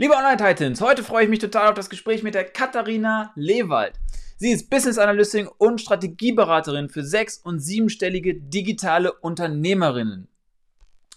Liebe 0.00 0.14
Online-Titans, 0.14 0.80
heute 0.80 1.04
freue 1.04 1.24
ich 1.24 1.28
mich 1.28 1.40
total 1.40 1.68
auf 1.68 1.74
das 1.74 1.90
Gespräch 1.90 2.22
mit 2.22 2.34
der 2.34 2.46
Katharina 2.46 3.32
Lewald. 3.34 4.00
Sie 4.38 4.50
ist 4.50 4.70
Business 4.70 4.96
Analystin 4.96 5.46
und 5.58 5.78
Strategieberaterin 5.78 6.88
für 6.88 7.04
sechs- 7.04 7.36
und 7.36 7.60
siebenstellige 7.60 8.34
digitale 8.34 9.12
Unternehmerinnen. 9.12 10.26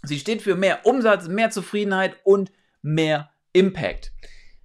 Sie 0.02 0.20
steht 0.20 0.42
für 0.42 0.58
mehr 0.58 0.86
Umsatz, 0.86 1.30
mehr 1.30 1.50
Zufriedenheit 1.50 2.18
und 2.26 2.52
mehr 2.82 3.30
Impact. 3.54 4.12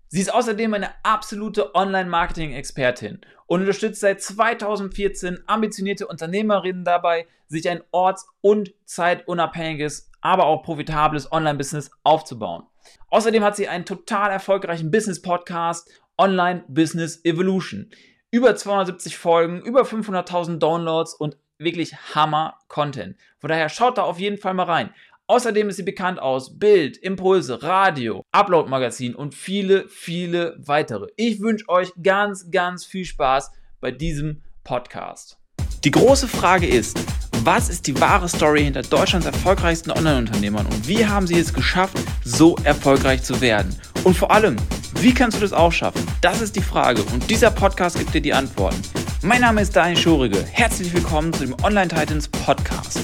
Sie 0.09 0.21
ist 0.21 0.35
außerdem 0.35 0.75
eine 0.75 0.91
absolute 1.05 1.77
Online-Marketing-Expertin 1.77 3.21
und 3.47 3.61
unterstützt 3.61 4.01
seit 4.01 4.21
2014 4.21 5.45
ambitionierte 5.47 6.09
Unternehmerinnen 6.09 6.83
dabei, 6.83 7.29
sich 7.47 7.69
ein 7.69 7.85
orts- 7.93 8.27
und 8.41 8.75
zeitunabhängiges, 8.85 10.11
aber 10.21 10.47
auch 10.47 10.65
profitables 10.65 11.31
Online-Business 11.31 11.93
aufzubauen. 12.03 12.65
Außerdem 13.11 13.43
hat 13.45 13.57
sie 13.57 13.69
einen 13.69 13.85
total 13.85 14.31
erfolgreichen 14.31 14.91
Business-Podcast 14.91 15.91
Online 16.19 16.65
Business 16.69 17.25
Evolution. 17.25 17.91
Über 18.31 18.57
270 18.57 19.17
Folgen, 19.17 19.63
über 19.63 19.83
500.000 19.83 20.59
Downloads 20.59 21.15
und 21.15 21.37
wirklich 21.59 21.95
Hammer-Content. 22.15 23.17
Von 23.39 23.49
daher 23.49 23.69
schaut 23.69 23.99
da 23.99 24.03
auf 24.03 24.19
jeden 24.19 24.39
Fall 24.39 24.55
mal 24.55 24.65
rein. 24.65 24.91
Außerdem 25.27 25.69
ist 25.69 25.77
sie 25.77 25.83
bekannt 25.83 26.19
aus 26.19 26.59
Bild, 26.59 26.97
Impulse, 26.97 27.63
Radio, 27.63 28.25
Upload-Magazin 28.33 29.15
und 29.15 29.35
viele, 29.35 29.87
viele 29.89 30.57
weitere. 30.59 31.09
Ich 31.17 31.41
wünsche 31.41 31.69
euch 31.69 31.93
ganz, 32.03 32.51
ganz 32.51 32.87
viel 32.87 33.05
Spaß 33.05 33.51
bei 33.81 33.91
diesem 33.91 34.43
Podcast. 34.65 35.39
Die 35.85 35.91
große 35.91 36.29
Frage 36.29 36.67
ist, 36.67 36.99
was 37.45 37.69
ist 37.69 37.87
die 37.87 38.01
wahre 38.01 38.29
Story 38.29 38.65
hinter 38.65 38.83
Deutschlands 38.83 39.27
erfolgreichsten 39.27 39.91
Online-Unternehmern 39.91 40.67
und 40.67 40.89
wie 40.89 41.07
haben 41.07 41.27
sie 41.27 41.39
es 41.39 41.53
geschafft, 41.53 41.99
so 42.25 42.57
erfolgreich 42.65 43.23
zu 43.23 43.41
werden? 43.41 43.75
Und 44.05 44.17
vor 44.17 44.31
allem, 44.31 44.57
wie 44.97 45.15
kannst 45.15 45.37
du 45.37 45.41
das 45.41 45.53
auch 45.53 45.73
schaffen? 45.73 46.05
Das 46.21 46.41
ist 46.41 46.57
die 46.57 46.63
Frage 46.63 47.03
und 47.13 47.31
dieser 47.31 47.51
Podcast 47.51 47.99
gibt 47.99 48.15
dir 48.15 48.21
die 48.21 48.33
Antworten. 48.33 48.81
Mein 49.23 49.41
Name 49.41 49.63
ist 49.63 49.75
Daniel 49.75 49.97
Schorige. 49.97 50.43
Herzlich 50.43 50.93
willkommen 50.93 51.33
zu 51.33 51.45
dem 51.45 51.55
Online 51.63 51.89
Titans 51.89 52.29
Podcast. 52.29 53.01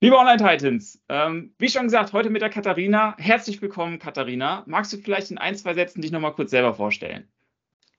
Liebe 0.00 0.16
Online 0.16 0.36
Titans, 0.36 1.02
ähm, 1.08 1.54
wie 1.58 1.68
schon 1.68 1.84
gesagt, 1.84 2.12
heute 2.12 2.30
mit 2.30 2.42
der 2.42 2.50
Katharina. 2.50 3.16
Herzlich 3.18 3.62
willkommen, 3.62 3.98
Katharina. 3.98 4.62
Magst 4.66 4.92
du 4.92 4.98
vielleicht 4.98 5.30
in 5.30 5.38
ein, 5.38 5.54
zwei 5.56 5.74
Sätzen 5.74 6.02
dich 6.02 6.12
nochmal 6.12 6.34
kurz 6.34 6.50
selber 6.50 6.74
vorstellen? 6.74 7.28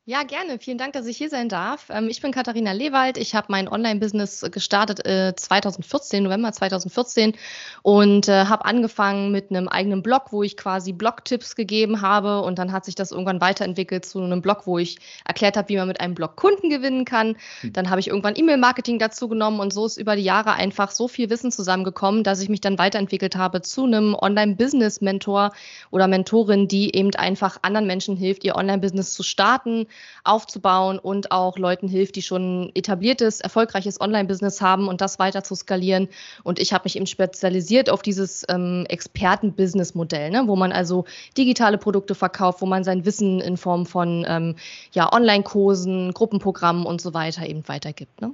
Ja, 0.08 0.22
gerne. 0.22 0.59
Vielen 0.59 0.78
Dank, 0.78 0.94
dass 0.94 1.08
ich 1.08 1.17
hier 1.17 1.31
sein 1.31 1.50
darf. 1.50 1.88
Ähm, 1.89 2.09
ich 2.09 2.22
bin 2.22 2.31
Katharina 2.31 2.73
Lewald. 2.73 3.17
Ich 3.17 3.34
habe 3.34 3.48
mein 3.50 3.67
Online-Business 3.67 4.45
gestartet 4.52 5.03
äh, 5.03 5.34
2014, 5.36 6.22
November 6.22 6.52
2014 6.52 7.34
und 7.81 8.28
äh, 8.28 8.45
habe 8.45 8.66
angefangen 8.66 9.31
mit 9.31 9.50
einem 9.50 9.67
eigenen 9.67 10.03
Blog, 10.03 10.25
wo 10.30 10.44
ich 10.44 10.58
quasi 10.58 10.94
Blog-Tipps 10.94 11.56
gegeben 11.56 12.02
habe 12.02 12.44
und 12.44 12.59
dann 12.59 12.72
hat 12.72 12.86
sich 12.86 12.94
das 12.94 13.09
irgendwann 13.09 13.42
weiterentwickelt 13.42 14.06
zu 14.06 14.22
einem 14.22 14.44
Blog, 14.44 14.67
wo 14.67 14.78
ich 14.78 15.00
erklärt 15.25 15.58
habe, 15.58 15.70
wie 15.70 15.78
man 15.78 15.88
mit 15.88 16.00
einem 16.00 16.14
Blog 16.14 16.36
Kunden 16.36 16.69
gewinnen 16.69 17.06
kann. 17.06 17.36
Hm. 17.62 17.73
Dann 17.73 17.90
habe 17.90 18.00
ich 18.00 18.09
irgendwann 18.09 18.36
E-Mail-Marketing 18.36 19.00
dazu 19.00 19.28
genommen 19.28 19.59
und 19.59 19.73
so 19.73 19.88
ist 19.88 19.97
über 19.97 20.16
die 20.16 20.22
Jahre 20.23 20.53
einfach 20.53 20.92
so 20.92 21.08
viel 21.08 21.31
Wissen 21.31 21.52
zusammengekommen, 21.52 22.23
dass 22.23 22.42
ich 22.42 22.50
mich 22.50 22.62
dann 22.62 22.78
weiterentwickelt 22.78 23.38
habe 23.38 23.64
zu 23.64 23.86
einem 23.86 24.14
Online-Business-Mentor 24.14 25.52
oder 25.90 26.08
Mentorin, 26.08 26.67
die 26.67 26.95
eben 26.95 27.16
einfach 27.16 27.58
anderen 27.64 27.88
Menschen 27.88 28.16
hilft, 28.16 28.44
ihr 28.44 28.56
Online-Business 28.56 29.12
zu 29.12 29.23
starten 29.23 29.88
aufzubauen 30.24 31.00
und 31.00 31.32
auch 31.32 31.58
Leuten 31.58 31.88
hilft, 31.88 32.16
die 32.16 32.22
schon 32.22 32.72
etabliertes, 32.74 33.42
erfolgreiches 33.42 34.02
Online-Business 34.02 34.62
haben 34.62 34.88
und 34.88 35.02
das 35.02 35.20
weiter 35.20 35.44
zu 35.44 35.56
skalieren. 35.56 36.08
Und 36.44 36.60
ich 36.60 36.74
habe 36.74 36.84
mich 36.86 36.96
eben 36.96 37.08
spezialisiert 37.08 37.90
auf 37.90 38.02
dieses 38.02 38.46
ähm, 38.50 38.86
Experten-Business-Modell, 38.90 40.32
ne, 40.32 40.44
wo 40.46 40.56
man 40.56 40.72
also 40.72 41.06
digitale 41.38 41.78
Produkte 41.78 42.16
verkauft, 42.16 42.62
wo 42.62 42.66
man 42.66 42.84
sein 42.84 43.06
Wissen 43.06 43.40
in 43.40 43.58
Form 43.58 43.86
von 43.86 44.26
ähm, 44.28 44.56
ja, 44.92 45.12
Online-Kursen, 45.12 46.14
Gruppenprogrammen 46.14 46.86
und 46.86 47.02
so 47.02 47.14
weiter 47.14 47.46
eben 47.48 47.68
weitergibt. 47.68 48.22
Ne? 48.22 48.34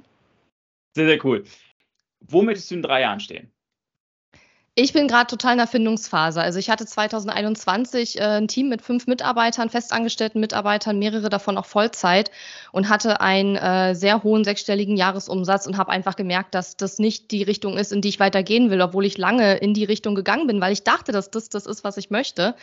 Sehr, 0.94 1.06
sehr 1.06 1.24
cool. 1.24 1.44
Wo 2.20 2.42
möchtest 2.42 2.70
du 2.70 2.76
in 2.76 2.82
drei 2.82 3.00
Jahren 3.00 3.20
stehen? 3.20 3.50
Ich 4.74 4.94
bin 4.94 5.06
gerade 5.06 5.26
total 5.26 5.52
in 5.52 5.58
der 5.58 5.66
Findungsphase. 5.66 6.40
Also 6.40 6.58
ich 6.58 6.70
hatte 6.70 6.86
2021 6.86 8.18
äh, 8.18 8.22
ein 8.22 8.48
Team 8.48 8.70
mit 8.70 8.80
fünf 8.80 9.06
Mitarbeitern, 9.06 9.68
festangestellten 9.68 10.40
Mitarbeitern, 10.40 10.98
mehrere 10.98 11.28
davon 11.28 11.58
auch 11.58 11.66
Vollzeit 11.66 12.30
und 12.72 12.88
hatte 12.88 13.20
einen 13.20 13.56
äh, 13.56 13.94
sehr 13.94 14.22
hohen 14.22 14.44
sechsstelligen 14.44 14.96
Jahresumsatz 14.96 15.66
und 15.66 15.76
habe 15.76 15.90
einfach 15.92 16.16
gemerkt, 16.16 16.54
dass 16.54 16.78
das 16.78 16.98
nicht 16.98 17.32
die 17.32 17.42
Richtung 17.42 17.76
ist, 17.76 17.92
in 17.92 18.00
die 18.00 18.08
ich 18.08 18.18
weitergehen 18.18 18.70
will, 18.70 18.80
obwohl 18.80 19.04
ich 19.04 19.18
lange 19.18 19.58
in 19.58 19.74
die 19.74 19.84
Richtung 19.84 20.14
gegangen 20.14 20.46
bin, 20.46 20.58
weil 20.62 20.72
ich 20.72 20.84
dachte, 20.84 21.12
dass 21.12 21.30
das 21.30 21.50
das 21.50 21.66
ist, 21.66 21.84
was 21.84 21.98
ich 21.98 22.08
möchte. 22.08 22.54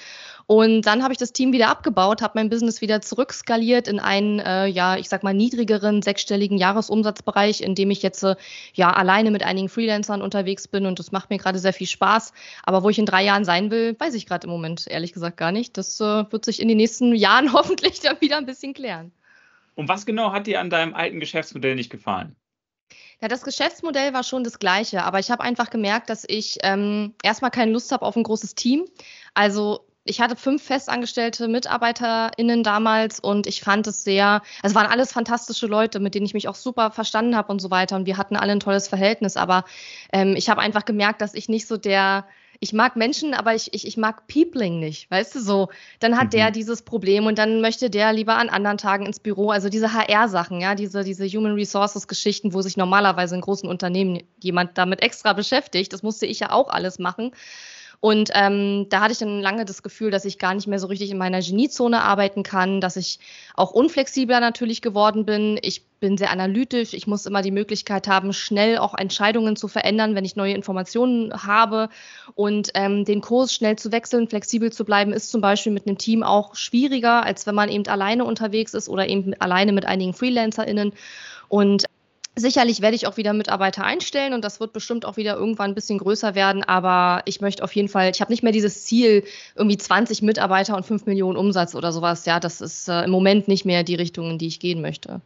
Und 0.48 0.88
dann 0.88 1.04
habe 1.04 1.14
ich 1.14 1.20
das 1.20 1.32
Team 1.32 1.54
wieder 1.54 1.70
abgebaut, 1.70 2.24
habe 2.24 2.40
mein 2.40 2.50
Business 2.50 2.82
wieder 2.82 3.02
zurückskaliert 3.02 3.88
in 3.88 4.00
einen, 4.00 4.40
äh, 4.40 4.66
ja, 4.66 4.98
ich 4.98 5.10
sag 5.10 5.22
mal, 5.22 5.36
niedrigeren 5.36 6.02
sechsstelligen 6.02 6.58
Jahresumsatzbereich, 6.58 7.62
in 7.62 7.76
dem 7.76 7.92
ich 7.92 8.02
jetzt 8.02 8.24
äh, 8.24 8.36
ja 8.74 8.92
alleine 8.92 9.30
mit 9.30 9.44
einigen 9.44 9.70
Freelancern 9.70 10.24
unterwegs 10.24 10.68
bin 10.68 10.88
und 10.88 10.98
das 10.98 11.12
macht 11.12 11.30
mir 11.30 11.38
gerade 11.38 11.60
sehr 11.60 11.72
viel 11.72 11.86
Spaß. 11.86 11.99
Aber 12.00 12.84
wo 12.84 12.90
ich 12.90 13.00
in 13.00 13.06
drei 13.06 13.24
Jahren 13.24 13.46
sein 13.46 13.72
will, 13.72 13.96
weiß 14.00 14.14
ich 14.14 14.26
gerade 14.26 14.48
im 14.48 14.52
Moment 14.52 14.88
ehrlich 14.88 15.14
gesagt 15.14 15.38
gar 15.38 15.52
nicht. 15.52 15.78
Das 15.78 16.00
äh, 16.00 16.32
wird 16.32 16.46
sich 16.46 16.62
in 16.62 16.68
den 16.68 16.78
nächsten 16.78 17.14
Jahren 17.16 17.54
hoffentlich 17.54 18.00
dann 18.00 18.20
wieder 18.22 18.38
ein 18.38 18.46
bisschen 18.46 18.74
klären. 18.74 19.12
Und 19.76 19.88
was 19.88 20.06
genau 20.06 20.32
hat 20.32 20.48
dir 20.48 20.60
an 20.60 20.70
deinem 20.70 20.94
alten 20.94 21.20
Geschäftsmodell 21.20 21.76
nicht 21.76 21.90
gefallen? 21.90 22.36
Ja, 23.22 23.28
das 23.28 23.44
Geschäftsmodell 23.44 24.14
war 24.14 24.24
schon 24.24 24.44
das 24.44 24.60
gleiche, 24.60 25.04
aber 25.04 25.20
ich 25.20 25.30
habe 25.30 25.44
einfach 25.44 25.70
gemerkt, 25.70 26.10
dass 26.10 26.24
ich 26.28 26.58
ähm, 26.64 27.14
erstmal 27.22 27.52
keine 27.52 27.72
Lust 27.72 27.92
habe 27.92 28.06
auf 28.06 28.16
ein 28.16 28.24
großes 28.24 28.56
Team. 28.56 28.86
Also 29.34 29.89
ich 30.10 30.20
hatte 30.20 30.36
fünf 30.36 30.64
festangestellte 30.64 31.48
MitarbeiterInnen 31.48 32.64
damals 32.64 33.20
und 33.20 33.46
ich 33.46 33.62
fand 33.62 33.86
es 33.88 34.04
sehr, 34.04 34.42
es 34.64 34.74
waren 34.74 34.88
alles 34.88 35.12
fantastische 35.12 35.68
Leute, 35.68 36.00
mit 36.00 36.16
denen 36.16 36.26
ich 36.26 36.34
mich 36.34 36.48
auch 36.48 36.56
super 36.56 36.92
verstanden 36.92 37.36
habe 37.36 37.52
und 37.52 37.60
so 37.60 37.70
weiter 37.70 37.96
und 37.96 38.08
wir 38.08 38.18
hatten 38.18 38.36
alle 38.36 38.52
ein 38.52 38.60
tolles 38.60 38.88
Verhältnis, 38.88 39.38
aber 39.38 39.66
ähm, 40.12 40.36
ich 40.36 40.50
habe 40.50 40.62
einfach 40.62 40.86
gemerkt, 40.86 41.22
dass 41.22 41.36
ich 41.36 41.48
nicht 41.48 41.68
so 41.68 41.78
der, 41.78 42.26
ich 42.60 42.74
mag 42.74 42.96
Menschen, 42.96 43.34
aber 43.36 43.54
ich, 43.54 43.74
ich, 43.74 43.86
ich 43.88 43.98
mag 43.98 44.28
Peopling 44.28 44.80
nicht, 44.80 45.10
weißt 45.12 45.36
du 45.36 45.40
so. 45.40 45.70
Dann 46.00 46.18
hat 46.18 46.26
mhm. 46.26 46.32
der 46.32 46.52
dieses 46.52 46.82
Problem 46.82 47.26
und 47.26 47.38
dann 47.38 47.62
möchte 47.62 47.90
der 47.90 48.12
lieber 48.12 48.36
an 48.36 48.50
anderen 48.50 48.78
Tagen 48.78 49.06
ins 49.06 49.20
Büro. 49.20 49.52
Also 49.52 49.70
diese 49.70 49.94
HR-Sachen, 49.94 50.60
ja, 50.60 50.76
diese, 50.76 51.04
diese 51.04 51.26
Human 51.28 51.54
Resources-Geschichten, 51.54 52.54
wo 52.54 52.62
sich 52.62 52.76
normalerweise 52.76 53.36
in 53.36 53.42
großen 53.42 53.70
Unternehmen 53.70 54.24
jemand 54.42 54.78
damit 54.78 55.02
extra 55.02 55.34
beschäftigt, 55.34 55.94
das 55.94 56.04
musste 56.04 56.26
ich 56.26 56.42
ja 56.42 56.52
auch 56.52 56.70
alles 56.70 57.00
machen. 57.00 57.32
Und 58.02 58.30
ähm, 58.34 58.88
da 58.90 59.02
hatte 59.02 59.12
ich 59.12 59.18
dann 59.18 59.42
lange 59.42 59.66
das 59.66 59.84
Gefühl, 59.84 60.10
dass 60.10 60.24
ich 60.24 60.40
gar 60.40 60.54
nicht 60.54 60.68
mehr 60.68 60.80
so 60.80 60.88
richtig 60.88 61.12
in 61.12 61.18
meiner 61.18 61.42
Geniezone 61.42 62.02
arbeiten 62.02 62.44
kann, 62.44 62.80
dass 62.80 62.96
ich 62.96 63.20
auch 63.56 63.72
unflexibler 63.72 64.40
natürlich 64.40 64.82
geworden 64.82 65.26
bin. 65.26 65.60
Ich 65.62 65.84
bin 66.00 66.18
sehr 66.18 66.32
analytisch. 66.32 66.94
Ich 66.94 67.08
muss 67.08 67.26
immer 67.26 67.42
die 67.42 67.52
Möglichkeit 67.52 68.08
haben, 68.08 68.32
schnell 68.32 68.78
auch 68.78 68.98
Entscheidungen 68.98 69.58
zu 69.58 69.68
verändern, 69.68 70.16
wenn 70.16 70.24
ich 70.24 70.38
neue 70.38 70.54
Informationen 70.54 71.34
habe. 71.34 71.90
Und 72.36 72.70
ähm, 72.74 73.04
den 73.04 73.20
Kurs 73.20 73.54
schnell 73.54 73.76
zu 73.76 73.92
wechseln, 73.92 74.30
flexibel 74.30 74.72
zu 74.72 74.86
bleiben, 74.86 75.12
ist 75.12 75.30
zum 75.30 75.42
Beispiel 75.42 75.74
mit 75.74 75.86
einem 75.86 75.98
Team 75.98 76.24
auch 76.24 76.56
schwieriger, 76.56 77.26
als 77.26 77.48
wenn 77.48 77.56
man 77.56 77.68
eben 77.68 77.86
alleine 77.88 78.24
unterwegs 78.24 78.74
ist 78.74 78.88
oder 78.88 79.10
eben 79.10 79.34
alleine 79.42 79.74
mit 79.74 79.86
einigen 79.86 80.14
FreelancerInnen. 80.14 80.94
Und 81.50 81.84
Sicherlich 82.36 82.82
werde 82.82 82.96
ich 82.96 83.06
auch 83.06 83.18
wieder 83.18 83.34
Mitarbeiter 83.34 83.84
einstellen 83.84 84.34
und 84.34 84.46
das 84.46 84.60
wird 84.60 84.72
bestimmt 84.72 85.04
auch 85.04 85.18
wieder 85.18 85.36
irgendwann 85.36 85.72
ein 85.72 85.76
bisschen 85.76 85.98
größer 85.98 86.36
werden, 86.36 86.64
aber 86.64 87.22
ich 87.26 87.42
möchte 87.42 87.64
auf 87.64 87.76
jeden 87.76 87.90
Fall, 87.90 88.12
ich 88.12 88.22
habe 88.22 88.32
nicht 88.32 88.44
mehr 88.44 88.54
dieses 88.54 88.86
Ziel, 88.86 89.26
irgendwie 89.56 89.78
20 89.78 90.22
Mitarbeiter 90.22 90.78
und 90.78 90.86
5 90.86 91.06
Millionen 91.06 91.38
Umsatz 91.38 91.76
oder 91.76 91.92
sowas. 91.92 92.26
Ja, 92.26 92.40
das 92.40 92.62
ist 92.62 92.88
äh, 92.88 93.04
im 93.04 93.12
Moment 93.12 93.48
nicht 93.48 93.66
mehr 93.66 93.84
die 93.84 93.96
Richtung, 93.96 94.32
in 94.32 94.38
die 94.38 94.48
ich 94.48 94.60
gehen 94.60 94.82
möchte. 94.82 95.22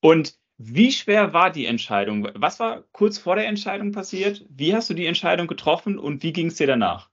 Und 0.00 0.34
wie 0.58 0.90
schwer 0.90 1.32
war 1.32 1.50
die 1.50 1.66
Entscheidung? 1.66 2.28
Was 2.34 2.58
war 2.58 2.82
kurz 2.92 3.18
vor 3.18 3.36
der 3.36 3.46
Entscheidung 3.46 3.92
passiert? 3.92 4.44
Wie 4.48 4.74
hast 4.74 4.90
du 4.90 4.94
die 4.94 5.06
Entscheidung 5.06 5.46
getroffen 5.46 5.98
und 5.98 6.22
wie 6.22 6.32
ging 6.32 6.48
es 6.48 6.56
dir 6.56 6.66
danach? 6.66 7.11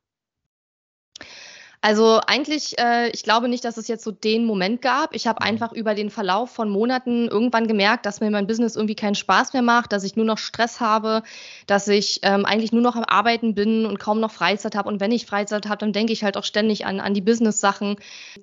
Also 1.81 2.19
eigentlich, 2.27 2.77
äh, 2.77 3.07
ich 3.11 3.23
glaube 3.23 3.47
nicht, 3.47 3.63
dass 3.63 3.77
es 3.77 3.87
jetzt 3.87 4.03
so 4.03 4.11
den 4.11 4.43
Moment 4.43 4.81
gab. 4.81 5.15
Ich 5.15 5.27
habe 5.27 5.39
mhm. 5.41 5.47
einfach 5.47 5.71
über 5.71 5.95
den 5.95 6.09
Verlauf 6.09 6.51
von 6.51 6.69
Monaten 6.69 7.29
irgendwann 7.29 7.67
gemerkt, 7.67 8.05
dass 8.05 8.19
mir 8.19 8.29
mein 8.29 8.47
Business 8.47 8.75
irgendwie 8.75 8.95
keinen 8.95 9.15
Spaß 9.15 9.53
mehr 9.53 9.61
macht, 9.61 9.93
dass 9.93 10.03
ich 10.03 10.17
nur 10.17 10.25
noch 10.25 10.37
Stress 10.37 10.81
habe, 10.81 11.23
dass 11.67 11.87
ich 11.87 12.19
ähm, 12.23 12.45
eigentlich 12.45 12.73
nur 12.73 12.81
noch 12.81 12.97
am 12.97 13.05
Arbeiten 13.05 13.55
bin 13.55 13.85
und 13.85 13.97
kaum 13.97 14.19
noch 14.19 14.31
Freizeit 14.31 14.75
habe. 14.75 14.89
Und 14.89 14.99
wenn 14.99 15.13
ich 15.13 15.25
Freizeit 15.25 15.69
habe, 15.69 15.77
dann 15.77 15.93
denke 15.93 16.11
ich 16.11 16.21
halt 16.21 16.35
auch 16.35 16.43
ständig 16.43 16.85
an, 16.85 16.99
an 16.99 17.13
die 17.13 17.21
Business-Sachen. 17.21 17.95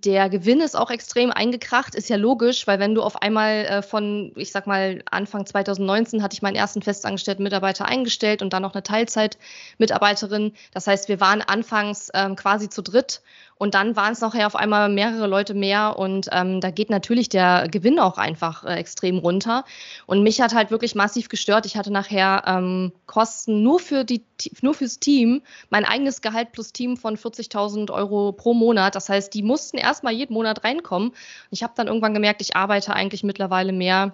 Der 0.03 0.31
Gewinn 0.31 0.63
ist 0.63 0.75
auch 0.75 0.91
extrem 0.91 1.31
eingekracht, 1.31 1.95
ist 1.95 2.09
ja 2.09 2.17
logisch, 2.17 2.67
weil 2.67 2.79
wenn 2.79 2.95
du 2.95 3.03
auf 3.03 3.21
einmal 3.21 3.67
äh, 3.67 3.83
von, 3.83 4.33
ich 4.37 4.51
sag 4.51 4.67
mal, 4.67 5.03
Anfang 5.11 5.45
2019 5.45 6.23
hatte 6.23 6.33
ich 6.33 6.41
meinen 6.41 6.57
ersten 6.57 6.81
festangestellten 6.81 7.43
Mitarbeiter 7.43 7.85
eingestellt 7.85 8.41
und 8.41 8.55
dann 8.55 8.63
noch 8.63 8.73
eine 8.73 8.83
Teilzeit-Mitarbeiterin. 8.83 10.55
Das 10.73 10.87
heißt, 10.87 11.11
wir 11.11 11.21
waren 11.21 11.43
anfangs 11.43 12.09
ähm, 12.15 12.35
quasi 12.35 12.71
zu 12.71 12.81
dritt 12.81 13.21
Und 13.59 13.75
dann 13.75 13.97
waren 13.97 14.13
es 14.13 14.21
nachher 14.21 14.47
auf 14.47 14.57
einmal 14.57 14.89
mehrere 14.91 15.27
Leute 15.27 15.55
mehr 15.55 15.99
und 15.99 16.29
ähm, 16.31 16.61
da 16.61 16.71
geht 16.71 16.91
natürlich 16.91 17.29
der 17.31 17.69
Gewinn 17.71 17.99
auch 17.99 18.19
einfach 18.19 18.65
äh, 18.65 18.75
extrem 18.75 19.19
runter. 19.19 19.65
Und 20.07 20.23
mich 20.23 20.41
hat 20.43 20.55
halt 20.55 20.71
wirklich 20.71 20.95
massiv 20.95 21.29
gestört. 21.29 21.65
Ich 21.65 21.77
hatte 21.77 21.91
nachher 21.91 22.43
ähm, 22.47 22.93
Kosten 23.07 23.63
nur 23.63 23.81
für 23.81 24.05
die 24.05 24.23
nur 24.61 24.75
fürs 24.75 24.99
Team, 24.99 25.41
mein 25.71 25.87
eigenes 25.87 26.21
Gehalt 26.21 26.53
plus 26.53 26.73
Team 26.73 26.99
von 26.99 27.17
40.000 27.17 27.91
Euro 27.91 28.33
pro 28.33 28.53
Monat. 28.53 28.95
Das 28.95 29.09
heißt, 29.09 29.33
die 29.33 29.43
mussten 29.43 29.79
erstmal 29.79 30.13
jeden 30.13 30.35
Monat 30.35 30.63
reinkommen. 30.63 31.13
Ich 31.51 31.63
habe 31.63 31.73
dann 31.77 31.87
irgendwann 31.87 32.13
gemerkt, 32.13 32.43
ich 32.43 32.57
arbeite 32.57 32.93
eigentlich 32.93 33.25
mittlerweile 33.25 33.73
mehr 33.73 34.13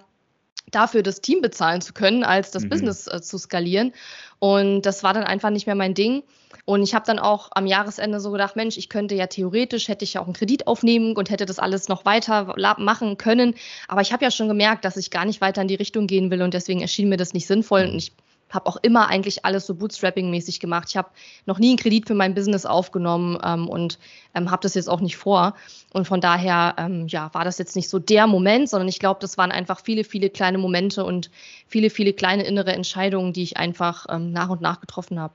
dafür 0.70 1.02
das 1.02 1.20
Team 1.20 1.40
bezahlen 1.40 1.80
zu 1.80 1.92
können, 1.92 2.24
als 2.24 2.50
das 2.50 2.64
mhm. 2.64 2.68
Business 2.70 3.06
äh, 3.06 3.20
zu 3.20 3.38
skalieren. 3.38 3.92
Und 4.38 4.82
das 4.82 5.02
war 5.02 5.14
dann 5.14 5.24
einfach 5.24 5.50
nicht 5.50 5.66
mehr 5.66 5.74
mein 5.74 5.94
Ding. 5.94 6.22
Und 6.64 6.82
ich 6.82 6.94
habe 6.94 7.04
dann 7.06 7.18
auch 7.18 7.48
am 7.52 7.66
Jahresende 7.66 8.20
so 8.20 8.30
gedacht, 8.30 8.56
Mensch, 8.56 8.76
ich 8.76 8.88
könnte 8.88 9.14
ja 9.14 9.26
theoretisch, 9.26 9.88
hätte 9.88 10.04
ich 10.04 10.14
ja 10.14 10.20
auch 10.20 10.26
einen 10.26 10.34
Kredit 10.34 10.66
aufnehmen 10.66 11.16
und 11.16 11.30
hätte 11.30 11.46
das 11.46 11.58
alles 11.58 11.88
noch 11.88 12.04
weiter 12.04 12.54
machen 12.78 13.18
können. 13.18 13.54
Aber 13.88 14.00
ich 14.00 14.12
habe 14.12 14.24
ja 14.24 14.30
schon 14.30 14.48
gemerkt, 14.48 14.84
dass 14.84 14.96
ich 14.96 15.10
gar 15.10 15.24
nicht 15.24 15.40
weiter 15.40 15.62
in 15.62 15.68
die 15.68 15.74
Richtung 15.74 16.06
gehen 16.06 16.30
will 16.30 16.42
und 16.42 16.54
deswegen 16.54 16.80
erschien 16.80 17.08
mir 17.08 17.16
das 17.16 17.34
nicht 17.34 17.46
sinnvoll. 17.46 17.82
Und 17.84 17.96
ich 17.96 18.12
habe 18.52 18.66
auch 18.66 18.76
immer 18.82 19.08
eigentlich 19.08 19.44
alles 19.44 19.66
so 19.66 19.74
Bootstrapping-mäßig 19.74 20.60
gemacht. 20.60 20.88
Ich 20.90 20.96
habe 20.96 21.10
noch 21.46 21.58
nie 21.58 21.70
einen 21.70 21.78
Kredit 21.78 22.06
für 22.06 22.14
mein 22.14 22.34
Business 22.34 22.66
aufgenommen 22.66 23.38
ähm, 23.44 23.68
und 23.68 23.98
ähm, 24.34 24.50
habe 24.50 24.62
das 24.62 24.74
jetzt 24.74 24.88
auch 24.88 25.00
nicht 25.00 25.16
vor. 25.16 25.54
Und 25.92 26.06
von 26.06 26.20
daher, 26.20 26.74
ähm, 26.78 27.06
ja, 27.08 27.32
war 27.34 27.44
das 27.44 27.58
jetzt 27.58 27.76
nicht 27.76 27.88
so 27.88 27.98
der 27.98 28.26
Moment, 28.26 28.68
sondern 28.68 28.88
ich 28.88 28.98
glaube, 28.98 29.20
das 29.20 29.38
waren 29.38 29.52
einfach 29.52 29.80
viele, 29.80 30.04
viele 30.04 30.30
kleine 30.30 30.58
Momente 30.58 31.04
und 31.04 31.30
viele, 31.66 31.90
viele 31.90 32.12
kleine 32.12 32.44
innere 32.44 32.72
Entscheidungen, 32.72 33.32
die 33.32 33.42
ich 33.42 33.56
einfach 33.56 34.06
ähm, 34.08 34.32
nach 34.32 34.48
und 34.48 34.60
nach 34.60 34.80
getroffen 34.80 35.18
habe. 35.18 35.34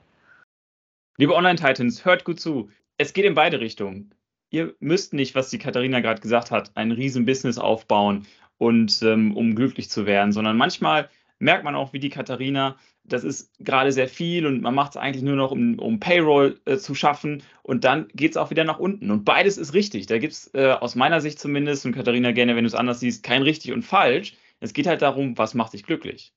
Liebe 1.18 1.36
Online-Titans, 1.36 2.06
hört 2.06 2.24
gut 2.24 2.40
zu. 2.40 2.70
Es 2.98 3.14
geht 3.14 3.26
in 3.26 3.34
beide 3.34 3.60
Richtungen. 3.60 4.14
Ihr 4.50 4.76
müsst 4.80 5.14
nicht, 5.14 5.36
was 5.36 5.50
die 5.50 5.58
Katharina 5.58 6.00
gerade 6.00 6.22
gesagt 6.22 6.52
hat, 6.52 6.72
ein 6.76 6.92
riesen 6.92 7.26
Business 7.26 7.58
aufbauen 7.58 8.26
und 8.58 9.02
ähm, 9.02 9.36
um 9.36 9.56
glücklich 9.56 9.90
zu 9.90 10.06
werden, 10.06 10.32
sondern 10.32 10.58
manchmal 10.58 11.10
merkt 11.40 11.64
man 11.64 11.76
auch, 11.76 11.94
wie 11.94 12.00
die 12.00 12.10
Katharina, 12.10 12.78
das 13.08 13.24
ist 13.24 13.52
gerade 13.60 13.92
sehr 13.92 14.08
viel 14.08 14.46
und 14.46 14.62
man 14.62 14.76
macht 14.76 14.92
es 14.92 14.98
eigentlich 14.98 15.24
nur 15.24 15.36
noch, 15.36 15.52
um, 15.52 15.80
um 15.80 16.00
Payroll 16.00 16.60
äh, 16.66 16.78
zu 16.78 16.94
schaffen 16.94 17.44
und 17.64 17.84
dann 17.84 18.08
geht 18.14 18.32
es 18.32 18.38
auch 18.38 18.50
wieder 18.50 18.64
nach 18.64 18.80
unten. 18.80 19.12
Und 19.12 19.26
beides 19.26 19.58
ist 19.58 19.74
richtig. 19.74 20.08
Da 20.08 20.18
gibt 20.18 20.34
es 20.34 20.54
äh, 20.54 20.72
aus 20.72 20.96
meiner 20.96 21.22
Sicht 21.22 21.40
zumindest, 21.40 21.86
und 21.86 21.94
Katharina 21.94 22.32
gerne, 22.32 22.56
wenn 22.56 22.64
du 22.64 22.68
es 22.68 22.76
anders 22.76 23.00
siehst, 23.00 23.24
kein 23.24 23.42
richtig 23.42 23.74
und 23.74 23.84
falsch. 23.84 24.36
Es 24.60 24.74
geht 24.74 24.88
halt 24.88 25.02
darum, 25.02 25.38
was 25.38 25.54
macht 25.54 25.74
dich 25.74 25.84
glücklich. 25.84 26.34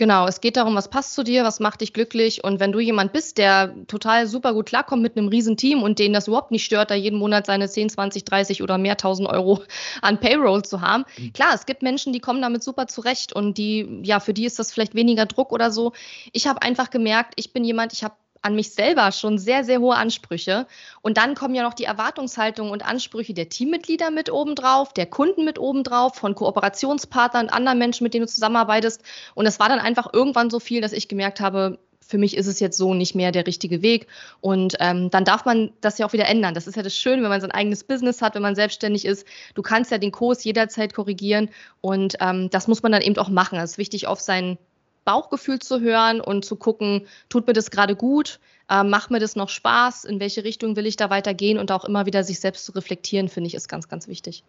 Genau, 0.00 0.26
es 0.26 0.40
geht 0.40 0.56
darum, 0.56 0.76
was 0.76 0.88
passt 0.88 1.12
zu 1.12 1.22
dir, 1.22 1.44
was 1.44 1.60
macht 1.60 1.82
dich 1.82 1.92
glücklich. 1.92 2.42
Und 2.42 2.58
wenn 2.58 2.72
du 2.72 2.80
jemand 2.80 3.12
bist, 3.12 3.36
der 3.36 3.74
total 3.86 4.26
super 4.26 4.54
gut 4.54 4.64
klarkommt 4.64 5.02
mit 5.02 5.14
einem 5.14 5.28
riesen 5.28 5.58
Team 5.58 5.82
und 5.82 5.98
den 5.98 6.14
das 6.14 6.26
überhaupt 6.26 6.52
nicht 6.52 6.64
stört, 6.64 6.90
da 6.90 6.94
jeden 6.94 7.18
Monat 7.18 7.44
seine 7.44 7.68
10, 7.68 7.90
20, 7.90 8.24
30 8.24 8.62
oder 8.62 8.78
mehr 8.78 8.96
tausend 8.96 9.28
Euro 9.28 9.62
an 10.00 10.18
Payroll 10.18 10.62
zu 10.64 10.80
haben. 10.80 11.04
Mhm. 11.18 11.34
Klar, 11.34 11.50
es 11.54 11.66
gibt 11.66 11.82
Menschen, 11.82 12.14
die 12.14 12.20
kommen 12.20 12.40
damit 12.40 12.62
super 12.62 12.86
zurecht 12.86 13.34
und 13.34 13.58
die, 13.58 14.00
ja, 14.02 14.20
für 14.20 14.32
die 14.32 14.46
ist 14.46 14.58
das 14.58 14.72
vielleicht 14.72 14.94
weniger 14.94 15.26
Druck 15.26 15.52
oder 15.52 15.70
so. 15.70 15.92
Ich 16.32 16.46
habe 16.46 16.62
einfach 16.62 16.88
gemerkt, 16.88 17.34
ich 17.36 17.52
bin 17.52 17.62
jemand, 17.62 17.92
ich 17.92 18.02
habe 18.02 18.14
an 18.42 18.54
mich 18.54 18.72
selber 18.72 19.12
schon 19.12 19.38
sehr, 19.38 19.64
sehr 19.64 19.80
hohe 19.80 19.96
Ansprüche. 19.96 20.66
Und 21.02 21.16
dann 21.16 21.34
kommen 21.34 21.54
ja 21.54 21.62
noch 21.62 21.74
die 21.74 21.84
Erwartungshaltungen 21.84 22.72
und 22.72 22.84
Ansprüche 22.84 23.34
der 23.34 23.48
Teammitglieder 23.48 24.10
mit 24.10 24.32
obendrauf, 24.32 24.92
der 24.92 25.06
Kunden 25.06 25.44
mit 25.44 25.58
obendrauf, 25.58 26.14
von 26.14 26.34
Kooperationspartnern 26.34 27.46
und 27.46 27.52
anderen 27.52 27.78
Menschen, 27.78 28.04
mit 28.04 28.14
denen 28.14 28.26
du 28.26 28.32
zusammenarbeitest. 28.32 29.02
Und 29.34 29.46
es 29.46 29.60
war 29.60 29.68
dann 29.68 29.78
einfach 29.78 30.12
irgendwann 30.12 30.50
so 30.50 30.60
viel, 30.60 30.80
dass 30.80 30.92
ich 30.92 31.08
gemerkt 31.08 31.40
habe, 31.40 31.78
für 32.10 32.18
mich 32.18 32.36
ist 32.36 32.46
es 32.46 32.58
jetzt 32.60 32.76
so 32.76 32.92
nicht 32.92 33.14
mehr 33.14 33.30
der 33.30 33.46
richtige 33.46 33.82
Weg. 33.82 34.08
Und 34.40 34.74
ähm, 34.80 35.10
dann 35.10 35.24
darf 35.24 35.44
man 35.44 35.70
das 35.80 35.98
ja 35.98 36.06
auch 36.06 36.12
wieder 36.12 36.26
ändern. 36.26 36.54
Das 36.54 36.66
ist 36.66 36.74
ja 36.74 36.82
das 36.82 36.96
Schöne, 36.96 37.22
wenn 37.22 37.28
man 37.28 37.40
sein 37.40 37.52
eigenes 37.52 37.84
Business 37.84 38.20
hat, 38.20 38.34
wenn 38.34 38.42
man 38.42 38.56
selbstständig 38.56 39.04
ist. 39.04 39.26
Du 39.54 39.62
kannst 39.62 39.92
ja 39.92 39.98
den 39.98 40.10
Kurs 40.10 40.42
jederzeit 40.42 40.92
korrigieren 40.92 41.50
und 41.80 42.16
ähm, 42.20 42.50
das 42.50 42.66
muss 42.66 42.82
man 42.82 42.90
dann 42.92 43.02
eben 43.02 43.16
auch 43.18 43.28
machen. 43.28 43.58
Es 43.58 43.72
ist 43.72 43.78
wichtig, 43.78 44.08
auf 44.08 44.20
sein 44.20 44.58
Bauchgefühl 45.04 45.58
zu 45.58 45.80
hören 45.80 46.20
und 46.20 46.44
zu 46.44 46.56
gucken, 46.56 47.06
tut 47.28 47.46
mir 47.46 47.52
das 47.52 47.70
gerade 47.70 47.96
gut, 47.96 48.40
äh, 48.68 48.84
macht 48.84 49.10
mir 49.10 49.20
das 49.20 49.36
noch 49.36 49.48
Spaß, 49.48 50.04
in 50.04 50.20
welche 50.20 50.44
Richtung 50.44 50.76
will 50.76 50.86
ich 50.86 50.96
da 50.96 51.10
weitergehen 51.10 51.58
und 51.58 51.72
auch 51.72 51.84
immer 51.84 52.06
wieder 52.06 52.24
sich 52.24 52.40
selbst 52.40 52.64
zu 52.64 52.72
reflektieren, 52.72 53.28
finde 53.28 53.48
ich, 53.48 53.54
ist 53.54 53.68
ganz, 53.68 53.88
ganz 53.88 54.08
wichtig. 54.08 54.44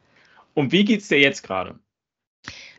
Und 0.54 0.72
wie 0.72 0.84
geht 0.84 1.02
es 1.02 1.08
dir 1.08 1.20
jetzt 1.20 1.44
gerade? 1.44 1.80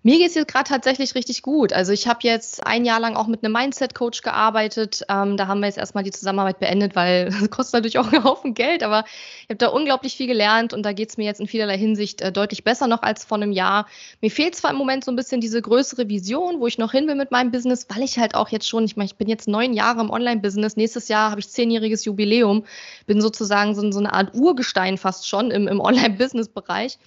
Mir 0.05 0.19
geht 0.19 0.31
es 0.31 0.35
jetzt 0.35 0.49
gerade 0.49 0.69
tatsächlich 0.69 1.15
richtig 1.15 1.43
gut. 1.43 1.73
Also 1.73 1.93
ich 1.93 2.09
habe 2.09 2.19
jetzt 2.23 2.67
ein 2.67 2.85
Jahr 2.85 2.99
lang 2.99 3.15
auch 3.15 3.29
mit 3.29 3.45
einem 3.45 3.53
Mindset-Coach 3.53 4.23
gearbeitet. 4.23 5.05
Ähm, 5.09 5.37
da 5.37 5.47
haben 5.47 5.61
wir 5.61 5.67
jetzt 5.67 5.79
erstmal 5.79 6.03
die 6.03 6.11
Zusammenarbeit 6.11 6.59
beendet, 6.59 6.97
weil 6.97 7.29
es 7.43 7.51
kostet 7.51 7.75
natürlich 7.75 7.99
auch 7.99 8.13
einen 8.13 8.25
Haufen 8.25 8.55
Geld, 8.55 8.83
aber 8.83 9.05
ich 9.43 9.51
habe 9.51 9.59
da 9.59 9.69
unglaublich 9.69 10.17
viel 10.17 10.27
gelernt 10.27 10.73
und 10.73 10.83
da 10.83 10.93
geht 10.93 11.11
es 11.11 11.19
mir 11.19 11.25
jetzt 11.25 11.39
in 11.39 11.47
vielerlei 11.47 11.79
Hinsicht 11.79 12.21
äh, 12.21 12.33
deutlich 12.33 12.65
besser 12.65 12.89
noch 12.89 13.03
als 13.03 13.25
vor 13.25 13.37
einem 13.37 13.53
Jahr. 13.53 13.87
Mir 14.21 14.33
fehlt 14.33 14.57
zwar 14.57 14.73
im 14.73 14.77
Moment 14.77 15.05
so 15.05 15.13
ein 15.13 15.17
bisschen 15.17 15.41
diese 15.41 15.63
größere 15.63 16.09
Vision, 16.09 16.59
wo 16.59 16.67
ich 16.67 16.79
noch 16.79 16.91
hin 16.91 17.07
will 17.07 17.15
mit 17.15 17.31
meinem 17.31 17.53
Business, 17.53 17.87
weil 17.89 18.03
ich 18.03 18.19
halt 18.19 18.35
auch 18.35 18.49
jetzt 18.49 18.69
schon, 18.69 18.85
ich 18.85 18.97
meine, 18.97 19.07
ich 19.07 19.15
bin 19.15 19.29
jetzt 19.29 19.47
neun 19.47 19.73
Jahre 19.73 20.01
im 20.01 20.11
Online-Business, 20.11 20.75
nächstes 20.75 21.07
Jahr 21.07 21.31
habe 21.31 21.39
ich 21.39 21.49
zehnjähriges 21.49 22.05
Jubiläum, 22.05 22.65
bin 23.07 23.21
sozusagen 23.21 23.77
so, 23.77 23.93
so 23.93 24.01
eine 24.01 24.13
Art 24.13 24.35
Urgestein 24.35 24.99
fast 24.99 25.29
schon 25.29 25.53
im, 25.53 25.69
im 25.69 25.79
Online-Business-Bereich. 25.79 26.99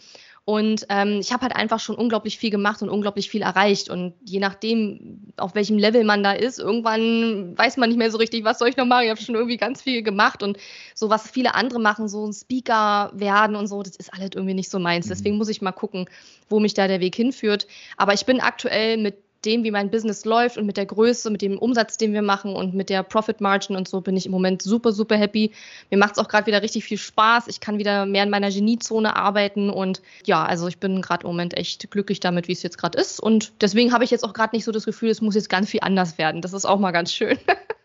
Und 0.47 0.85
ähm, 0.89 1.19
ich 1.19 1.33
habe 1.33 1.41
halt 1.41 1.55
einfach 1.55 1.79
schon 1.79 1.95
unglaublich 1.95 2.37
viel 2.37 2.51
gemacht 2.51 2.83
und 2.83 2.89
unglaublich 2.89 3.31
viel 3.31 3.41
erreicht. 3.41 3.89
Und 3.89 4.13
je 4.23 4.39
nachdem, 4.39 5.33
auf 5.37 5.55
welchem 5.55 5.79
Level 5.79 6.03
man 6.03 6.21
da 6.21 6.33
ist, 6.33 6.59
irgendwann 6.59 7.57
weiß 7.57 7.77
man 7.77 7.89
nicht 7.89 7.97
mehr 7.97 8.11
so 8.11 8.19
richtig, 8.19 8.45
was 8.45 8.59
soll 8.59 8.69
ich 8.69 8.77
noch 8.77 8.85
machen. 8.85 9.05
Ich 9.05 9.09
habe 9.09 9.19
schon 9.19 9.33
irgendwie 9.33 9.57
ganz 9.57 9.81
viel 9.81 10.03
gemacht 10.03 10.43
und 10.43 10.57
so, 10.93 11.09
was 11.09 11.31
viele 11.31 11.55
andere 11.55 11.79
machen, 11.79 12.07
so 12.07 12.27
ein 12.27 12.33
Speaker 12.33 13.11
werden 13.15 13.55
und 13.55 13.65
so, 13.65 13.81
das 13.81 13.95
ist 13.95 14.13
alles 14.13 14.29
irgendwie 14.35 14.53
nicht 14.53 14.69
so 14.69 14.77
meins. 14.77 15.07
Mhm. 15.07 15.09
Deswegen 15.09 15.37
muss 15.37 15.49
ich 15.49 15.63
mal 15.63 15.71
gucken, 15.71 16.07
wo 16.47 16.59
mich 16.59 16.75
da 16.75 16.87
der 16.87 16.99
Weg 16.99 17.15
hinführt. 17.15 17.65
Aber 17.97 18.13
ich 18.13 18.27
bin 18.27 18.39
aktuell 18.39 18.97
mit 18.97 19.24
dem, 19.45 19.63
wie 19.63 19.71
mein 19.71 19.91
Business 19.91 20.25
läuft 20.25 20.57
und 20.57 20.65
mit 20.65 20.77
der 20.77 20.85
Größe, 20.85 21.29
mit 21.29 21.41
dem 21.41 21.57
Umsatz, 21.57 21.97
den 21.97 22.13
wir 22.13 22.21
machen 22.21 22.55
und 22.55 22.73
mit 22.73 22.89
der 22.89 23.03
Profit 23.03 23.41
Margin 23.41 23.75
und 23.75 23.87
so 23.87 24.01
bin 24.01 24.17
ich 24.17 24.25
im 24.25 24.31
Moment 24.31 24.61
super, 24.61 24.91
super 24.91 25.15
happy. 25.15 25.51
Mir 25.91 25.97
macht 25.97 26.13
es 26.13 26.17
auch 26.19 26.27
gerade 26.27 26.47
wieder 26.47 26.61
richtig 26.61 26.85
viel 26.85 26.97
Spaß. 26.97 27.47
Ich 27.47 27.59
kann 27.59 27.77
wieder 27.77 28.05
mehr 28.05 28.23
in 28.23 28.29
meiner 28.29 28.49
Geniezone 28.49 29.15
arbeiten 29.15 29.69
und 29.69 30.01
ja, 30.25 30.43
also 30.43 30.67
ich 30.67 30.79
bin 30.79 31.01
gerade 31.01 31.23
im 31.23 31.29
Moment 31.29 31.57
echt 31.57 31.89
glücklich 31.91 32.19
damit, 32.19 32.47
wie 32.47 32.53
es 32.53 32.63
jetzt 32.63 32.77
gerade 32.77 32.99
ist. 32.99 33.19
Und 33.19 33.53
deswegen 33.61 33.93
habe 33.93 34.03
ich 34.03 34.11
jetzt 34.11 34.23
auch 34.23 34.33
gerade 34.33 34.55
nicht 34.55 34.65
so 34.65 34.71
das 34.71 34.85
Gefühl, 34.85 35.09
es 35.09 35.21
muss 35.21 35.35
jetzt 35.35 35.49
ganz 35.49 35.69
viel 35.69 35.81
anders 35.81 36.17
werden. 36.17 36.41
Das 36.41 36.53
ist 36.53 36.65
auch 36.65 36.79
mal 36.79 36.91
ganz 36.91 37.13
schön. 37.13 37.37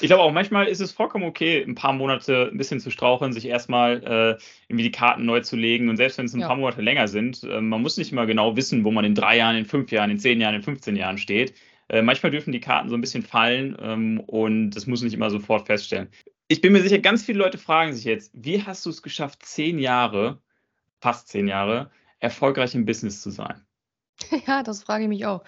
Ich 0.00 0.08
glaube 0.08 0.22
auch, 0.22 0.32
manchmal 0.32 0.66
ist 0.66 0.80
es 0.80 0.92
vollkommen 0.92 1.24
okay, 1.24 1.62
ein 1.62 1.74
paar 1.74 1.92
Monate 1.92 2.50
ein 2.52 2.58
bisschen 2.58 2.80
zu 2.80 2.90
straucheln, 2.90 3.32
sich 3.32 3.46
erstmal 3.46 4.02
äh, 4.02 4.42
irgendwie 4.68 4.84
die 4.84 4.90
Karten 4.90 5.24
neu 5.24 5.40
zu 5.40 5.56
legen. 5.56 5.88
Und 5.88 5.96
selbst 5.96 6.18
wenn 6.18 6.26
es 6.26 6.34
ein 6.34 6.40
ja. 6.40 6.48
paar 6.48 6.56
Monate 6.56 6.82
länger 6.82 7.08
sind, 7.08 7.42
äh, 7.44 7.60
man 7.60 7.80
muss 7.80 7.96
nicht 7.96 8.12
immer 8.12 8.26
genau 8.26 8.56
wissen, 8.56 8.84
wo 8.84 8.90
man 8.90 9.04
in 9.04 9.14
drei 9.14 9.36
Jahren, 9.36 9.56
in 9.56 9.64
fünf 9.64 9.92
Jahren, 9.92 10.10
in 10.10 10.18
zehn 10.18 10.40
Jahren, 10.40 10.56
in 10.56 10.62
15 10.62 10.96
Jahren 10.96 11.18
steht. 11.18 11.54
Äh, 11.88 12.02
manchmal 12.02 12.32
dürfen 12.32 12.52
die 12.52 12.60
Karten 12.60 12.88
so 12.88 12.96
ein 12.96 13.00
bisschen 13.00 13.22
fallen 13.22 13.76
ähm, 13.80 14.20
und 14.20 14.70
das 14.70 14.86
muss 14.86 15.02
nicht 15.02 15.14
immer 15.14 15.30
sofort 15.30 15.66
feststellen. 15.66 16.08
Ich 16.48 16.60
bin 16.60 16.72
mir 16.72 16.82
sicher, 16.82 16.98
ganz 16.98 17.24
viele 17.24 17.38
Leute 17.38 17.58
fragen 17.58 17.92
sich 17.92 18.04
jetzt, 18.04 18.32
wie 18.34 18.62
hast 18.62 18.84
du 18.84 18.90
es 18.90 19.02
geschafft, 19.02 19.44
zehn 19.44 19.78
Jahre, 19.78 20.40
fast 21.00 21.28
zehn 21.28 21.48
Jahre, 21.48 21.90
erfolgreich 22.20 22.74
im 22.74 22.84
Business 22.84 23.22
zu 23.22 23.30
sein? 23.30 23.64
Ja, 24.46 24.62
das 24.62 24.82
frage 24.82 25.04
ich 25.04 25.08
mich 25.08 25.26
auch. 25.26 25.42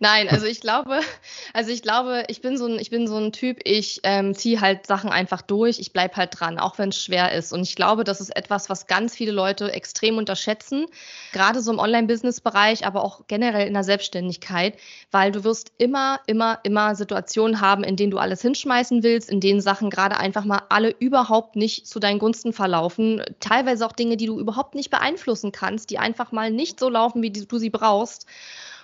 Nein, 0.00 0.28
also 0.28 0.46
ich 0.46 0.60
glaube, 0.60 1.00
also 1.54 1.70
ich 1.70 1.82
glaube, 1.82 2.24
ich 2.28 2.40
bin 2.40 2.56
so 2.56 2.66
ein, 2.66 2.78
ich 2.78 2.90
bin 2.90 3.06
so 3.06 3.16
ein 3.16 3.32
Typ, 3.32 3.60
ich 3.64 4.00
ähm, 4.04 4.34
ziehe 4.34 4.60
halt 4.60 4.86
Sachen 4.86 5.10
einfach 5.10 5.42
durch, 5.42 5.78
ich 5.78 5.92
bleibe 5.92 6.16
halt 6.16 6.38
dran, 6.38 6.58
auch 6.58 6.78
wenn 6.78 6.90
es 6.90 7.02
schwer 7.02 7.32
ist. 7.32 7.52
Und 7.52 7.62
ich 7.62 7.76
glaube, 7.76 8.04
das 8.04 8.20
ist 8.20 8.34
etwas, 8.34 8.68
was 8.68 8.86
ganz 8.86 9.14
viele 9.14 9.32
Leute 9.32 9.72
extrem 9.72 10.18
unterschätzen, 10.18 10.86
gerade 11.32 11.60
so 11.60 11.72
im 11.72 11.78
Online-Business-Bereich, 11.78 12.86
aber 12.86 13.04
auch 13.04 13.22
generell 13.26 13.66
in 13.66 13.74
der 13.74 13.84
Selbstständigkeit, 13.84 14.76
weil 15.10 15.32
du 15.32 15.44
wirst 15.44 15.72
immer, 15.78 16.20
immer, 16.26 16.58
immer 16.62 16.94
Situationen 16.94 17.60
haben, 17.60 17.84
in 17.84 17.96
denen 17.96 18.10
du 18.10 18.18
alles 18.18 18.42
hinschmeißen 18.42 19.02
willst, 19.02 19.30
in 19.30 19.40
denen 19.40 19.60
Sachen 19.60 19.90
gerade 19.90 20.16
einfach 20.18 20.44
mal 20.44 20.62
alle 20.68 20.90
überhaupt 20.90 21.56
nicht 21.56 21.86
zu 21.86 22.00
deinen 22.00 22.18
Gunsten 22.18 22.52
verlaufen. 22.52 23.22
Teilweise 23.40 23.86
auch 23.86 23.92
Dinge, 23.92 24.16
die 24.16 24.26
du 24.26 24.38
überhaupt 24.38 24.74
nicht 24.74 24.90
beeinflussen 24.90 25.52
kannst, 25.52 25.90
die 25.90 25.98
einfach 25.98 26.32
mal 26.32 26.50
nicht 26.50 26.78
so 26.78 26.88
laufen, 26.88 27.22
wie 27.22 27.30
du 27.30 27.58
sie 27.58 27.70
brauchst 27.70 28.21
brauchst. 28.22 28.26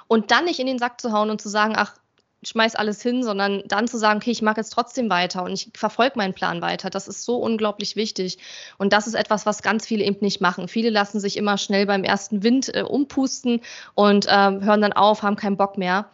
Und 0.06 0.30
dann 0.30 0.46
nicht 0.46 0.58
in 0.58 0.66
den 0.66 0.78
Sack 0.78 1.00
zu 1.00 1.12
hauen 1.12 1.30
und 1.30 1.40
zu 1.40 1.48
sagen, 1.48 1.74
ach, 1.76 1.94
schmeiß 2.42 2.76
alles 2.76 3.02
hin, 3.02 3.24
sondern 3.24 3.64
dann 3.66 3.88
zu 3.88 3.98
sagen, 3.98 4.18
okay, 4.18 4.30
ich 4.30 4.42
mache 4.42 4.58
jetzt 4.58 4.70
trotzdem 4.70 5.10
weiter 5.10 5.42
und 5.42 5.52
ich 5.52 5.70
verfolge 5.74 6.16
meinen 6.16 6.34
Plan 6.34 6.62
weiter. 6.62 6.88
Das 6.88 7.08
ist 7.08 7.24
so 7.24 7.36
unglaublich 7.36 7.96
wichtig. 7.96 8.38
Und 8.78 8.92
das 8.92 9.08
ist 9.08 9.14
etwas, 9.14 9.44
was 9.44 9.60
ganz 9.60 9.84
viele 9.86 10.04
eben 10.04 10.18
nicht 10.20 10.40
machen. 10.40 10.68
Viele 10.68 10.90
lassen 10.90 11.18
sich 11.18 11.36
immer 11.36 11.58
schnell 11.58 11.84
beim 11.86 12.04
ersten 12.04 12.44
Wind 12.44 12.74
äh, 12.74 12.82
umpusten 12.82 13.60
und 13.94 14.26
äh, 14.26 14.30
hören 14.30 14.80
dann 14.80 14.92
auf, 14.92 15.22
haben 15.22 15.36
keinen 15.36 15.56
Bock 15.56 15.76
mehr. 15.78 16.06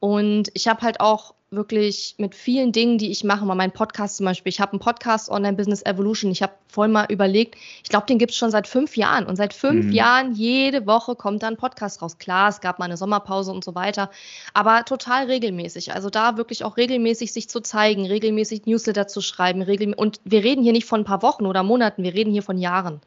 Und 0.00 0.50
ich 0.54 0.66
habe 0.66 0.80
halt 0.80 1.00
auch 1.00 1.34
wirklich 1.50 2.16
mit 2.18 2.34
vielen 2.34 2.72
Dingen, 2.72 2.98
die 2.98 3.10
ich 3.10 3.22
mache, 3.22 3.44
mal 3.46 3.54
meinen 3.54 3.72
Podcast 3.72 4.16
zum 4.16 4.26
Beispiel. 4.26 4.50
Ich 4.50 4.60
habe 4.60 4.72
einen 4.72 4.80
Podcast 4.80 5.30
Online 5.30 5.56
Business 5.56 5.84
Evolution. 5.84 6.30
Ich 6.32 6.42
habe 6.42 6.52
vorhin 6.66 6.92
mal 6.92 7.06
überlegt, 7.08 7.54
ich 7.84 7.88
glaube, 7.88 8.06
den 8.06 8.18
gibt 8.18 8.32
es 8.32 8.36
schon 8.36 8.50
seit 8.50 8.66
fünf 8.66 8.96
Jahren. 8.96 9.26
Und 9.26 9.36
seit 9.36 9.54
fünf 9.54 9.86
mhm. 9.86 9.92
Jahren, 9.92 10.34
jede 10.34 10.86
Woche 10.86 11.14
kommt 11.14 11.44
da 11.44 11.48
ein 11.48 11.56
Podcast 11.56 12.02
raus. 12.02 12.18
Klar, 12.18 12.48
es 12.48 12.60
gab 12.60 12.80
mal 12.80 12.86
eine 12.86 12.96
Sommerpause 12.96 13.52
und 13.52 13.62
so 13.62 13.76
weiter, 13.76 14.10
aber 14.54 14.84
total 14.84 15.26
regelmäßig. 15.26 15.94
Also 15.94 16.10
da 16.10 16.36
wirklich 16.36 16.64
auch 16.64 16.76
regelmäßig 16.76 17.32
sich 17.32 17.48
zu 17.48 17.60
zeigen, 17.60 18.06
regelmäßig 18.06 18.66
Newsletter 18.66 19.06
zu 19.06 19.20
schreiben. 19.20 19.62
Regel 19.62 19.94
und 19.94 20.20
wir 20.24 20.42
reden 20.42 20.64
hier 20.64 20.72
nicht 20.72 20.86
von 20.86 21.02
ein 21.02 21.04
paar 21.04 21.22
Wochen 21.22 21.46
oder 21.46 21.62
Monaten, 21.62 22.02
wir 22.02 22.14
reden 22.14 22.32
hier 22.32 22.42
von 22.42 22.58
Jahren. 22.58 23.00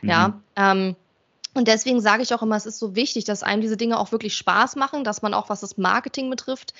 Mhm. 0.00 0.08
Ja. 0.08 0.40
Ähm, 0.56 0.96
und 1.54 1.68
deswegen 1.68 2.00
sage 2.00 2.22
ich 2.22 2.34
auch 2.34 2.42
immer, 2.42 2.56
es 2.56 2.66
ist 2.66 2.80
so 2.80 2.96
wichtig, 2.96 3.24
dass 3.24 3.44
einem 3.44 3.62
diese 3.62 3.76
Dinge 3.76 3.98
auch 3.98 4.10
wirklich 4.10 4.36
Spaß 4.36 4.74
machen, 4.74 5.04
dass 5.04 5.22
man 5.22 5.34
auch, 5.34 5.48
was 5.48 5.60
das 5.60 5.78
Marketing 5.78 6.28
betrifft, 6.28 6.74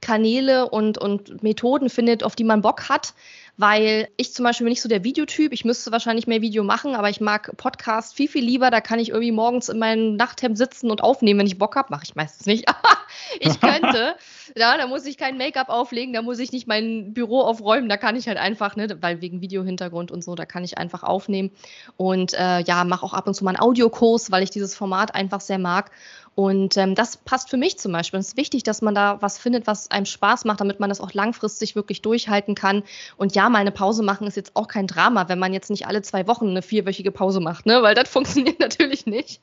Kanäle 0.00 0.68
und, 0.68 0.98
und 0.98 1.42
Methoden 1.42 1.90
findet, 1.90 2.24
auf 2.24 2.36
die 2.36 2.44
man 2.44 2.62
Bock 2.62 2.88
hat. 2.88 3.14
Weil 3.56 4.08
ich 4.16 4.32
zum 4.32 4.44
Beispiel 4.44 4.64
bin 4.64 4.70
nicht 4.70 4.80
so 4.80 4.88
der 4.88 5.04
Videotyp. 5.04 5.52
Ich 5.52 5.66
müsste 5.66 5.92
wahrscheinlich 5.92 6.26
mehr 6.26 6.40
Video 6.40 6.64
machen, 6.64 6.94
aber 6.94 7.10
ich 7.10 7.20
mag 7.20 7.54
Podcast 7.58 8.14
viel, 8.14 8.26
viel 8.26 8.42
lieber. 8.42 8.70
Da 8.70 8.80
kann 8.80 8.98
ich 8.98 9.10
irgendwie 9.10 9.32
morgens 9.32 9.68
in 9.68 9.78
meinem 9.78 10.16
Nachthemd 10.16 10.56
sitzen 10.56 10.90
und 10.90 11.02
aufnehmen, 11.02 11.40
wenn 11.40 11.46
ich 11.46 11.58
Bock 11.58 11.76
habe. 11.76 11.88
Mache 11.90 12.04
ich 12.04 12.14
meistens 12.14 12.46
nicht. 12.46 12.64
ich 13.40 13.60
könnte. 13.60 14.16
ja, 14.56 14.78
da 14.78 14.86
muss 14.86 15.04
ich 15.04 15.18
kein 15.18 15.36
Make-up 15.36 15.68
auflegen, 15.68 16.14
da 16.14 16.22
muss 16.22 16.38
ich 16.38 16.52
nicht 16.52 16.66
mein 16.66 17.12
Büro 17.12 17.40
aufräumen. 17.40 17.90
Da 17.90 17.98
kann 17.98 18.16
ich 18.16 18.28
halt 18.28 18.38
einfach, 18.38 18.76
ne, 18.76 18.96
weil 19.02 19.20
wegen 19.20 19.42
Videohintergrund 19.42 20.10
und 20.10 20.24
so, 20.24 20.34
da 20.34 20.46
kann 20.46 20.64
ich 20.64 20.78
einfach 20.78 21.02
aufnehmen. 21.02 21.50
Und 21.98 22.32
äh, 22.32 22.60
ja, 22.60 22.84
mache 22.84 23.04
auch 23.04 23.12
ab 23.12 23.26
und 23.26 23.34
zu 23.34 23.44
mal 23.44 23.50
einen 23.50 23.60
Audiokurs, 23.60 24.30
weil 24.30 24.42
ich 24.42 24.50
dieses 24.50 24.74
Format 24.74 25.14
einfach 25.14 25.42
sehr 25.42 25.58
mag. 25.58 25.90
Und 26.34 26.76
ähm, 26.76 26.94
das 26.94 27.16
passt 27.16 27.50
für 27.50 27.56
mich 27.56 27.78
zum 27.78 27.92
Beispiel. 27.92 28.20
Es 28.20 28.28
ist 28.28 28.36
wichtig, 28.36 28.62
dass 28.62 28.82
man 28.82 28.94
da 28.94 29.20
was 29.20 29.38
findet, 29.38 29.66
was 29.66 29.90
einem 29.90 30.06
Spaß 30.06 30.44
macht, 30.44 30.60
damit 30.60 30.80
man 30.80 30.88
das 30.88 31.00
auch 31.00 31.12
langfristig 31.12 31.74
wirklich 31.74 32.02
durchhalten 32.02 32.54
kann. 32.54 32.82
Und 33.16 33.34
ja, 33.34 33.48
mal 33.48 33.58
eine 33.58 33.72
Pause 33.72 34.02
machen 34.02 34.26
ist 34.26 34.36
jetzt 34.36 34.56
auch 34.56 34.68
kein 34.68 34.86
Drama, 34.86 35.28
wenn 35.28 35.38
man 35.38 35.52
jetzt 35.52 35.70
nicht 35.70 35.86
alle 35.86 36.02
zwei 36.02 36.26
Wochen 36.26 36.48
eine 36.48 36.62
vierwöchige 36.62 37.10
Pause 37.10 37.40
macht, 37.40 37.66
ne? 37.66 37.82
weil 37.82 37.94
das 37.94 38.08
funktioniert 38.12 38.60
natürlich 38.60 39.06
nicht. 39.06 39.40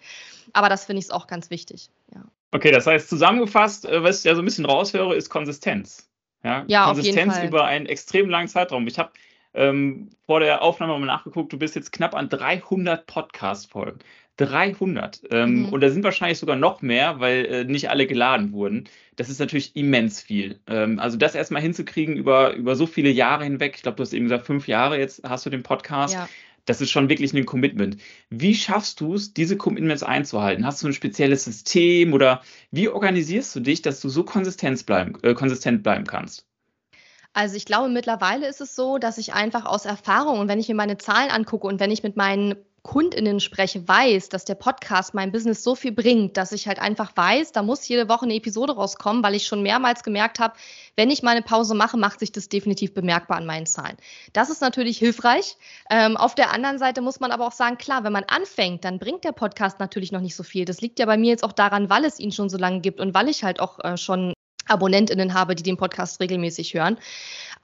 Aber 0.54 0.70
das 0.70 0.86
finde 0.86 1.02
ich 1.02 1.12
auch 1.12 1.28
ganz 1.28 1.50
wichtig. 1.50 1.90
Ja. 2.14 2.24
Okay, 2.52 2.72
das 2.72 2.88
heißt 2.88 3.10
zusammengefasst, 3.10 3.86
äh, 3.86 4.02
was 4.04 4.20
ich 4.20 4.24
ja 4.24 4.36
so 4.36 4.42
ein 4.42 4.46
bisschen 4.46 4.66
raushöre, 4.66 5.16
ist 5.16 5.30
Konsistenz. 5.30 6.10
Ja, 6.44 6.64
ja 6.68 6.86
Konsistenz 6.86 7.38
über 7.40 7.66
einen 7.66 7.86
extrem 7.86 8.30
langen 8.30 8.48
Zeitraum. 8.48 8.88
Ich 8.88 8.98
habe 8.98 9.12
ähm, 9.58 10.10
vor 10.26 10.40
der 10.40 10.62
Aufnahme 10.62 10.98
mal 11.00 11.06
nachgeguckt, 11.06 11.52
du 11.52 11.58
bist 11.58 11.76
jetzt 11.76 11.92
knapp 11.92 12.16
an 12.16 12.30
300 12.30 13.06
Podcast-Folgen. 13.06 14.00
300. 14.38 15.22
Ähm, 15.32 15.64
mhm. 15.64 15.70
Und 15.70 15.82
da 15.82 15.90
sind 15.90 16.04
wahrscheinlich 16.04 16.38
sogar 16.38 16.56
noch 16.56 16.82
mehr, 16.82 17.20
weil 17.20 17.46
äh, 17.46 17.64
nicht 17.64 17.90
alle 17.90 18.06
geladen 18.06 18.54
wurden. 18.54 18.86
Das 19.16 19.30
ist 19.30 19.40
natürlich 19.40 19.76
immens 19.76 20.22
viel. 20.22 20.60
Ähm, 20.68 21.00
also 21.00 21.18
das 21.18 21.34
erstmal 21.34 21.62
hinzukriegen 21.62 22.16
über, 22.16 22.54
über 22.54 22.76
so 22.76 22.86
viele 22.86 23.10
Jahre 23.10 23.44
hinweg. 23.44 23.74
Ich 23.76 23.82
glaube, 23.82 23.98
du 23.98 24.04
hast 24.04 24.14
eben 24.14 24.26
gesagt, 24.26 24.46
fünf 24.46 24.68
Jahre 24.68 25.00
jetzt 25.00 25.24
hast 25.28 25.46
du 25.46 25.50
den 25.50 25.64
Podcast. 25.64 26.14
Ja. 26.14 26.30
Das 26.66 26.82
ist 26.82 26.92
schon 26.92 27.10
wirklich 27.10 27.34
ein 27.34 27.46
Commitment. 27.46 27.98
Wie 28.30 28.54
schaffst 28.54 29.00
du 29.00 29.16
es, 29.16 29.34
diese 29.34 29.58
Commitments 29.58 30.04
einzuhalten? 30.04 30.66
Hast 30.66 30.84
du 30.84 30.88
ein 30.88 30.94
spezielles 30.94 31.46
System 31.46 32.14
oder 32.14 32.42
wie 32.72 32.90
organisierst 32.90 33.56
du 33.56 33.62
dich, 33.62 33.82
dass 33.82 34.02
du 34.02 34.10
so 34.10 34.24
konsistent 34.24 34.86
bleiben, 34.86 35.18
äh, 35.24 35.34
konsistent 35.34 35.82
bleiben 35.82 36.06
kannst? 36.06 36.47
Also 37.34 37.56
ich 37.56 37.66
glaube, 37.66 37.90
mittlerweile 37.90 38.48
ist 38.48 38.62
es 38.62 38.76
so, 38.76 38.98
dass 38.98 39.18
ich 39.18 39.34
einfach 39.34 39.66
aus 39.66 39.86
Erfahrung 39.86 40.40
und 40.40 40.48
wenn 40.48 40.60
ich 40.60 40.68
mir 40.68 40.76
meine 40.76 40.98
Zahlen 40.98 41.30
angucke 41.30 41.68
und 41.68 41.80
wenn 41.80 41.92
ich 41.92 42.04
mit 42.04 42.18
meinen 42.18 42.56
KundInnen 42.88 43.42
spreche, 43.42 43.86
weiß, 43.86 44.30
dass 44.30 44.46
der 44.46 44.56
Podcast 44.56 45.14
mein 45.14 45.32
Business 45.32 45.62
so 45.62 45.76
viel 45.76 45.92
bringt, 45.92 46.38
dass 46.38 46.54
ich 46.54 46.68
halt 46.68 46.80
einfach 46.80 47.12
weiß, 47.16 47.52
da 47.52 47.62
muss 47.62 47.88
jede 47.88 48.08
Woche 48.08 48.24
eine 48.24 48.36
Episode 48.36 48.74
rauskommen, 48.74 49.22
weil 49.24 49.36
ich 49.36 49.46
schon 49.46 49.62
mehrmals 49.62 50.04
gemerkt 50.04 50.40
habe, 50.40 50.56
wenn 50.96 51.12
ich 51.12 51.22
meine 51.22 51.42
Pause 51.42 51.76
mache, 51.76 51.98
macht 51.98 52.22
sich 52.22 52.32
das 52.32 52.48
definitiv 52.48 52.94
bemerkbar 52.94 53.38
an 53.38 53.46
meinen 53.46 53.66
Zahlen. 53.66 53.98
Das 54.32 54.50
ist 54.50 54.62
natürlich 54.62 54.98
hilfreich. 54.98 55.58
Ähm, 55.90 56.16
auf 56.16 56.34
der 56.34 56.54
anderen 56.54 56.80
Seite 56.80 57.02
muss 57.02 57.20
man 57.20 57.32
aber 57.32 57.46
auch 57.46 57.52
sagen, 57.52 57.78
klar, 57.78 58.06
wenn 58.06 58.14
man 58.14 58.24
anfängt, 58.24 58.86
dann 58.86 59.00
bringt 59.00 59.26
der 59.26 59.34
Podcast 59.34 59.80
natürlich 59.80 60.14
noch 60.14 60.22
nicht 60.22 60.36
so 60.36 60.44
viel. 60.44 60.64
Das 60.64 60.80
liegt 60.80 60.98
ja 61.00 61.06
bei 61.06 61.18
mir 61.18 61.30
jetzt 61.30 61.44
auch 61.44 61.54
daran, 61.54 61.90
weil 61.90 62.06
es 62.06 62.20
ihn 62.20 62.32
schon 62.32 62.50
so 62.50 62.58
lange 62.58 62.80
gibt 62.80 63.02
und 63.02 63.14
weil 63.14 63.28
ich 63.28 63.44
halt 63.44 63.60
auch 63.60 63.84
äh, 63.84 63.98
schon 63.98 64.34
AbonnentInnen 64.68 65.34
habe, 65.34 65.56
die 65.56 65.64
den 65.64 65.78
Podcast 65.78 66.20
regelmäßig 66.20 66.74
hören. 66.74 66.98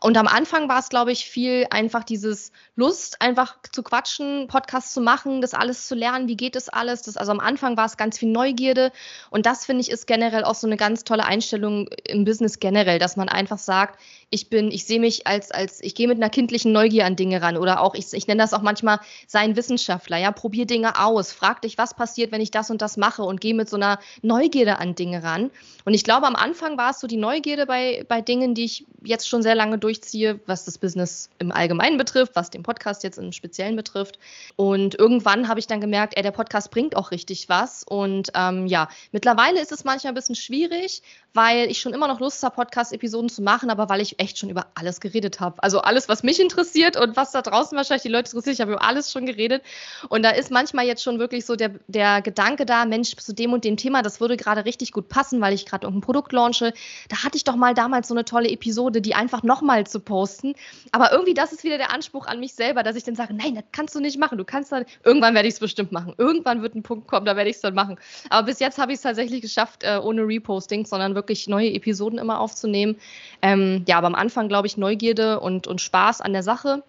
Und 0.01 0.17
am 0.17 0.27
Anfang 0.27 0.67
war 0.67 0.79
es, 0.79 0.89
glaube 0.89 1.13
ich, 1.13 1.25
viel 1.25 1.65
einfach 1.69 2.03
dieses 2.03 2.51
Lust, 2.75 3.21
einfach 3.21 3.55
zu 3.71 3.83
quatschen, 3.83 4.47
Podcasts 4.49 4.93
zu 4.93 4.99
machen, 4.99 5.39
das 5.39 5.53
alles 5.53 5.87
zu 5.87 5.95
lernen, 5.95 6.27
wie 6.27 6.35
geht 6.35 6.55
das 6.55 6.67
alles. 6.67 7.03
Das, 7.03 7.15
also 7.15 7.31
am 7.31 7.39
Anfang 7.39 7.77
war 7.77 7.85
es 7.85 7.95
ganz 7.95 8.19
viel 8.19 8.29
Neugierde. 8.29 8.91
Und 9.29 9.45
das, 9.45 9.65
finde 9.65 9.79
ich, 9.79 9.89
ist 9.89 10.05
generell 10.05 10.43
auch 10.43 10.55
so 10.55 10.67
eine 10.67 10.75
ganz 10.75 11.05
tolle 11.05 11.23
Einstellung 11.23 11.87
im 12.05 12.25
Business 12.25 12.59
generell, 12.59 12.99
dass 12.99 13.15
man 13.15 13.29
einfach 13.29 13.57
sagt, 13.57 13.97
ich 14.33 14.49
bin, 14.49 14.71
ich 14.71 14.85
sehe 14.85 14.99
mich 14.99 15.27
als, 15.27 15.51
als, 15.51 15.79
ich 15.81 15.93
gehe 15.93 16.07
mit 16.07 16.17
einer 16.17 16.29
kindlichen 16.29 16.71
Neugier 16.71 17.05
an 17.05 17.15
Dinge 17.15 17.41
ran 17.43 17.55
oder 17.55 17.81
auch, 17.81 17.93
ich, 17.93 18.11
ich 18.13 18.25
nenne 18.25 18.41
das 18.41 18.53
auch 18.53 18.63
manchmal 18.63 18.99
sein 19.27 19.55
Wissenschaftler, 19.55 20.17
ja, 20.17 20.31
probier 20.31 20.65
Dinge 20.65 20.99
aus, 20.99 21.31
frag 21.31 21.61
dich, 21.61 21.77
was 21.77 21.93
passiert, 21.93 22.31
wenn 22.31 22.41
ich 22.41 22.49
das 22.49 22.71
und 22.71 22.81
das 22.81 22.97
mache 22.97 23.21
und 23.21 23.41
gehe 23.41 23.53
mit 23.53 23.69
so 23.69 23.75
einer 23.75 23.99
Neugierde 24.23 24.79
an 24.79 24.95
Dinge 24.95 25.21
ran. 25.21 25.51
Und 25.85 25.93
ich 25.93 26.03
glaube, 26.03 26.25
am 26.25 26.35
Anfang 26.35 26.77
war 26.77 26.91
es 26.91 26.99
so 26.99 27.05
die 27.05 27.17
Neugierde 27.17 27.67
bei, 27.67 28.05
bei 28.07 28.21
Dingen, 28.21 28.55
die 28.55 28.65
ich 28.65 28.85
jetzt 29.03 29.29
schon 29.29 29.43
sehr 29.43 29.53
lange 29.53 29.77
durchziehe, 29.77 30.39
was 30.47 30.65
das 30.65 30.79
Business 30.79 31.29
im 31.37 31.51
Allgemeinen 31.51 31.97
betrifft, 31.97 32.35
was 32.35 32.49
den 32.49 32.63
Podcast 32.63 33.03
jetzt 33.03 33.19
im 33.19 33.33
Speziellen 33.33 33.75
betrifft. 33.75 34.17
Und 34.55 34.97
irgendwann 34.97 35.47
habe 35.47 35.59
ich 35.59 35.67
dann 35.67 35.81
gemerkt, 35.81 36.17
ey, 36.17 36.23
der 36.23 36.31
Podcast 36.31 36.71
bringt 36.71 36.95
auch 36.95 37.11
richtig 37.11 37.49
was. 37.49 37.83
Und 37.83 38.31
ähm, 38.33 38.65
ja, 38.65 38.89
mittlerweile 39.11 39.61
ist 39.61 39.71
es 39.71 39.83
manchmal 39.83 40.13
ein 40.13 40.15
bisschen 40.15 40.35
schwierig, 40.35 41.03
weil 41.33 41.69
ich 41.69 41.79
schon 41.79 41.93
immer 41.93 42.07
noch 42.07 42.19
Lust 42.19 42.43
habe, 42.43 42.55
Podcast-Episoden 42.55 43.29
zu 43.29 43.41
machen, 43.41 43.69
aber 43.69 43.89
weil 43.89 44.01
ich 44.01 44.19
echt 44.19 44.37
schon 44.37 44.49
über 44.49 44.67
alles 44.75 45.01
geredet 45.01 45.39
habe. 45.39 45.61
Also 45.63 45.79
alles, 45.81 46.07
was 46.07 46.23
mich 46.23 46.39
interessiert 46.39 46.95
und 46.95 47.15
was 47.17 47.31
da 47.31 47.41
draußen 47.41 47.75
wahrscheinlich 47.75 48.03
die 48.03 48.09
Leute 48.09 48.29
interessiert, 48.29 48.55
ich 48.55 48.61
habe 48.61 48.73
über 48.73 48.83
alles 48.83 49.11
schon 49.11 49.25
geredet. 49.25 49.63
Und 50.09 50.23
da 50.23 50.29
ist 50.29 50.51
manchmal 50.51 50.85
jetzt 50.85 51.01
schon 51.01 51.19
wirklich 51.19 51.45
so 51.45 51.55
der, 51.55 51.71
der 51.87 52.21
Gedanke 52.21 52.65
da, 52.65 52.85
Mensch, 52.85 53.15
zu 53.15 53.33
dem 53.33 53.53
und 53.53 53.63
dem 53.63 53.77
Thema, 53.77 54.03
das 54.03 54.21
würde 54.21 54.37
gerade 54.37 54.65
richtig 54.65 54.91
gut 54.91 55.09
passen, 55.09 55.41
weil 55.41 55.53
ich 55.53 55.65
gerade 55.65 55.87
irgendein 55.87 56.05
Produkt 56.05 56.31
launche. 56.33 56.73
Da 57.09 57.23
hatte 57.23 57.37
ich 57.37 57.43
doch 57.43 57.55
mal 57.55 57.73
damals 57.73 58.07
so 58.07 58.13
eine 58.13 58.25
tolle 58.25 58.49
Episode, 58.49 59.01
die 59.01 59.15
einfach 59.15 59.41
nochmal 59.41 59.87
zu 59.87 59.99
posten. 59.99 60.53
Aber 60.91 61.11
irgendwie, 61.11 61.33
das 61.33 61.51
ist 61.51 61.63
wieder 61.63 61.77
der 61.77 61.91
Anspruch 61.91 62.27
an 62.27 62.39
mich 62.39 62.53
selber, 62.53 62.83
dass 62.83 62.95
ich 62.95 63.03
dann 63.03 63.15
sage, 63.15 63.33
nein, 63.33 63.55
das 63.55 63.63
kannst 63.71 63.95
du 63.95 63.99
nicht 63.99 64.19
machen. 64.19 64.37
Du 64.37 64.45
kannst 64.45 64.71
dann, 64.71 64.85
irgendwann 65.03 65.33
werde 65.33 65.47
ich 65.47 65.55
es 65.55 65.59
bestimmt 65.59 65.91
machen. 65.91 66.13
Irgendwann 66.17 66.61
wird 66.61 66.75
ein 66.75 66.83
Punkt 66.83 67.07
kommen, 67.07 67.25
da 67.25 67.35
werde 67.35 67.49
ich 67.49 67.55
es 67.55 67.61
dann 67.61 67.73
machen. 67.73 67.97
Aber 68.29 68.45
bis 68.45 68.59
jetzt 68.59 68.77
habe 68.77 68.91
ich 68.91 68.97
es 68.97 69.01
tatsächlich 69.01 69.41
geschafft, 69.41 69.83
äh, 69.83 69.97
ohne 69.97 70.21
Reposting, 70.21 70.85
sondern 70.85 71.15
wirklich 71.15 71.22
wirklich 71.29 71.47
neue 71.47 71.73
Episoden 71.73 72.19
immer 72.19 72.39
aufzunehmen. 72.39 72.97
Ähm, 73.41 73.83
ja, 73.87 73.97
aber 73.97 74.07
am 74.07 74.15
Anfang, 74.15 74.47
glaube 74.47 74.67
ich, 74.67 74.77
Neugierde 74.77 75.39
und, 75.39 75.67
und 75.67 75.81
Spaß 75.81 76.21
an 76.21 76.33
der 76.33 76.43
Sache. 76.43 76.83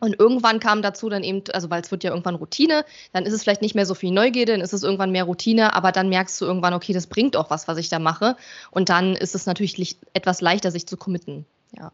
Und 0.00 0.18
irgendwann 0.18 0.58
kam 0.58 0.82
dazu 0.82 1.08
dann 1.08 1.22
eben, 1.22 1.44
also 1.52 1.70
weil 1.70 1.80
es 1.80 1.92
wird 1.92 2.02
ja 2.02 2.10
irgendwann 2.10 2.34
Routine, 2.34 2.84
dann 3.12 3.24
ist 3.24 3.32
es 3.32 3.44
vielleicht 3.44 3.62
nicht 3.62 3.76
mehr 3.76 3.86
so 3.86 3.94
viel 3.94 4.10
Neugierde, 4.10 4.50
dann 4.50 4.60
ist 4.60 4.72
es 4.72 4.82
irgendwann 4.82 5.12
mehr 5.12 5.24
Routine, 5.24 5.74
aber 5.74 5.92
dann 5.92 6.08
merkst 6.08 6.40
du 6.40 6.44
irgendwann, 6.44 6.74
okay, 6.74 6.92
das 6.92 7.06
bringt 7.06 7.36
auch 7.36 7.50
was, 7.50 7.68
was 7.68 7.78
ich 7.78 7.88
da 7.88 8.00
mache. 8.00 8.36
Und 8.72 8.88
dann 8.88 9.14
ist 9.14 9.36
es 9.36 9.46
natürlich 9.46 9.96
etwas 10.12 10.40
leichter, 10.40 10.72
sich 10.72 10.88
zu 10.88 10.96
committen. 10.96 11.46
Ja. 11.78 11.92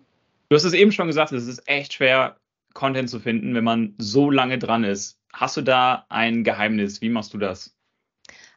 Du 0.49 0.57
hast 0.57 0.65
es 0.65 0.73
eben 0.73 0.91
schon 0.91 1.07
gesagt, 1.07 1.33
es 1.33 1.47
ist 1.47 1.69
echt 1.69 1.93
schwer, 1.93 2.37
Content 2.73 3.11
zu 3.11 3.21
finden, 3.21 3.55
wenn 3.55 3.65
man 3.65 3.95
so 3.99 4.31
lange 4.31 4.59
dran 4.59 4.85
ist. 4.85 5.19
Hast 5.33 5.59
du 5.59 5.63
da 5.63 6.07
ein 6.09 6.45
Geheimnis? 6.45 7.03
Wie 7.03 7.11
machst 7.11 7.35
du 7.35 7.39
das? 7.39 7.75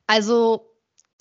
Also 0.08 0.71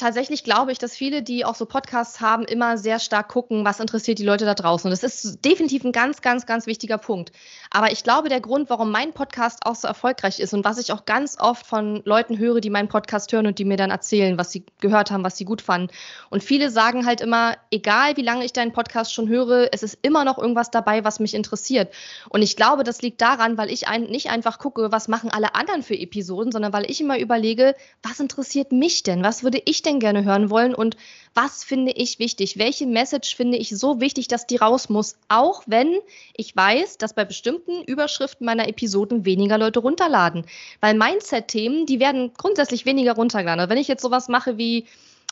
tatsächlich 0.01 0.45
glaube 0.45 0.73
ich, 0.73 0.79
dass 0.79 0.97
viele, 0.97 1.23
die 1.23 1.45
auch 1.45 1.55
so 1.55 1.67
Podcasts 1.67 2.21
haben, 2.21 2.45
immer 2.45 2.79
sehr 2.79 2.99
stark 2.99 3.29
gucken, 3.29 3.65
was 3.65 3.81
interessiert 3.81 4.19
die 4.19 4.25
Leute 4.25 4.45
da 4.45 4.55
draußen. 4.55 4.91
Und 4.91 4.91
das 4.91 5.03
ist 5.25 5.45
definitiv 5.45 5.85
ein 5.85 5.93
ganz, 5.93 6.23
ganz, 6.23 6.47
ganz 6.47 6.67
wichtiger 6.67 6.99
Punkt. 6.99 7.33
Aber 7.71 7.93
ich 7.93 8.03
glaube, 8.03 8.29
der 8.29 8.41
Grund, 8.41 8.71
warum 8.71 8.91
mein 8.91 9.13
Podcast 9.13 9.61
auch 9.65 9.77
so 9.77 9.87
erfolgreich 9.87 10.41
ist 10.41 10.55
und 10.55 10.65
was 10.65 10.79
ich 10.79 10.93
auch 10.93 11.05
ganz 11.05 11.39
oft 11.39 11.67
von 11.67 12.03
Leuten 12.05 12.39
höre, 12.39 12.61
die 12.61 12.71
meinen 12.71 12.89
Podcast 12.89 13.33
hören 13.33 13.47
und 13.47 13.59
die 13.59 13.65
mir 13.65 13.77
dann 13.77 13.91
erzählen, 13.91 14.39
was 14.39 14.51
sie 14.51 14.65
gehört 14.81 15.11
haben, 15.11 15.25
was 15.25 15.37
sie 15.37 15.45
gut 15.45 15.63
fanden. 15.63 15.93
Und 16.31 16.43
viele 16.43 16.71
sagen 16.71 17.07
halt 17.07 17.21
immer, 17.21 17.57
egal 17.71 18.17
wie 18.17 18.23
lange 18.23 18.45
ich 18.45 18.53
deinen 18.53 18.73
Podcast 18.73 19.13
schon 19.13 19.29
höre, 19.29 19.69
es 19.73 19.83
ist 19.83 19.99
immer 20.03 20.25
noch 20.25 20.39
irgendwas 20.39 20.71
dabei, 20.71 21.05
was 21.05 21.21
mich 21.21 21.35
interessiert. 21.35 21.93
Und 22.29 22.43
ich 22.43 22.57
glaube, 22.57 22.85
das 22.85 23.03
liegt 23.03 23.21
daran, 23.21 23.59
weil 23.59 23.71
ich 23.71 23.87
ein, 23.87 24.05
nicht 24.05 24.31
einfach 24.31 24.59
gucke, 24.59 24.91
was 24.91 25.09
machen 25.09 25.31
alle 25.31 25.55
anderen 25.55 25.83
für 25.83 25.99
Episoden, 25.99 26.53
sondern 26.53 26.73
weil 26.73 26.91
ich 26.91 27.01
immer 27.01 27.19
überlege, 27.19 27.75
was 28.03 28.19
interessiert 28.19 28.73
mich 28.73 29.03
denn? 29.03 29.23
Was 29.23 29.43
würde 29.43 29.61
ich 29.65 29.83
denn 29.83 29.90
denn 29.91 30.01
gerne 30.01 30.25
hören 30.25 30.51
wollen 30.51 30.75
und 30.75 30.97
was 31.35 31.63
finde 31.63 31.93
ich 31.93 32.19
wichtig? 32.19 32.59
Welche 32.59 32.87
Message 32.87 33.37
finde 33.37 33.57
ich 33.57 33.71
so 33.71 34.01
wichtig, 34.01 34.27
dass 34.27 34.47
die 34.47 34.57
raus 34.57 34.89
muss? 34.89 35.17
Auch 35.29 35.63
wenn 35.67 35.99
ich 36.37 36.57
weiß, 36.57 36.99
dass 36.99 37.15
bei 37.15 37.25
bestimmten 37.25 37.85
Überschriften 37.85 38.45
meiner 38.45 38.69
Episoden 38.69 39.25
weniger 39.25 39.57
Leute 39.57 39.81
runterladen. 39.81 40.45
Weil 40.81 40.95
Mindset-Themen, 40.95 41.87
die 41.87 42.01
werden 42.01 42.33
grundsätzlich 42.37 42.85
weniger 42.85 43.15
runtergeladen. 43.15 43.61
Also 43.61 43.71
wenn 43.71 43.79
ich 43.79 43.89
jetzt 43.89 44.03
sowas 44.03 44.29
mache 44.29 44.59
wie, 44.59 44.87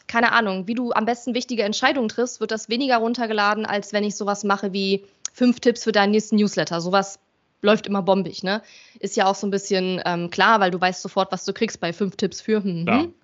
keine 0.07 0.33
Ahnung, 0.33 0.69
wie 0.69 0.75
du 0.75 0.93
am 0.93 1.05
besten 1.05 1.35
wichtige 1.35 1.65
Entscheidungen 1.65 2.09
triffst, 2.09 2.41
wird 2.41 2.53
das 2.53 2.69
weniger 2.69 2.99
runtergeladen, 2.99 3.67
als 3.67 3.93
wenn 3.93 4.05
ich 4.05 4.15
sowas 4.15 4.45
mache 4.45 4.73
wie 4.73 5.05
fünf 5.33 5.59
Tipps 5.61 5.85
für 5.85 5.93
deinen 5.93 6.13
nächsten 6.13 6.37
Newsletter. 6.37 6.81
Sowas 6.81 7.19
läuft 7.61 7.87
immer 7.87 8.03
bombig, 8.03 8.43
ne? 8.43 8.63
Ist 9.01 9.17
ja 9.17 9.27
auch 9.27 9.35
so 9.35 9.47
ein 9.47 9.51
bisschen 9.51 10.01
ähm, 10.05 10.31
klar, 10.31 10.61
weil 10.61 10.71
du 10.71 10.81
weißt 10.81 11.03
sofort, 11.03 11.33
was 11.33 11.45
du 11.45 11.53
kriegst 11.53 11.81
bei 11.81 11.93
fünf 11.93 12.17
Tipps 12.17 12.41
für. 12.41 12.63
Hm, 12.63 12.87
hm. 12.87 13.15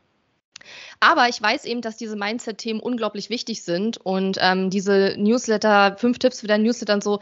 Aber 1.00 1.28
ich 1.28 1.40
weiß 1.40 1.64
eben, 1.64 1.80
dass 1.80 1.96
diese 1.96 2.16
Mindset-Themen 2.16 2.80
unglaublich 2.80 3.30
wichtig 3.30 3.62
sind 3.62 3.98
und 3.98 4.38
ähm, 4.40 4.70
diese 4.70 5.14
Newsletter, 5.18 5.96
fünf 5.98 6.18
Tipps 6.18 6.40
für 6.40 6.46
dein 6.46 6.62
Newsletter 6.62 6.94
und 6.94 7.04
so, 7.04 7.20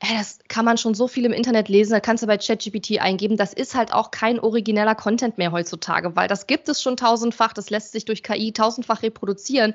äh, 0.00 0.18
das 0.18 0.38
kann 0.48 0.64
man 0.64 0.78
schon 0.78 0.94
so 0.94 1.08
viel 1.08 1.24
im 1.24 1.32
Internet 1.32 1.68
lesen, 1.68 1.92
da 1.92 2.00
kannst 2.00 2.22
du 2.22 2.26
bei 2.26 2.38
ChatGPT 2.38 3.00
eingeben. 3.00 3.36
Das 3.36 3.52
ist 3.52 3.74
halt 3.74 3.92
auch 3.92 4.10
kein 4.10 4.40
origineller 4.40 4.94
Content 4.94 5.38
mehr 5.38 5.52
heutzutage, 5.52 6.16
weil 6.16 6.28
das 6.28 6.46
gibt 6.46 6.68
es 6.68 6.82
schon 6.82 6.96
tausendfach, 6.96 7.52
das 7.52 7.70
lässt 7.70 7.92
sich 7.92 8.04
durch 8.04 8.22
KI 8.22 8.52
tausendfach 8.52 9.02
reproduzieren. 9.02 9.74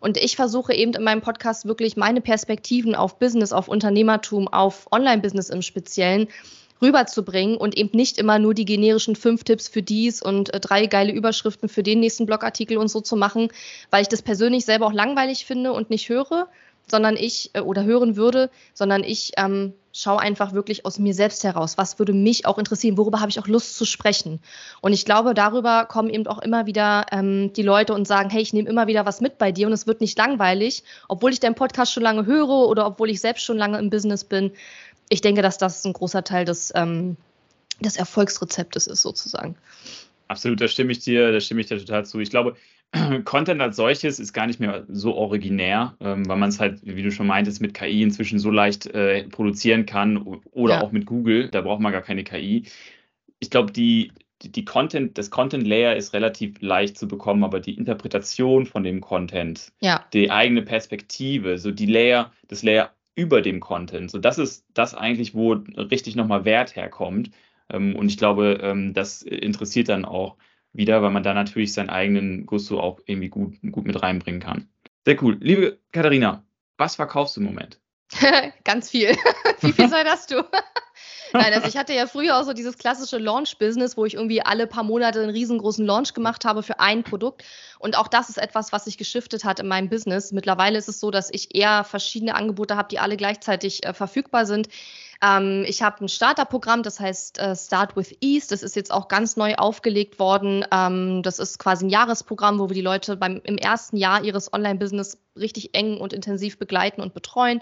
Und 0.00 0.18
ich 0.18 0.36
versuche 0.36 0.74
eben 0.74 0.92
in 0.92 1.02
meinem 1.02 1.22
Podcast 1.22 1.64
wirklich 1.66 1.96
meine 1.96 2.20
Perspektiven 2.20 2.94
auf 2.94 3.18
Business, 3.18 3.52
auf 3.52 3.68
Unternehmertum, 3.68 4.48
auf 4.48 4.86
Online-Business 4.92 5.48
im 5.48 5.62
Speziellen 5.62 6.28
rüberzubringen 6.82 7.56
und 7.56 7.76
eben 7.76 7.96
nicht 7.96 8.18
immer 8.18 8.38
nur 8.38 8.54
die 8.54 8.64
generischen 8.64 9.16
fünf 9.16 9.44
Tipps 9.44 9.68
für 9.68 9.82
dies 9.82 10.22
und 10.22 10.52
äh, 10.52 10.60
drei 10.60 10.86
geile 10.86 11.12
Überschriften 11.12 11.68
für 11.68 11.82
den 11.82 12.00
nächsten 12.00 12.26
Blogartikel 12.26 12.76
und 12.76 12.88
so 12.88 13.00
zu 13.00 13.16
machen, 13.16 13.48
weil 13.90 14.02
ich 14.02 14.08
das 14.08 14.22
persönlich 14.22 14.64
selber 14.64 14.86
auch 14.86 14.92
langweilig 14.92 15.46
finde 15.46 15.72
und 15.72 15.90
nicht 15.90 16.08
höre, 16.08 16.48
sondern 16.86 17.16
ich 17.16 17.50
äh, 17.54 17.60
oder 17.60 17.84
hören 17.84 18.16
würde, 18.16 18.50
sondern 18.74 19.04
ich 19.04 19.32
ähm, 19.36 19.72
schaue 19.92 20.20
einfach 20.20 20.52
wirklich 20.52 20.84
aus 20.84 20.98
mir 20.98 21.14
selbst 21.14 21.44
heraus. 21.44 21.78
Was 21.78 21.98
würde 21.98 22.12
mich 22.12 22.46
auch 22.46 22.58
interessieren? 22.58 22.98
Worüber 22.98 23.20
habe 23.20 23.30
ich 23.30 23.38
auch 23.38 23.46
Lust 23.46 23.76
zu 23.76 23.84
sprechen? 23.84 24.40
Und 24.80 24.92
ich 24.92 25.04
glaube, 25.04 25.34
darüber 25.34 25.86
kommen 25.86 26.10
eben 26.10 26.26
auch 26.26 26.40
immer 26.40 26.66
wieder 26.66 27.06
ähm, 27.12 27.52
die 27.52 27.62
Leute 27.62 27.94
und 27.94 28.06
sagen, 28.06 28.28
hey, 28.28 28.42
ich 28.42 28.52
nehme 28.52 28.68
immer 28.68 28.88
wieder 28.88 29.06
was 29.06 29.20
mit 29.20 29.38
bei 29.38 29.52
dir 29.52 29.68
und 29.68 29.72
es 29.72 29.86
wird 29.86 30.00
nicht 30.00 30.18
langweilig, 30.18 30.82
obwohl 31.08 31.32
ich 31.32 31.40
deinen 31.40 31.54
Podcast 31.54 31.92
schon 31.92 32.02
lange 32.02 32.26
höre 32.26 32.48
oder 32.68 32.86
obwohl 32.86 33.08
ich 33.08 33.20
selbst 33.20 33.44
schon 33.44 33.56
lange 33.56 33.78
im 33.78 33.88
Business 33.88 34.24
bin. 34.24 34.52
Ich 35.08 35.20
denke, 35.20 35.42
dass 35.42 35.58
das 35.58 35.84
ein 35.84 35.92
großer 35.92 36.24
Teil 36.24 36.44
des, 36.44 36.72
ähm, 36.74 37.16
des 37.80 37.96
Erfolgsrezeptes 37.96 38.86
ist, 38.86 39.02
sozusagen. 39.02 39.56
Absolut, 40.28 40.60
da 40.60 40.68
stimme 40.68 40.92
ich 40.92 41.00
dir, 41.00 41.32
da 41.32 41.40
stimme 41.40 41.60
ich 41.60 41.66
dir 41.66 41.78
total 41.78 42.06
zu. 42.06 42.18
Ich 42.20 42.30
glaube, 42.30 42.56
Content 43.24 43.60
als 43.60 43.76
solches 43.76 44.18
ist 44.18 44.32
gar 44.32 44.46
nicht 44.46 44.60
mehr 44.60 44.84
so 44.88 45.14
originär, 45.14 45.94
ähm, 46.00 46.26
weil 46.28 46.36
man 46.36 46.48
es 46.48 46.60
halt, 46.60 46.80
wie 46.82 47.02
du 47.02 47.10
schon 47.10 47.26
meintest, 47.26 47.60
mit 47.60 47.74
KI 47.74 48.02
inzwischen 48.02 48.38
so 48.38 48.50
leicht 48.50 48.86
äh, 48.86 49.24
produzieren 49.24 49.86
kann 49.86 50.16
oder 50.52 50.74
ja. 50.74 50.80
auch 50.80 50.92
mit 50.92 51.06
Google. 51.06 51.48
Da 51.48 51.60
braucht 51.60 51.80
man 51.80 51.92
gar 51.92 52.02
keine 52.02 52.24
KI. 52.24 52.64
Ich 53.40 53.50
glaube, 53.50 53.72
die, 53.72 54.12
die 54.42 54.64
Content, 54.64 55.18
das 55.18 55.30
Content 55.30 55.66
Layer 55.66 55.96
ist 55.96 56.12
relativ 56.12 56.60
leicht 56.60 56.96
zu 56.96 57.08
bekommen, 57.08 57.44
aber 57.44 57.60
die 57.60 57.76
Interpretation 57.76 58.66
von 58.66 58.84
dem 58.84 59.00
Content, 59.00 59.72
ja. 59.80 60.04
die 60.12 60.30
eigene 60.30 60.62
Perspektive, 60.62 61.58
so 61.58 61.70
die 61.70 61.86
Layer, 61.86 62.32
das 62.48 62.62
Layer 62.62 62.92
über 63.16 63.42
dem 63.42 63.60
Content, 63.60 64.10
so 64.10 64.18
das 64.18 64.38
ist 64.38 64.66
das 64.74 64.94
eigentlich, 64.94 65.34
wo 65.34 65.52
richtig 65.52 66.16
nochmal 66.16 66.44
Wert 66.44 66.76
herkommt. 66.76 67.30
Ähm, 67.70 67.96
und 67.96 68.08
ich 68.08 68.18
glaube, 68.18 68.58
ähm, 68.62 68.92
das 68.94 69.22
interessiert 69.22 69.88
dann 69.88 70.04
auch 70.04 70.36
wieder, 70.72 71.02
weil 71.02 71.10
man 71.10 71.22
da 71.22 71.34
natürlich 71.34 71.72
seinen 71.72 71.90
eigenen 71.90 72.46
Gusto 72.46 72.80
auch 72.80 73.00
irgendwie 73.06 73.28
gut, 73.28 73.54
gut 73.70 73.86
mit 73.86 74.02
reinbringen 74.02 74.40
kann. 74.40 74.68
Sehr 75.04 75.22
cool. 75.22 75.36
Liebe 75.40 75.78
Katharina, 75.92 76.44
was 76.76 76.96
verkaufst 76.96 77.36
du 77.36 77.40
im 77.40 77.46
Moment? 77.46 77.80
Ganz 78.64 78.90
viel. 78.90 79.16
Wie 79.60 79.72
viel 79.72 79.88
Zeit 79.90 80.06
hast 80.06 80.30
du? 80.30 80.44
Nein, 81.32 81.52
also 81.52 81.66
ich 81.66 81.76
hatte 81.76 81.92
ja 81.92 82.06
früher 82.06 82.38
auch 82.38 82.44
so 82.44 82.52
dieses 82.52 82.78
klassische 82.78 83.18
Launch-Business, 83.18 83.96
wo 83.96 84.04
ich 84.04 84.14
irgendwie 84.14 84.40
alle 84.42 84.68
paar 84.68 84.84
Monate 84.84 85.20
einen 85.20 85.30
riesengroßen 85.30 85.84
Launch 85.84 86.14
gemacht 86.14 86.44
habe 86.44 86.62
für 86.62 86.78
ein 86.78 87.02
Produkt. 87.02 87.42
Und 87.80 87.98
auch 87.98 88.06
das 88.06 88.28
ist 88.28 88.38
etwas, 88.38 88.72
was 88.72 88.84
sich 88.84 88.98
geschiftet 88.98 89.44
hat 89.44 89.58
in 89.58 89.66
meinem 89.66 89.88
Business. 89.88 90.30
Mittlerweile 90.30 90.78
ist 90.78 90.88
es 90.88 91.00
so, 91.00 91.10
dass 91.10 91.30
ich 91.32 91.54
eher 91.54 91.82
verschiedene 91.82 92.36
Angebote 92.36 92.76
habe, 92.76 92.88
die 92.88 93.00
alle 93.00 93.16
gleichzeitig 93.16 93.84
äh, 93.84 93.92
verfügbar 93.94 94.46
sind. 94.46 94.68
Ähm, 95.24 95.64
ich 95.66 95.82
habe 95.82 96.04
ein 96.04 96.08
Starterprogramm, 96.08 96.82
das 96.82 97.00
heißt 97.00 97.38
äh, 97.38 97.56
Start 97.56 97.96
with 97.96 98.14
Ease. 98.20 98.48
Das 98.50 98.62
ist 98.62 98.76
jetzt 98.76 98.92
auch 98.92 99.08
ganz 99.08 99.36
neu 99.36 99.54
aufgelegt 99.54 100.18
worden. 100.18 100.64
Ähm, 100.70 101.22
das 101.22 101.38
ist 101.38 101.58
quasi 101.58 101.86
ein 101.86 101.90
Jahresprogramm, 101.90 102.58
wo 102.58 102.68
wir 102.68 102.74
die 102.74 102.82
Leute 102.82 103.16
beim, 103.16 103.40
im 103.44 103.56
ersten 103.56 103.96
Jahr 103.96 104.22
ihres 104.22 104.52
Online-Business 104.52 105.18
richtig 105.36 105.74
eng 105.74 105.98
und 105.98 106.12
intensiv 106.12 106.58
begleiten 106.58 107.00
und 107.00 107.14
betreuen. 107.14 107.60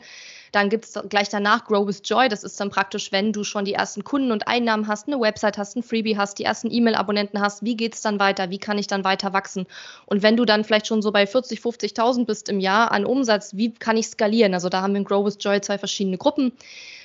Dann 0.50 0.68
gibt 0.68 0.84
es 0.84 0.98
gleich 1.08 1.30
danach 1.30 1.64
Grow 1.64 1.86
with 1.86 2.02
Joy. 2.04 2.28
Das 2.28 2.44
ist 2.44 2.60
dann 2.60 2.68
praktisch, 2.68 3.12
wenn 3.12 3.32
du 3.32 3.44
schon 3.44 3.64
die 3.64 3.72
ersten 3.72 4.04
Kunden 4.04 4.32
und 4.32 4.46
Einnahmen 4.46 4.88
hast, 4.88 5.06
eine 5.06 5.18
Website 5.18 5.56
hast, 5.56 5.76
ein 5.76 5.82
Freebie 5.82 6.18
hast, 6.18 6.38
die 6.38 6.44
ersten 6.44 6.70
E-Mail-Abonnenten 6.70 7.40
hast. 7.40 7.64
Wie 7.64 7.76
geht 7.76 7.94
es 7.94 8.02
dann 8.02 8.20
weiter? 8.20 8.50
Wie 8.50 8.58
kann 8.58 8.76
ich 8.76 8.88
dann 8.88 9.04
weiter 9.04 9.32
wachsen? 9.32 9.66
Und 10.04 10.22
wenn 10.22 10.36
du 10.36 10.44
dann 10.44 10.64
vielleicht 10.64 10.88
schon 10.88 11.00
so 11.00 11.12
bei 11.12 11.26
40, 11.26 11.60
50.000 11.60 12.26
bist 12.26 12.50
im 12.50 12.60
Jahr 12.60 12.90
an 12.90 13.06
Umsatz, 13.06 13.56
wie 13.56 13.72
kann 13.72 13.96
ich 13.96 14.08
skalieren? 14.08 14.52
Also 14.52 14.68
da 14.68 14.82
haben 14.82 14.92
wir 14.92 14.98
in 14.98 15.04
Grow 15.04 15.24
with 15.24 15.38
Joy 15.40 15.60
zwei 15.62 15.78
verschiedene 15.78 16.18
Gruppen. 16.18 16.52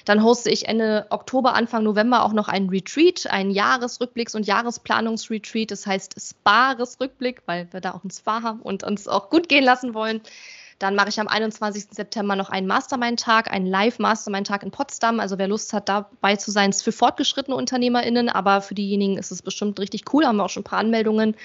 Dann 0.07 0.23
hoste 0.23 0.49
ich 0.49 0.69
Ende 0.69 1.05
Oktober, 1.09 1.53
Anfang 1.53 1.83
November 1.83 2.23
auch 2.23 2.31
noch 2.31 2.47
einen 2.47 2.69
Retreat, 2.69 3.27
einen 3.27 3.51
Jahresrückblicks- 3.51 4.37
und 4.37 4.47
Jahresplanungsretreat. 4.47 5.69
Das 5.69 5.85
heißt 5.85 6.15
Sparesrückblick, 6.17 7.41
weil 7.45 7.67
wir 7.73 7.81
da 7.81 7.91
auch 7.91 8.05
ein 8.05 8.09
Spa 8.09 8.41
haben 8.41 8.61
und 8.61 8.85
uns 8.85 9.09
auch 9.09 9.29
gut 9.29 9.49
gehen 9.49 9.65
lassen 9.65 9.93
wollen. 9.93 10.21
Dann 10.79 10.95
mache 10.95 11.09
ich 11.09 11.19
am 11.19 11.27
21. 11.27 11.87
September 11.91 12.37
noch 12.37 12.49
einen 12.49 12.67
Mastermind-Tag, 12.67 13.51
einen 13.51 13.65
Live-Mastermind-Tag 13.65 14.63
in 14.63 14.71
Potsdam. 14.71 15.19
Also 15.19 15.37
wer 15.37 15.49
Lust 15.49 15.73
hat, 15.73 15.89
dabei 15.89 16.37
zu 16.37 16.51
sein, 16.51 16.69
ist 16.69 16.83
für 16.83 16.93
fortgeschrittene 16.93 17.57
UnternehmerInnen, 17.57 18.29
aber 18.29 18.61
für 18.61 18.75
diejenigen 18.75 19.17
ist 19.17 19.31
es 19.31 19.41
bestimmt 19.41 19.77
richtig 19.77 20.13
cool. 20.13 20.25
Haben 20.25 20.37
wir 20.37 20.45
auch 20.45 20.49
schon 20.49 20.61
ein 20.61 20.69
paar 20.69 20.79
Anmeldungen. 20.79 21.35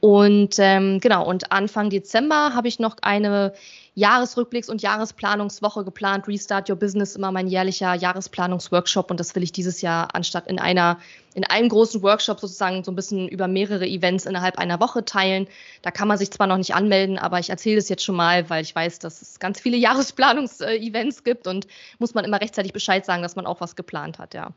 Und 0.00 0.56
ähm, 0.58 1.00
genau, 1.00 1.26
und 1.26 1.50
Anfang 1.50 1.90
Dezember 1.90 2.54
habe 2.54 2.68
ich 2.68 2.78
noch 2.78 2.96
eine 3.02 3.52
Jahresrückblicks- 3.96 4.70
und 4.70 4.80
Jahresplanungswoche 4.80 5.84
geplant. 5.84 6.28
Restart 6.28 6.70
Your 6.70 6.76
Business, 6.76 7.16
immer 7.16 7.32
mein 7.32 7.48
jährlicher 7.48 7.94
Jahresplanungsworkshop. 7.94 9.10
Und 9.10 9.18
das 9.18 9.34
will 9.34 9.42
ich 9.42 9.50
dieses 9.50 9.80
Jahr 9.80 10.14
anstatt 10.14 10.46
in 10.46 10.60
einer, 10.60 11.00
in 11.34 11.42
einem 11.42 11.68
großen 11.68 12.00
Workshop 12.02 12.38
sozusagen 12.38 12.84
so 12.84 12.92
ein 12.92 12.94
bisschen 12.94 13.26
über 13.26 13.48
mehrere 13.48 13.88
Events 13.88 14.24
innerhalb 14.24 14.56
einer 14.58 14.78
Woche 14.78 15.04
teilen. 15.04 15.48
Da 15.82 15.90
kann 15.90 16.06
man 16.06 16.16
sich 16.16 16.30
zwar 16.30 16.46
noch 16.46 16.58
nicht 16.58 16.76
anmelden, 16.76 17.18
aber 17.18 17.40
ich 17.40 17.50
erzähle 17.50 17.76
das 17.76 17.88
jetzt 17.88 18.04
schon 18.04 18.14
mal, 18.14 18.48
weil 18.48 18.62
ich 18.62 18.72
weiß, 18.72 19.00
dass 19.00 19.20
es 19.20 19.40
ganz 19.40 19.60
viele 19.60 19.76
Jahresplanungsevents 19.78 21.24
gibt 21.24 21.48
und 21.48 21.66
muss 21.98 22.14
man 22.14 22.24
immer 22.24 22.40
rechtzeitig 22.40 22.72
Bescheid 22.72 23.04
sagen, 23.04 23.22
dass 23.22 23.34
man 23.34 23.46
auch 23.46 23.60
was 23.60 23.74
geplant 23.74 24.20
hat, 24.20 24.32
ja. 24.32 24.52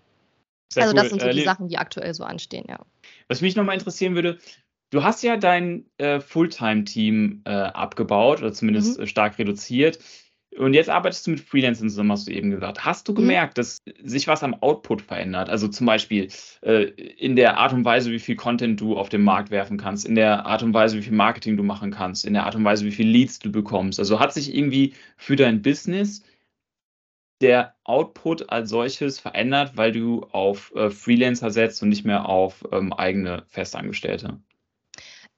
Sehr 0.72 0.84
also 0.84 0.96
cool. 0.96 1.02
das 1.02 1.10
sind 1.10 1.22
so 1.22 1.28
äh, 1.28 1.34
die 1.34 1.44
Sachen, 1.44 1.68
die 1.68 1.78
aktuell 1.78 2.14
so 2.14 2.24
anstehen, 2.24 2.66
ja. 2.70 2.80
Was 3.28 3.42
mich 3.42 3.56
nochmal 3.56 3.76
interessieren 3.76 4.16
würde, 4.16 4.38
Du 4.92 5.04
hast 5.04 5.24
ja 5.24 5.38
dein 5.38 5.86
äh, 5.98 6.20
Fulltime-Team 6.20 7.44
äh, 7.46 7.50
abgebaut 7.50 8.40
oder 8.40 8.52
zumindest 8.52 8.98
mhm. 8.98 9.06
Äh, 9.06 9.08
stark 9.08 9.40
reduziert. 9.40 10.00
Und 10.58 10.74
jetzt 10.74 10.90
arbeitest 10.90 11.26
du 11.26 11.32
mit 11.32 11.40
Freelancern 11.40 11.90
zusammen, 11.90 12.12
hast 12.12 12.28
du 12.28 12.32
eben 12.34 12.52
gesagt. 12.52 12.84
Hast 12.84 13.08
du 13.08 13.14
mhm. 13.14 13.18
gemerkt, 13.18 13.58
dass 13.58 13.78
sich 14.04 14.28
was 14.28 14.44
am 14.44 14.54
Output 14.54 15.02
verändert? 15.02 15.50
Also 15.50 15.70
zum 15.70 15.88
Beispiel 15.88 16.28
äh, 16.62 16.84
in 16.84 17.38
der 17.38 17.58
Art 17.58 17.72
und 17.72 17.86
Weise, 17.86 18.12
wie 18.12 18.20
viel 18.20 18.36
Content 18.36 18.82
du 18.82 18.98
auf 18.98 19.08
den 19.08 19.24
Markt 19.24 19.50
werfen 19.50 19.78
kannst, 19.78 20.06
in 20.06 20.16
der 20.16 20.46
Art 20.46 20.62
und 20.62 20.74
Weise, 20.74 20.98
wie 20.98 21.04
viel 21.04 21.14
Marketing 21.14 21.56
du 21.56 21.64
machen 21.64 21.92
kannst, 21.92 22.26
in 22.26 22.34
der 22.34 22.46
Art 22.46 22.56
und 22.56 22.66
Weise, 22.66 22.86
wie 22.86 22.92
viel 22.92 23.08
Leads 23.08 23.40
du 23.40 23.50
bekommst. 23.50 23.98
Also 23.98 24.20
hat 24.20 24.34
sich 24.34 24.54
irgendwie 24.54 24.94
für 25.16 25.38
dein 25.38 25.62
Business 25.62 26.22
der 27.40 27.76
Output 27.86 28.50
als 28.50 28.70
solches 28.70 29.20
verändert, 29.20 29.78
weil 29.78 29.94
du 29.94 30.24
auf 30.32 30.74
äh, 30.76 30.90
Freelancer 30.90 31.50
setzt 31.50 31.82
und 31.82 31.88
nicht 31.88 32.06
mehr 32.06 32.28
auf 32.28 32.68
ähm, 32.74 32.92
eigene 32.92 33.44
Festangestellte? 33.48 34.42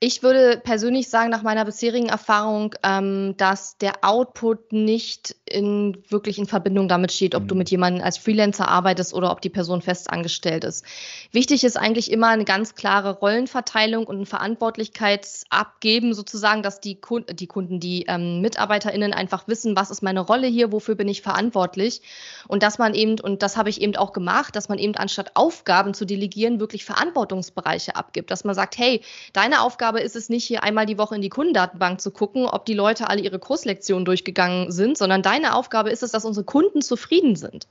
Ich 0.05 0.21
würde 0.21 0.59
persönlich 0.61 1.07
sagen, 1.09 1.29
nach 1.29 1.43
meiner 1.43 1.63
bisherigen 1.63 2.09
Erfahrung, 2.09 2.75
ähm, 2.83 3.35
dass 3.37 3.77
der 3.77 3.93
Output 4.01 4.73
nicht 4.73 5.33
in, 5.45 6.03
wirklich 6.09 6.37
in 6.37 6.45
Verbindung 6.45 6.89
damit 6.89 7.13
steht, 7.13 7.35
ob 7.35 7.43
mhm. 7.43 7.47
du 7.47 7.55
mit 7.55 7.71
jemandem 7.71 8.03
als 8.03 8.17
Freelancer 8.17 8.67
arbeitest 8.67 9.13
oder 9.13 9.31
ob 9.31 9.39
die 9.39 9.49
Person 9.49 9.81
fest 9.81 10.09
angestellt 10.09 10.65
ist. 10.65 10.83
Wichtig 11.31 11.63
ist 11.63 11.77
eigentlich 11.77 12.11
immer 12.11 12.27
eine 12.27 12.43
ganz 12.43 12.75
klare 12.75 13.11
Rollenverteilung 13.11 14.05
und 14.05 14.19
ein 14.19 14.25
Verantwortlichkeitsabgeben, 14.25 16.13
sozusagen, 16.13 16.63
dass 16.63 16.81
die, 16.81 16.95
Kunden, 16.95 17.33
die 17.33 17.47
Kunden, 17.47 17.79
die 17.79 18.03
ähm, 18.09 18.41
MitarbeiterInnen 18.41 19.13
einfach 19.13 19.47
wissen, 19.47 19.77
was 19.77 19.89
ist 19.89 20.03
meine 20.03 20.19
Rolle 20.19 20.47
hier, 20.47 20.73
wofür 20.73 20.95
bin 20.95 21.07
ich 21.07 21.21
verantwortlich. 21.21 22.01
Und 22.49 22.61
dass 22.61 22.77
man 22.77 22.93
eben, 22.93 23.21
und 23.21 23.41
das 23.41 23.55
habe 23.55 23.69
ich 23.69 23.79
eben 23.79 23.95
auch 23.95 24.11
gemacht, 24.11 24.57
dass 24.57 24.67
man 24.67 24.79
eben 24.79 24.95
anstatt 24.95 25.31
Aufgaben 25.35 25.93
zu 25.93 26.03
delegieren, 26.03 26.59
wirklich 26.59 26.83
Verantwortungsbereiche 26.83 27.95
abgibt. 27.95 28.31
Dass 28.31 28.43
man 28.43 28.53
sagt, 28.53 28.77
hey, 28.77 29.01
deine 29.31 29.61
Aufgabe 29.61 29.92
Aufgabe 29.93 30.06
ist 30.08 30.15
es 30.15 30.27
nicht, 30.27 30.45
hier 30.45 30.63
einmal 30.63 30.88
die 30.88 30.97
Woche 30.97 31.13
in 31.13 31.21
die 31.21 31.29
Kundendatenbank 31.29 32.01
zu 32.01 32.10
gucken, 32.10 32.47
ob 32.47 32.65
die 32.65 32.73
Leute 32.73 33.12
alle 33.12 33.21
ihre 33.21 33.38
Kurslektionen 33.38 34.06
durchgegangen 34.06 34.71
sind, 34.71 34.97
sondern 34.97 35.21
deine 35.21 35.53
Aufgabe 35.53 35.91
ist 35.91 36.01
es, 36.01 36.12
dass 36.12 36.25
unsere 36.25 36.43
Kunden 36.43 36.82
zufrieden 36.82 37.36
sind. 37.36 37.67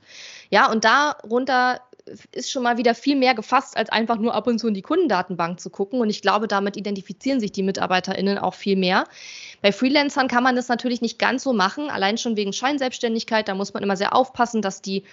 Ja, 0.49 0.71
und 0.71 0.85
darunter 0.85 1.81
ist 2.31 2.49
schon 2.49 2.63
mal 2.63 2.77
wieder 2.77 2.95
viel 2.95 3.17
mehr 3.17 3.33
gefasst, 3.33 3.75
als 3.75 3.89
einfach 3.89 4.17
nur 4.19 4.35
ab 4.35 4.47
und 4.47 4.57
zu 4.57 4.69
in 4.69 4.73
die 4.73 4.81
Kundendatenbank 4.81 5.59
zu 5.59 5.69
gucken. 5.69 5.99
Und 5.99 6.09
ich 6.09 6.21
glaube, 6.21 6.47
damit 6.47 6.77
identifizieren 6.77 7.41
sich 7.41 7.51
die 7.51 7.63
MitarbeiterInnen 7.63 8.37
auch 8.37 8.53
viel 8.53 8.77
mehr. 8.77 9.03
Bei 9.61 9.73
Freelancern 9.73 10.29
kann 10.29 10.43
man 10.43 10.55
das 10.55 10.69
natürlich 10.69 11.01
nicht 11.01 11.19
ganz 11.19 11.43
so 11.43 11.51
machen, 11.51 11.89
allein 11.89 12.17
schon 12.17 12.37
wegen 12.37 12.53
Scheinselbstständigkeit. 12.53 13.49
Da 13.49 13.53
muss 13.53 13.73
man 13.73 13.83
immer 13.83 13.97
sehr 13.97 14.15
aufpassen, 14.15 14.61
dass 14.61 14.81
die 14.81 15.03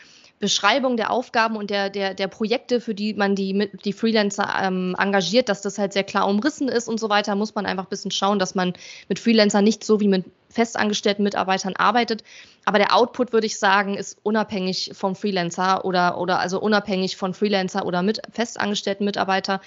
Beschreibung 0.40 0.96
der 0.96 1.10
Aufgaben 1.10 1.56
und 1.56 1.68
der, 1.68 1.90
der, 1.90 2.14
der 2.14 2.26
Projekte, 2.26 2.80
für 2.80 2.94
die 2.94 3.12
man 3.12 3.34
die, 3.34 3.70
die 3.84 3.92
Freelancer 3.92 4.48
ähm, 4.62 4.96
engagiert, 4.98 5.50
dass 5.50 5.60
das 5.60 5.78
halt 5.78 5.92
sehr 5.92 6.02
klar 6.02 6.26
umrissen 6.26 6.68
ist 6.68 6.88
und 6.88 6.98
so 6.98 7.10
weiter, 7.10 7.34
muss 7.34 7.54
man 7.54 7.66
einfach 7.66 7.84
ein 7.84 7.90
bisschen 7.90 8.10
schauen, 8.10 8.38
dass 8.38 8.54
man 8.54 8.72
mit 9.08 9.18
Freelancern 9.18 9.62
nicht 9.62 9.84
so 9.84 10.00
wie 10.00 10.08
mit 10.08 10.24
festangestellten 10.48 11.22
Mitarbeitern 11.22 11.76
arbeitet. 11.76 12.24
Aber 12.64 12.78
der 12.78 12.96
Output, 12.96 13.34
würde 13.34 13.46
ich 13.46 13.58
sagen, 13.58 13.94
ist 13.94 14.18
unabhängig 14.22 14.92
vom 14.94 15.14
Freelancer 15.14 15.84
oder, 15.84 16.18
oder 16.18 16.40
also 16.40 16.58
unabhängig 16.58 17.16
von 17.16 17.34
Freelancer 17.34 17.84
oder 17.84 18.02
mit 18.02 18.22
festangestellten 18.32 19.04
Mitarbeiter. 19.04 19.60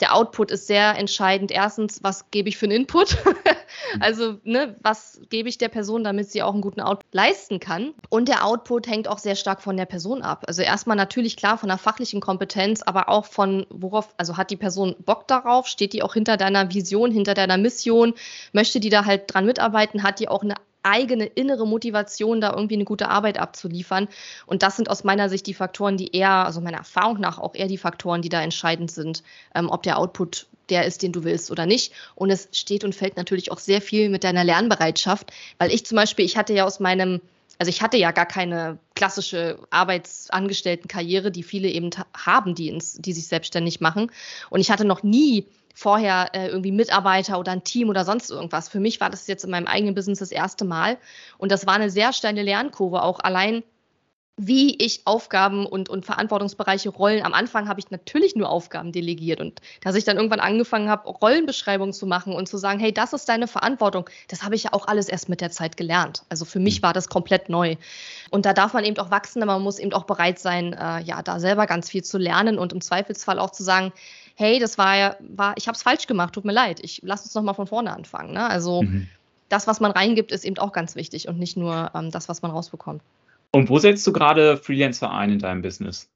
Der 0.00 0.14
Output 0.14 0.50
ist 0.50 0.66
sehr 0.66 0.96
entscheidend. 0.96 1.50
Erstens, 1.50 2.02
was 2.02 2.30
gebe 2.30 2.48
ich 2.48 2.56
für 2.56 2.66
einen 2.66 2.82
Input? 2.82 3.18
also, 4.00 4.38
ne, 4.44 4.76
was 4.82 5.20
gebe 5.28 5.48
ich 5.48 5.58
der 5.58 5.68
Person, 5.68 6.04
damit 6.04 6.30
sie 6.30 6.42
auch 6.42 6.52
einen 6.52 6.62
guten 6.62 6.80
Output 6.80 7.12
leisten 7.12 7.60
kann? 7.60 7.92
Und 8.08 8.28
der 8.28 8.44
Output 8.44 8.86
hängt 8.86 9.08
auch 9.08 9.18
sehr 9.18 9.36
stark 9.36 9.62
von 9.62 9.76
der 9.76 9.86
Person 9.86 10.22
ab. 10.22 10.44
Also 10.46 10.62
erstmal 10.62 10.96
natürlich 10.96 11.36
klar 11.36 11.58
von 11.58 11.68
der 11.68 11.78
fachlichen 11.78 12.20
Kompetenz, 12.20 12.82
aber 12.82 13.08
auch 13.08 13.26
von 13.26 13.66
worauf, 13.70 14.14
also 14.16 14.36
hat 14.36 14.50
die 14.50 14.56
Person 14.56 14.96
Bock 15.04 15.28
darauf? 15.28 15.66
Steht 15.66 15.92
die 15.92 16.02
auch 16.02 16.14
hinter 16.14 16.36
deiner 16.36 16.72
Vision, 16.72 17.12
hinter 17.12 17.34
deiner 17.34 17.58
Mission? 17.58 18.14
Möchte 18.52 18.80
die 18.80 18.90
da 18.90 19.04
halt 19.04 19.32
dran 19.32 19.44
mitarbeiten? 19.44 20.02
Hat 20.02 20.20
die 20.20 20.28
auch 20.28 20.42
eine 20.42 20.54
eigene 20.82 21.26
innere 21.26 21.66
Motivation, 21.66 22.40
da 22.40 22.52
irgendwie 22.52 22.74
eine 22.74 22.84
gute 22.84 23.08
Arbeit 23.08 23.38
abzuliefern. 23.38 24.08
Und 24.46 24.62
das 24.62 24.76
sind 24.76 24.90
aus 24.90 25.04
meiner 25.04 25.28
Sicht 25.28 25.46
die 25.46 25.54
Faktoren, 25.54 25.96
die 25.96 26.14
eher, 26.14 26.46
also 26.46 26.60
meiner 26.60 26.78
Erfahrung 26.78 27.20
nach 27.20 27.38
auch 27.38 27.54
eher 27.54 27.68
die 27.68 27.78
Faktoren, 27.78 28.22
die 28.22 28.28
da 28.28 28.42
entscheidend 28.42 28.90
sind, 28.90 29.22
ähm, 29.54 29.68
ob 29.68 29.82
der 29.82 29.98
Output 29.98 30.46
der 30.70 30.86
ist, 30.86 31.02
den 31.02 31.12
du 31.12 31.24
willst 31.24 31.50
oder 31.50 31.66
nicht. 31.66 31.92
Und 32.14 32.30
es 32.30 32.48
steht 32.52 32.84
und 32.84 32.94
fällt 32.94 33.16
natürlich 33.16 33.50
auch 33.50 33.58
sehr 33.58 33.82
viel 33.82 34.08
mit 34.08 34.24
deiner 34.24 34.44
Lernbereitschaft, 34.44 35.32
weil 35.58 35.72
ich 35.72 35.84
zum 35.84 35.96
Beispiel, 35.96 36.24
ich 36.24 36.36
hatte 36.36 36.54
ja 36.54 36.64
aus 36.64 36.80
meinem 36.80 37.20
also 37.58 37.68
ich 37.68 37.82
hatte 37.82 37.96
ja 37.96 38.10
gar 38.10 38.26
keine 38.26 38.78
klassische 38.94 39.58
Arbeitsangestelltenkarriere, 39.70 41.30
die 41.30 41.42
viele 41.42 41.68
eben 41.68 41.90
haben, 42.16 42.54
die, 42.54 42.68
ins, 42.68 42.94
die 42.94 43.12
sich 43.12 43.26
selbstständig 43.26 43.80
machen. 43.80 44.10
Und 44.48 44.60
ich 44.60 44.70
hatte 44.70 44.84
noch 44.84 45.02
nie 45.02 45.46
vorher 45.74 46.30
äh, 46.34 46.48
irgendwie 46.48 46.72
Mitarbeiter 46.72 47.38
oder 47.38 47.52
ein 47.52 47.64
Team 47.64 47.88
oder 47.88 48.04
sonst 48.04 48.30
irgendwas. 48.30 48.68
Für 48.68 48.80
mich 48.80 49.00
war 49.00 49.10
das 49.10 49.26
jetzt 49.26 49.44
in 49.44 49.50
meinem 49.50 49.66
eigenen 49.66 49.94
Business 49.94 50.18
das 50.18 50.32
erste 50.32 50.64
Mal. 50.64 50.98
Und 51.38 51.52
das 51.52 51.66
war 51.66 51.74
eine 51.74 51.90
sehr 51.90 52.12
steile 52.12 52.42
Lernkurve, 52.42 53.02
auch 53.02 53.20
allein 53.20 53.62
wie 54.36 54.74
ich 54.82 55.02
Aufgaben 55.04 55.66
und, 55.66 55.90
und 55.90 56.06
Verantwortungsbereiche 56.06 56.88
Rollen. 56.88 57.24
Am 57.24 57.34
Anfang 57.34 57.68
habe 57.68 57.78
ich 57.78 57.90
natürlich 57.90 58.36
nur 58.36 58.48
Aufgaben 58.48 58.90
delegiert 58.90 59.40
und 59.40 59.60
dass 59.82 59.94
ich 59.94 60.04
dann 60.04 60.16
irgendwann 60.16 60.40
angefangen 60.40 60.88
habe, 60.88 61.08
Rollenbeschreibungen 61.10 61.92
zu 61.92 62.06
machen 62.06 62.32
und 62.32 62.48
zu 62.48 62.56
sagen, 62.56 62.80
hey, 62.80 62.92
das 62.92 63.12
ist 63.12 63.28
deine 63.28 63.46
Verantwortung, 63.46 64.08
das 64.28 64.42
habe 64.42 64.54
ich 64.54 64.64
ja 64.64 64.72
auch 64.72 64.88
alles 64.88 65.08
erst 65.08 65.28
mit 65.28 65.42
der 65.42 65.50
Zeit 65.50 65.76
gelernt. 65.76 66.24
Also 66.30 66.46
für 66.46 66.58
mich 66.58 66.80
mhm. 66.80 66.84
war 66.84 66.92
das 66.94 67.08
komplett 67.08 67.50
neu. 67.50 67.76
Und 68.30 68.46
da 68.46 68.54
darf 68.54 68.72
man 68.72 68.84
eben 68.84 68.98
auch 68.98 69.10
wachsen, 69.10 69.42
aber 69.42 69.54
man 69.54 69.62
muss 69.62 69.78
eben 69.78 69.92
auch 69.92 70.04
bereit 70.04 70.38
sein, 70.38 70.72
äh, 70.72 71.02
ja, 71.02 71.22
da 71.22 71.38
selber 71.38 71.66
ganz 71.66 71.90
viel 71.90 72.02
zu 72.02 72.16
lernen 72.16 72.58
und 72.58 72.72
im 72.72 72.80
Zweifelsfall 72.80 73.38
auch 73.38 73.50
zu 73.50 73.62
sagen, 73.62 73.92
hey, 74.36 74.58
das 74.58 74.78
war 74.78 74.96
ja, 74.96 75.16
war, 75.20 75.54
ich 75.58 75.68
habe 75.68 75.76
es 75.76 75.82
falsch 75.82 76.06
gemacht, 76.06 76.32
tut 76.32 76.46
mir 76.46 76.52
leid, 76.52 76.80
ich 76.80 77.00
lass 77.04 77.24
uns 77.24 77.34
nochmal 77.34 77.54
von 77.54 77.66
vorne 77.66 77.92
anfangen. 77.92 78.32
Ne? 78.32 78.48
Also 78.48 78.82
mhm. 78.82 79.06
das, 79.50 79.66
was 79.66 79.80
man 79.80 79.90
reingibt, 79.90 80.32
ist 80.32 80.46
eben 80.46 80.56
auch 80.56 80.72
ganz 80.72 80.94
wichtig 80.94 81.28
und 81.28 81.38
nicht 81.38 81.58
nur 81.58 81.90
ähm, 81.94 82.10
das, 82.10 82.30
was 82.30 82.40
man 82.40 82.50
rausbekommt. 82.50 83.02
Und 83.52 83.68
wo 83.68 83.78
setzt 83.78 84.06
du 84.06 84.12
gerade 84.12 84.56
Freelancer 84.56 85.10
ein 85.10 85.32
in 85.32 85.38
deinem 85.38 85.62
Business? 85.62 86.08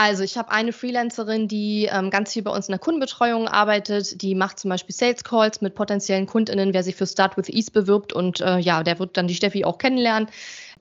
Also 0.00 0.22
ich 0.22 0.38
habe 0.38 0.52
eine 0.52 0.72
Freelancerin, 0.72 1.48
die 1.48 1.88
ähm, 1.92 2.10
ganz 2.10 2.32
viel 2.32 2.42
bei 2.42 2.52
uns 2.52 2.68
in 2.68 2.72
der 2.72 2.78
Kundenbetreuung 2.78 3.48
arbeitet. 3.48 4.22
Die 4.22 4.36
macht 4.36 4.60
zum 4.60 4.68
Beispiel 4.68 4.94
Sales 4.94 5.24
Calls 5.24 5.60
mit 5.60 5.74
potenziellen 5.74 6.26
KundInnen, 6.26 6.72
wer 6.72 6.84
sich 6.84 6.94
für 6.94 7.04
Start 7.04 7.36
with 7.36 7.48
Ease 7.48 7.72
bewirbt. 7.72 8.12
Und 8.12 8.40
äh, 8.40 8.58
ja, 8.58 8.84
der 8.84 9.00
wird 9.00 9.16
dann 9.16 9.26
die 9.26 9.34
Steffi 9.34 9.64
auch 9.64 9.78
kennenlernen. 9.78 10.28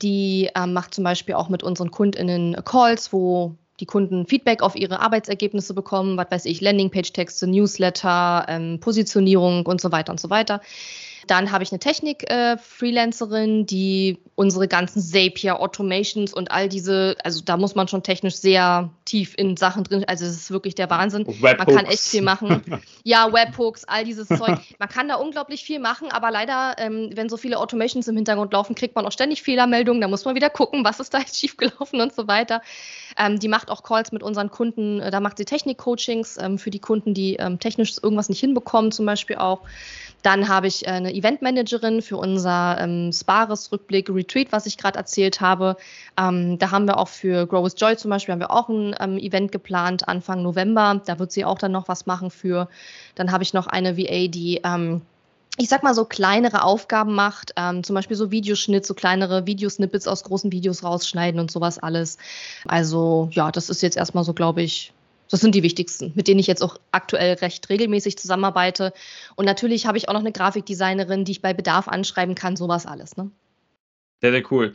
Die 0.04 0.52
ähm, 0.56 0.74
macht 0.74 0.94
zum 0.94 1.04
Beispiel 1.04 1.34
auch 1.34 1.50
mit 1.50 1.64
unseren 1.64 1.90
KundInnen 1.90 2.64
Calls, 2.64 3.12
wo 3.12 3.56
die 3.80 3.88
Kunden 3.88 4.28
Feedback 4.28 4.62
auf 4.62 4.76
ihre 4.76 5.00
Arbeitsergebnisse 5.00 5.74
bekommen, 5.74 6.16
was 6.18 6.30
weiß 6.30 6.46
ich, 6.46 6.62
Landingpage-Texte, 6.62 7.48
Newsletter, 7.48 8.46
ähm, 8.48 8.80
Positionierung 8.80 9.66
und 9.66 9.82
so 9.82 9.92
weiter 9.92 10.12
und 10.12 10.20
so 10.20 10.30
weiter. 10.30 10.62
Dann 11.28 11.52
habe 11.52 11.64
ich 11.64 11.72
eine 11.72 11.80
Technik-Freelancerin, 11.80 13.62
äh, 13.62 13.66
die 13.66 14.20
unsere 14.36 14.68
ganzen 14.68 15.02
Zapier, 15.02 15.60
Automations 15.60 16.34
und 16.34 16.52
all 16.52 16.70
diese, 16.70 17.16
also 17.24 17.42
da 17.44 17.58
muss 17.58 17.76
man 17.76 17.88
schon 17.88 18.04
technisch 18.04 18.36
sehr 18.36 18.90
tief 19.06 19.34
in 19.38 19.58
Sachen 19.58 19.84
drin, 19.84 20.06
also 20.08 20.26
es 20.26 20.36
ist 20.36 20.52
wirklich 20.52 20.76
der 20.76 20.90
Wahnsinn. 20.90 21.26
Webhooks. 21.26 21.58
Man 21.58 21.76
kann 21.76 21.86
echt 21.86 22.04
viel 22.04 22.22
machen. 22.22 22.62
ja, 23.04 23.32
Webhooks, 23.32 23.86
all 23.86 24.04
dieses 24.04 24.28
Zeug. 24.28 24.60
Man 24.80 24.90
kann 24.90 25.08
da 25.08 25.16
unglaublich 25.16 25.64
viel 25.64 25.80
machen, 25.80 26.12
aber 26.12 26.30
leider, 26.32 26.76
ähm, 26.78 27.10
wenn 27.14 27.30
so 27.30 27.38
viele 27.38 27.58
Automations 27.58 28.08
im 28.08 28.16
Hintergrund 28.16 28.54
laufen, 28.54 28.76
kriegt 28.76 28.96
man 28.96 29.06
auch 29.06 29.12
ständig 29.12 29.42
Fehlermeldungen. 29.42 30.02
Da 30.02 30.08
muss 30.08 30.26
man 30.26 30.36
wieder 30.36 30.50
gucken, 30.50 30.84
was 30.84 31.00
ist 31.00 31.14
da 31.14 31.20
jetzt 31.20 31.38
schiefgelaufen 31.40 32.02
und 32.02 32.14
so 32.14 32.28
weiter. 32.28 32.62
Ähm, 33.18 33.40
die 33.40 33.48
macht 33.48 33.70
auch 33.70 33.84
Calls 33.84 34.12
mit 34.12 34.24
unseren 34.24 34.52
Kunden, 34.52 35.00
äh, 35.00 35.10
da 35.10 35.20
macht 35.20 35.38
sie 35.38 35.46
Technik-Coachings 35.46 36.38
ähm, 36.38 36.60
für 36.60 36.70
die 36.70 36.80
Kunden, 36.80 37.14
die 37.14 37.36
ähm, 37.36 37.60
technisch 37.60 37.96
irgendwas 38.02 38.30
nicht 38.30 38.40
hinbekommen, 38.40 38.92
zum 38.92 39.06
Beispiel 39.06 39.38
auch. 39.38 39.62
Dann 40.24 40.48
habe 40.48 40.68
ich 40.68 40.86
äh, 40.86 40.92
eine 40.92 41.14
Eventmanagerin 41.14 42.02
für 42.02 42.18
unser 42.18 42.78
ähm, 42.80 43.12
Spares-Rückblick 43.12 44.10
Retreat, 44.10 44.52
was 44.52 44.66
ich 44.66 44.78
gerade 44.78 44.98
erzählt 44.98 45.42
habe. 45.42 45.78
Ähm, 46.18 46.58
da 46.60 46.72
haben 46.72 46.86
wir 46.86 46.98
auch 46.98 47.08
für 47.08 47.46
Grow 47.46 47.64
with 47.64 47.76
Joy 47.78 47.98
zum 47.98 48.10
Beispiel 48.10 48.34
haben 48.34 48.40
wir 48.40 48.52
auch 48.52 48.70
ein 48.70 48.96
ähm, 49.00 49.18
Event 49.18 49.52
geplant 49.52 50.08
Anfang 50.08 50.42
November. 50.42 51.02
Da 51.06 51.20
wird 51.20 51.32
sie 51.32 51.46
auch 51.46 51.60
dann 51.60 51.72
noch 51.72 51.88
was 51.88 52.06
machen 52.06 52.32
für. 52.32 52.68
Dann 53.16 53.32
habe 53.32 53.44
ich 53.44 53.54
noch 53.54 53.68
eine 53.68 53.98
VA, 53.98 54.28
die 54.28 54.62
ähm, 54.64 55.02
ich 55.58 55.70
sag 55.70 55.84
mal 55.84 55.96
so 55.96 56.06
kleinere 56.06 56.64
Aufgaben 56.64 57.16
macht, 57.16 57.54
ähm, 57.56 57.84
zum 57.84 57.96
Beispiel 57.96 58.16
so 58.16 58.30
Videoschnitt, 58.32 58.86
so 58.86 58.94
kleinere 58.94 59.48
Videosnippets 59.48 60.08
aus 60.08 60.24
großen 60.24 60.52
Videos 60.52 60.84
rausschneiden 60.84 61.40
und 61.40 61.50
sowas 61.50 61.80
alles. 61.80 62.18
Also 62.68 63.30
ja, 63.32 63.52
das 63.52 63.70
ist 63.70 63.82
jetzt 63.82 63.98
erstmal 63.98 64.24
so, 64.24 64.34
glaube 64.34 64.62
ich, 64.62 64.94
das 65.30 65.42
sind 65.42 65.56
die 65.56 65.64
wichtigsten, 65.64 66.14
mit 66.16 66.28
denen 66.28 66.40
ich 66.40 66.48
jetzt 66.48 66.64
auch 66.64 66.80
aktuell 66.92 67.34
recht 67.36 67.70
regelmäßig 67.70 68.18
zusammenarbeite. 68.18 68.94
Und 69.36 69.46
natürlich 69.46 69.86
habe 69.86 69.98
ich 69.98 70.10
auch 70.10 70.14
noch 70.14 70.22
eine 70.22 70.32
Grafikdesignerin, 70.32 71.26
die 71.26 71.34
ich 71.34 71.42
bei 71.42 71.54
Bedarf 71.54 71.88
anschreiben 71.88 72.36
kann, 72.36 72.56
sowas 72.56 72.86
alles. 72.86 73.18
Ne? 73.18 73.32
Sehr, 74.22 74.32
sehr 74.32 74.52
cool. 74.52 74.74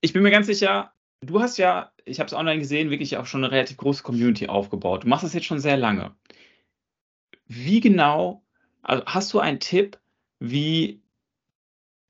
Ich 0.00 0.12
bin 0.12 0.22
mir 0.22 0.30
ganz 0.30 0.46
sicher, 0.46 0.92
du 1.20 1.40
hast 1.40 1.56
ja, 1.56 1.92
ich 2.04 2.20
habe 2.20 2.26
es 2.26 2.34
online 2.34 2.58
gesehen, 2.58 2.90
wirklich 2.90 3.16
auch 3.16 3.26
schon 3.26 3.44
eine 3.44 3.52
relativ 3.52 3.76
große 3.76 4.02
Community 4.02 4.48
aufgebaut. 4.48 5.04
Du 5.04 5.08
machst 5.08 5.24
das 5.24 5.32
jetzt 5.32 5.46
schon 5.46 5.60
sehr 5.60 5.76
lange. 5.76 6.14
Wie 7.46 7.80
genau, 7.80 8.42
also 8.82 9.04
hast 9.06 9.32
du 9.32 9.38
einen 9.38 9.60
Tipp, 9.60 9.98
wie 10.38 11.02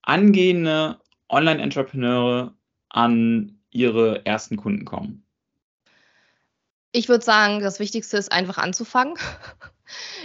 angehende 0.03 1.01
Online-Entrepreneure 1.29 2.55
an 2.89 3.59
ihre 3.71 4.25
ersten 4.27 4.57
Kunden 4.57 4.85
kommen? 4.85 5.24
Ich 6.97 7.09
würde 7.09 7.25
sagen, 7.25 7.61
das 7.61 7.81
Wichtigste 7.81 8.17
ist 8.17 8.31
einfach 8.31 8.57
anzufangen. 8.57 9.17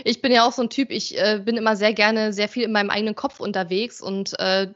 Ich 0.05 0.21
bin 0.21 0.31
ja 0.31 0.47
auch 0.47 0.53
so 0.53 0.61
ein 0.61 0.69
Typ, 0.69 0.89
ich 0.89 1.19
äh, 1.19 1.41
bin 1.43 1.57
immer 1.57 1.75
sehr 1.75 1.93
gerne 1.93 2.31
sehr 2.31 2.47
viel 2.47 2.63
in 2.63 2.71
meinem 2.71 2.89
eigenen 2.89 3.13
Kopf 3.13 3.41
unterwegs 3.41 3.99
und 3.99 4.39
äh, 4.39 4.73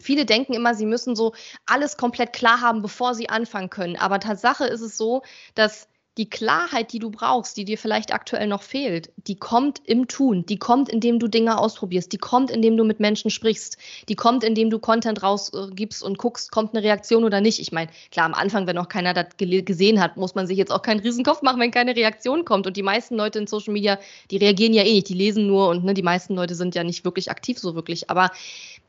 viele 0.00 0.24
denken 0.24 0.54
immer, 0.54 0.74
sie 0.74 0.86
müssen 0.86 1.14
so 1.14 1.34
alles 1.66 1.98
komplett 1.98 2.32
klar 2.32 2.62
haben, 2.62 2.80
bevor 2.80 3.14
sie 3.14 3.28
anfangen 3.28 3.68
können. 3.68 3.96
Aber 3.96 4.20
Tatsache 4.20 4.64
ist 4.64 4.80
es 4.80 4.96
so, 4.96 5.22
dass 5.54 5.86
die 6.18 6.28
Klarheit, 6.28 6.92
die 6.92 6.98
du 6.98 7.10
brauchst, 7.10 7.56
die 7.56 7.64
dir 7.64 7.78
vielleicht 7.78 8.12
aktuell 8.12 8.46
noch 8.46 8.62
fehlt, 8.62 9.10
die 9.16 9.36
kommt 9.36 9.80
im 9.84 10.08
Tun, 10.08 10.44
die 10.46 10.58
kommt, 10.58 10.88
indem 10.88 11.18
du 11.18 11.28
Dinge 11.28 11.58
ausprobierst, 11.58 12.12
die 12.12 12.18
kommt, 12.18 12.50
indem 12.50 12.76
du 12.76 12.84
mit 12.84 13.00
Menschen 13.00 13.30
sprichst, 13.30 13.78
die 14.08 14.14
kommt, 14.14 14.44
indem 14.44 14.70
du 14.70 14.78
Content 14.78 15.22
rausgibst 15.22 16.02
und 16.02 16.18
guckst, 16.18 16.50
kommt 16.50 16.74
eine 16.74 16.82
Reaktion 16.84 17.24
oder 17.24 17.40
nicht. 17.40 17.60
Ich 17.60 17.72
meine, 17.72 17.90
klar, 18.10 18.26
am 18.26 18.34
Anfang, 18.34 18.66
wenn 18.66 18.76
noch 18.76 18.88
keiner 18.88 19.14
das 19.14 19.36
gesehen 19.38 20.00
hat, 20.00 20.16
muss 20.16 20.34
man 20.34 20.46
sich 20.46 20.58
jetzt 20.58 20.70
auch 20.70 20.82
keinen 20.82 21.00
Riesenkopf 21.00 21.42
machen, 21.42 21.60
wenn 21.60 21.70
keine 21.70 21.96
Reaktion 21.96 22.44
kommt. 22.44 22.66
Und 22.66 22.76
die 22.76 22.82
meisten 22.82 23.16
Leute 23.16 23.38
in 23.38 23.46
Social 23.46 23.72
Media, 23.72 23.98
die 24.30 24.36
reagieren 24.36 24.74
ja 24.74 24.84
eh 24.84 25.02
nicht, 25.02 25.08
die 25.08 25.14
lesen 25.14 25.46
nur 25.46 25.68
und 25.68 25.84
ne, 25.84 25.94
die 25.94 26.02
meisten 26.02 26.34
Leute 26.34 26.54
sind 26.54 26.74
ja 26.74 26.84
nicht 26.84 27.04
wirklich 27.04 27.30
aktiv 27.30 27.58
so 27.58 27.74
wirklich. 27.74 28.10
Aber 28.10 28.30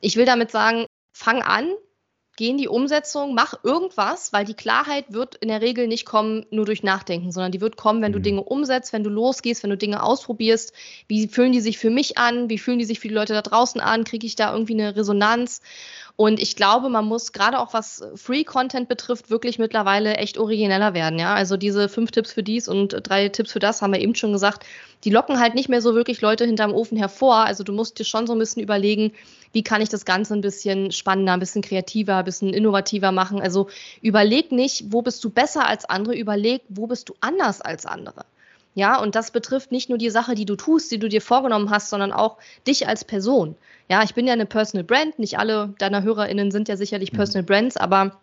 ich 0.02 0.18
will 0.18 0.26
damit 0.26 0.52
sagen, 0.52 0.86
fang 1.14 1.42
an, 1.42 1.72
geh 2.36 2.50
in 2.50 2.58
die 2.58 2.68
Umsetzung, 2.68 3.36
mach 3.36 3.64
irgendwas, 3.64 4.34
weil 4.34 4.46
die 4.46 4.56
Klarheit 4.56 5.06
wird 5.10 5.36
in 5.36 5.50
der 5.50 5.62
Regel 5.62 5.88
nicht 5.88 6.06
kommen 6.06 6.46
nur 6.50 6.66
durch 6.66 6.82
Nachdenken, 6.82 7.32
sondern 7.32 7.52
die 7.52 7.62
wird 7.62 7.78
kommen, 7.78 8.02
wenn 8.02 8.12
du 8.12 8.20
mhm. 8.20 8.24
Dinge 8.24 8.44
umsetzt, 8.44 8.94
wenn 8.94 9.04
du 9.04 9.10
losgehst, 9.10 9.64
wenn 9.64 9.70
du 9.70 9.78
Dinge 9.78 10.02
ausprobierst. 10.02 10.74
Wie 11.08 11.28
fühlen 11.28 11.52
die 11.52 11.62
sich 11.62 11.78
für 11.78 11.90
mich 11.90 12.18
an? 12.18 12.50
Wie 12.50 12.58
fühlen 12.58 12.80
die 12.80 12.86
sich 12.86 13.00
für 13.00 13.08
die 13.08 13.14
Leute 13.14 13.34
da 13.34 13.42
draußen 13.42 13.80
an? 13.80 14.04
Kriege 14.04 14.26
ich 14.26 14.36
da 14.36 14.52
irgendwie 14.52 14.74
eine 14.74 14.96
Resonanz? 14.96 15.62
Und 16.16 16.40
ich 16.40 16.56
glaube, 16.56 16.90
man 16.90 17.06
muss 17.06 17.32
gerade 17.32 17.58
auch 17.60 17.74
was 17.74 18.04
Free 18.16 18.44
Content 18.44 18.88
betrifft, 18.88 19.32
wirklich 19.32 19.58
mittlerweile 19.58 20.18
echt 20.18 20.38
origineller 20.38 20.94
werden. 20.94 21.18
Ja, 21.18 21.34
also 21.34 21.58
diese 21.58 21.90
fünf 21.90 22.12
Tipps 22.12 22.32
für 22.32 22.44
dies 22.44 22.68
und 22.68 22.96
drei 23.02 23.30
Tipps 23.30 23.52
für 23.52 23.60
das 23.60 23.82
haben 23.82 23.94
wir 23.94 24.00
eben 24.00 24.14
schon 24.14 24.32
gesagt. 24.32 24.64
Die 25.06 25.10
locken 25.10 25.40
halt 25.40 25.56
nicht 25.56 25.70
mehr 25.70 25.82
so 25.82 25.96
wirklich 25.96 26.22
Leute 26.22 26.46
hinterm 26.46 26.72
Ofen 26.72 26.98
hervor. 26.98 27.38
Also 27.38 27.64
du 27.64 27.74
musst 27.74 27.98
dir 27.98 28.06
schon 28.06 28.28
so 28.28 28.34
ein 28.34 28.40
bisschen 28.40 28.62
überlegen, 28.62 29.12
wie 29.54 29.64
kann 29.64 29.82
ich 29.82 29.90
das 29.90 30.06
Ganze 30.06 30.36
ein 30.36 30.42
bisschen 30.42 30.92
spannender, 30.92 31.34
ein 31.34 31.40
bisschen 31.40 31.64
kreativer, 31.64 32.18
ein 32.18 32.26
bisschen 32.26 32.54
innovativer 32.54 33.12
machen. 33.12 33.42
Also 33.42 33.70
überleg 34.02 34.52
nicht, 34.52 34.86
wo 34.94 35.02
bist 35.02 35.24
du 35.24 35.32
besser 35.32 35.68
als 35.68 35.86
andere, 35.86 36.16
überleg, 36.16 36.62
wo 36.70 36.86
bist 36.86 37.10
du 37.10 37.16
anders 37.22 37.60
als 37.60 37.88
andere. 37.88 38.24
Ja, 38.76 39.00
und 39.00 39.16
das 39.16 39.32
betrifft 39.32 39.72
nicht 39.72 39.90
nur 39.90 39.98
die 39.98 40.10
Sache, 40.10 40.34
die 40.34 40.46
du 40.46 40.56
tust, 40.56 40.92
die 40.92 41.00
du 41.00 41.08
dir 41.08 41.22
vorgenommen 41.22 41.70
hast, 41.70 41.90
sondern 41.90 42.12
auch 42.12 42.38
dich 42.66 42.88
als 42.88 43.06
Person. 43.06 43.56
Ja, 43.90 44.02
ich 44.04 44.16
bin 44.16 44.26
ja 44.26 44.34
eine 44.34 44.46
Personal 44.46 44.84
Brand. 44.84 45.20
Nicht 45.20 45.38
alle 45.38 45.74
deiner 45.78 46.02
HörerInnen 46.02 46.52
sind 46.52 46.70
ja 46.70 46.78
sicherlich 46.78 47.12
mhm. 47.12 47.18
Personal 47.18 47.44
Brands, 47.44 47.78
aber 47.78 48.20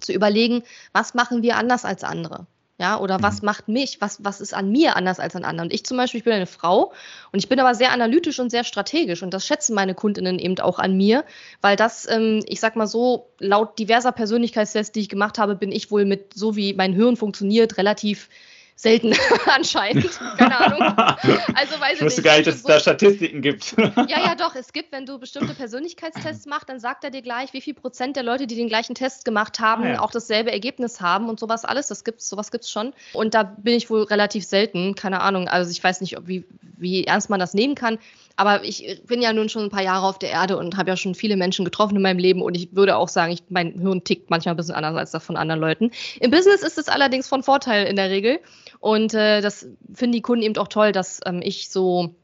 zu 0.00 0.12
überlegen, 0.12 0.62
was 0.92 1.14
machen 1.14 1.42
wir 1.42 1.56
anders 1.56 1.84
als 1.84 2.04
andere? 2.04 2.46
Ja, 2.78 3.00
oder 3.00 3.16
mhm. 3.18 3.22
was 3.22 3.40
macht 3.40 3.68
mich, 3.68 4.02
was, 4.02 4.22
was 4.22 4.42
ist 4.42 4.52
an 4.52 4.70
mir 4.70 4.96
anders 4.96 5.18
als 5.18 5.34
an 5.34 5.44
anderen? 5.44 5.68
Und 5.68 5.74
ich 5.74 5.86
zum 5.86 5.96
Beispiel, 5.96 6.18
ich 6.18 6.24
bin 6.24 6.34
eine 6.34 6.46
Frau 6.46 6.92
und 7.32 7.38
ich 7.38 7.48
bin 7.48 7.58
aber 7.58 7.74
sehr 7.74 7.90
analytisch 7.90 8.38
und 8.38 8.50
sehr 8.50 8.64
strategisch 8.64 9.22
und 9.22 9.32
das 9.32 9.46
schätzen 9.46 9.74
meine 9.74 9.94
Kundinnen 9.94 10.38
eben 10.38 10.58
auch 10.60 10.78
an 10.78 10.94
mir, 10.94 11.24
weil 11.62 11.76
das, 11.76 12.06
ähm, 12.06 12.44
ich 12.46 12.60
sag 12.60 12.76
mal 12.76 12.86
so, 12.86 13.30
laut 13.38 13.78
diverser 13.78 14.12
Persönlichkeitstests, 14.12 14.92
die 14.92 15.00
ich 15.00 15.08
gemacht 15.08 15.38
habe, 15.38 15.56
bin 15.56 15.72
ich 15.72 15.90
wohl 15.90 16.04
mit, 16.04 16.34
so 16.34 16.54
wie 16.54 16.74
mein 16.74 16.92
Hirn 16.92 17.16
funktioniert, 17.16 17.78
relativ 17.78 18.28
selten 18.76 19.14
anscheinend. 19.46 20.10
Keine 20.36 20.58
Ahnung. 20.58 20.96
Also 21.54 21.80
weiß 21.80 21.96
ich 21.96 22.02
wusste 22.02 22.22
gar 22.22 22.36
nicht, 22.36 22.46
dass 22.46 22.56
es 22.56 22.62
da 22.62 22.78
Statistiken 22.78 23.40
gibt. 23.40 23.74
ja, 23.78 24.20
ja, 24.20 24.34
doch. 24.34 24.54
Es 24.54 24.72
gibt, 24.72 24.92
wenn 24.92 25.06
du 25.06 25.18
bestimmte 25.18 25.54
Persönlichkeitstests 25.54 26.46
machst, 26.46 26.68
dann 26.68 26.80
sagt 26.80 27.02
er 27.04 27.10
dir 27.10 27.22
gleich, 27.22 27.52
wie 27.54 27.60
viel 27.62 27.72
Prozent 27.72 28.16
der 28.16 28.22
Leute, 28.22 28.46
die 28.46 28.56
den 28.56 28.68
gleichen 28.68 28.94
Test 28.94 29.24
gemacht 29.24 29.58
haben, 29.58 29.84
ah, 29.84 29.88
ja. 29.88 30.00
auch 30.00 30.10
dasselbe 30.10 30.52
Ergebnis 30.52 31.00
haben 31.00 31.28
und 31.28 31.40
sowas 31.40 31.64
alles. 31.64 31.88
Das 31.88 32.04
gibt's, 32.04 32.28
sowas 32.28 32.50
gibt's 32.50 32.70
schon. 32.70 32.92
Und 33.14 33.34
da 33.34 33.42
bin 33.42 33.74
ich 33.74 33.88
wohl 33.88 34.02
relativ 34.02 34.44
selten. 34.44 34.94
Keine 34.94 35.22
Ahnung. 35.22 35.48
Also 35.48 35.70
ich 35.70 35.82
weiß 35.82 36.02
nicht, 36.02 36.18
ob, 36.18 36.28
wie, 36.28 36.44
wie 36.60 37.04
ernst 37.04 37.30
man 37.30 37.40
das 37.40 37.54
nehmen 37.54 37.74
kann. 37.74 37.98
Aber 38.36 38.64
ich 38.64 39.00
bin 39.06 39.22
ja 39.22 39.32
nun 39.32 39.48
schon 39.48 39.64
ein 39.64 39.70
paar 39.70 39.82
Jahre 39.82 40.06
auf 40.06 40.18
der 40.18 40.30
Erde 40.30 40.58
und 40.58 40.76
habe 40.76 40.90
ja 40.90 40.96
schon 40.96 41.14
viele 41.14 41.36
Menschen 41.36 41.64
getroffen 41.64 41.96
in 41.96 42.02
meinem 42.02 42.18
Leben 42.18 42.42
und 42.42 42.54
ich 42.54 42.76
würde 42.76 42.96
auch 42.96 43.08
sagen, 43.08 43.32
ich, 43.32 43.42
mein 43.48 43.80
Hirn 43.80 44.04
tickt 44.04 44.28
manchmal 44.28 44.54
ein 44.54 44.58
bisschen 44.58 44.74
anders 44.74 44.94
als 44.94 45.10
das 45.12 45.24
von 45.24 45.38
anderen 45.38 45.60
Leuten. 45.60 45.90
Im 46.20 46.30
Business 46.30 46.62
ist 46.62 46.76
es 46.76 46.88
allerdings 46.88 47.28
von 47.28 47.42
Vorteil 47.42 47.86
in 47.86 47.96
der 47.96 48.10
Regel 48.10 48.40
und 48.80 49.14
äh, 49.14 49.40
das 49.40 49.66
finden 49.92 50.12
die 50.12 50.22
Kunden 50.22 50.42
eben 50.42 50.56
auch 50.56 50.68
toll, 50.68 50.92
dass 50.92 51.20
ähm, 51.26 51.40
ich 51.42 51.68
so 51.70 52.14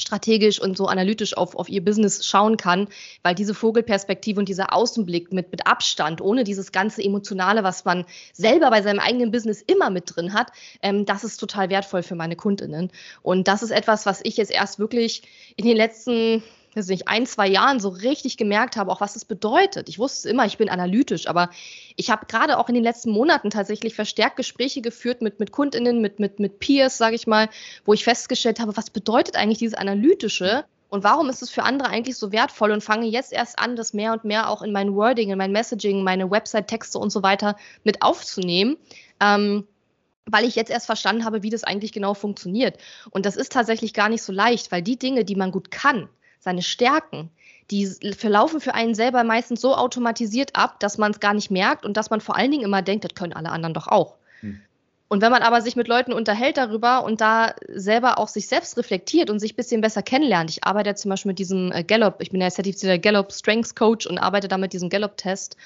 strategisch 0.00 0.60
und 0.60 0.76
so 0.76 0.86
analytisch 0.86 1.36
auf, 1.36 1.54
auf 1.56 1.68
ihr 1.68 1.84
Business 1.84 2.24
schauen 2.24 2.56
kann, 2.56 2.88
weil 3.22 3.34
diese 3.34 3.54
Vogelperspektive 3.54 4.38
und 4.38 4.48
dieser 4.48 4.72
Außenblick 4.72 5.32
mit, 5.32 5.50
mit 5.50 5.66
Abstand, 5.66 6.20
ohne 6.20 6.44
dieses 6.44 6.72
ganze 6.72 7.02
Emotionale, 7.02 7.64
was 7.64 7.84
man 7.84 8.04
selber 8.32 8.70
bei 8.70 8.82
seinem 8.82 9.00
eigenen 9.00 9.30
Business 9.30 9.62
immer 9.62 9.90
mit 9.90 10.14
drin 10.14 10.32
hat, 10.32 10.52
ähm, 10.82 11.04
das 11.04 11.24
ist 11.24 11.38
total 11.38 11.70
wertvoll 11.70 12.02
für 12.02 12.14
meine 12.14 12.36
Kundinnen. 12.36 12.90
Und 13.22 13.48
das 13.48 13.62
ist 13.62 13.70
etwas, 13.70 14.06
was 14.06 14.20
ich 14.22 14.36
jetzt 14.36 14.52
erst 14.52 14.78
wirklich 14.78 15.22
in 15.56 15.66
den 15.66 15.76
letzten 15.76 16.42
weiß 16.76 16.88
nicht, 16.88 17.08
ein, 17.08 17.26
zwei 17.26 17.48
Jahren 17.48 17.80
so 17.80 17.88
richtig 17.88 18.36
gemerkt 18.36 18.76
habe, 18.76 18.90
auch 18.90 19.00
was 19.00 19.16
es 19.16 19.24
bedeutet. 19.24 19.88
Ich 19.88 19.98
wusste 19.98 20.28
immer, 20.28 20.46
ich 20.46 20.58
bin 20.58 20.68
analytisch, 20.68 21.28
aber 21.28 21.50
ich 21.96 22.10
habe 22.10 22.26
gerade 22.26 22.58
auch 22.58 22.68
in 22.68 22.74
den 22.74 22.84
letzten 22.84 23.10
Monaten 23.10 23.50
tatsächlich 23.50 23.94
verstärkt 23.94 24.36
Gespräche 24.36 24.80
geführt 24.80 25.22
mit, 25.22 25.40
mit 25.40 25.52
KundInnen, 25.52 26.00
mit, 26.00 26.18
mit, 26.20 26.38
mit 26.38 26.58
Peers, 26.58 26.98
sage 26.98 27.16
ich 27.16 27.26
mal, 27.26 27.48
wo 27.84 27.92
ich 27.92 28.04
festgestellt 28.04 28.60
habe, 28.60 28.76
was 28.76 28.90
bedeutet 28.90 29.36
eigentlich 29.36 29.58
dieses 29.58 29.74
Analytische? 29.74 30.64
Und 30.90 31.04
warum 31.04 31.28
ist 31.28 31.42
es 31.42 31.50
für 31.50 31.64
andere 31.64 31.90
eigentlich 31.90 32.16
so 32.16 32.32
wertvoll 32.32 32.70
und 32.70 32.82
fange 32.82 33.06
jetzt 33.06 33.32
erst 33.32 33.58
an, 33.58 33.76
das 33.76 33.92
mehr 33.92 34.12
und 34.12 34.24
mehr 34.24 34.48
auch 34.48 34.62
in 34.62 34.72
mein 34.72 34.94
Wording, 34.94 35.30
in 35.30 35.36
mein 35.36 35.52
Messaging, 35.52 36.02
meine 36.02 36.30
Website-Texte 36.30 36.98
und 36.98 37.10
so 37.10 37.22
weiter 37.22 37.56
mit 37.84 38.00
aufzunehmen. 38.02 38.78
Ähm, 39.20 39.66
weil 40.30 40.44
ich 40.44 40.56
jetzt 40.56 40.70
erst 40.70 40.86
verstanden 40.86 41.24
habe, 41.24 41.42
wie 41.42 41.50
das 41.50 41.64
eigentlich 41.64 41.92
genau 41.92 42.14
funktioniert. 42.14 42.78
Und 43.10 43.26
das 43.26 43.36
ist 43.36 43.52
tatsächlich 43.52 43.94
gar 43.94 44.08
nicht 44.08 44.22
so 44.22 44.32
leicht, 44.32 44.70
weil 44.70 44.82
die 44.82 44.98
Dinge, 44.98 45.24
die 45.24 45.36
man 45.36 45.50
gut 45.50 45.70
kann, 45.70 46.08
seine 46.38 46.62
Stärken, 46.62 47.30
die 47.70 47.86
verlaufen 48.16 48.60
für 48.60 48.74
einen 48.74 48.94
selber 48.94 49.24
meistens 49.24 49.60
so 49.60 49.74
automatisiert 49.74 50.56
ab, 50.56 50.80
dass 50.80 50.98
man 50.98 51.12
es 51.12 51.20
gar 51.20 51.34
nicht 51.34 51.50
merkt 51.50 51.84
und 51.84 51.96
dass 51.96 52.10
man 52.10 52.20
vor 52.20 52.36
allen 52.36 52.50
Dingen 52.50 52.64
immer 52.64 52.82
denkt, 52.82 53.04
das 53.04 53.14
können 53.14 53.34
alle 53.34 53.50
anderen 53.50 53.74
doch 53.74 53.88
auch. 53.88 54.16
Hm. 54.40 54.60
Und 55.08 55.22
wenn 55.22 55.32
man 55.32 55.42
aber 55.42 55.62
sich 55.62 55.74
mit 55.74 55.88
Leuten 55.88 56.12
unterhält 56.12 56.58
darüber 56.58 57.02
und 57.02 57.20
da 57.20 57.54
selber 57.68 58.18
auch 58.18 58.28
sich 58.28 58.46
selbst 58.46 58.76
reflektiert 58.76 59.30
und 59.30 59.38
sich 59.38 59.54
ein 59.54 59.56
bisschen 59.56 59.80
besser 59.80 60.02
kennenlernt, 60.02 60.50
ich 60.50 60.64
arbeite 60.64 60.90
ja 60.90 60.96
zum 60.96 61.10
Beispiel 61.10 61.30
mit 61.30 61.38
diesem 61.38 61.72
äh, 61.72 61.82
Gallup, 61.82 62.16
ich 62.20 62.30
bin 62.30 62.40
ja 62.40 62.50
zertifizierter 62.50 62.98
Gallup 62.98 63.32
Strengths 63.32 63.74
Coach 63.74 64.06
und 64.06 64.18
arbeite 64.18 64.48
da 64.48 64.58
mit 64.58 64.72
diesem 64.72 64.90
Gallup-Test 64.90 65.56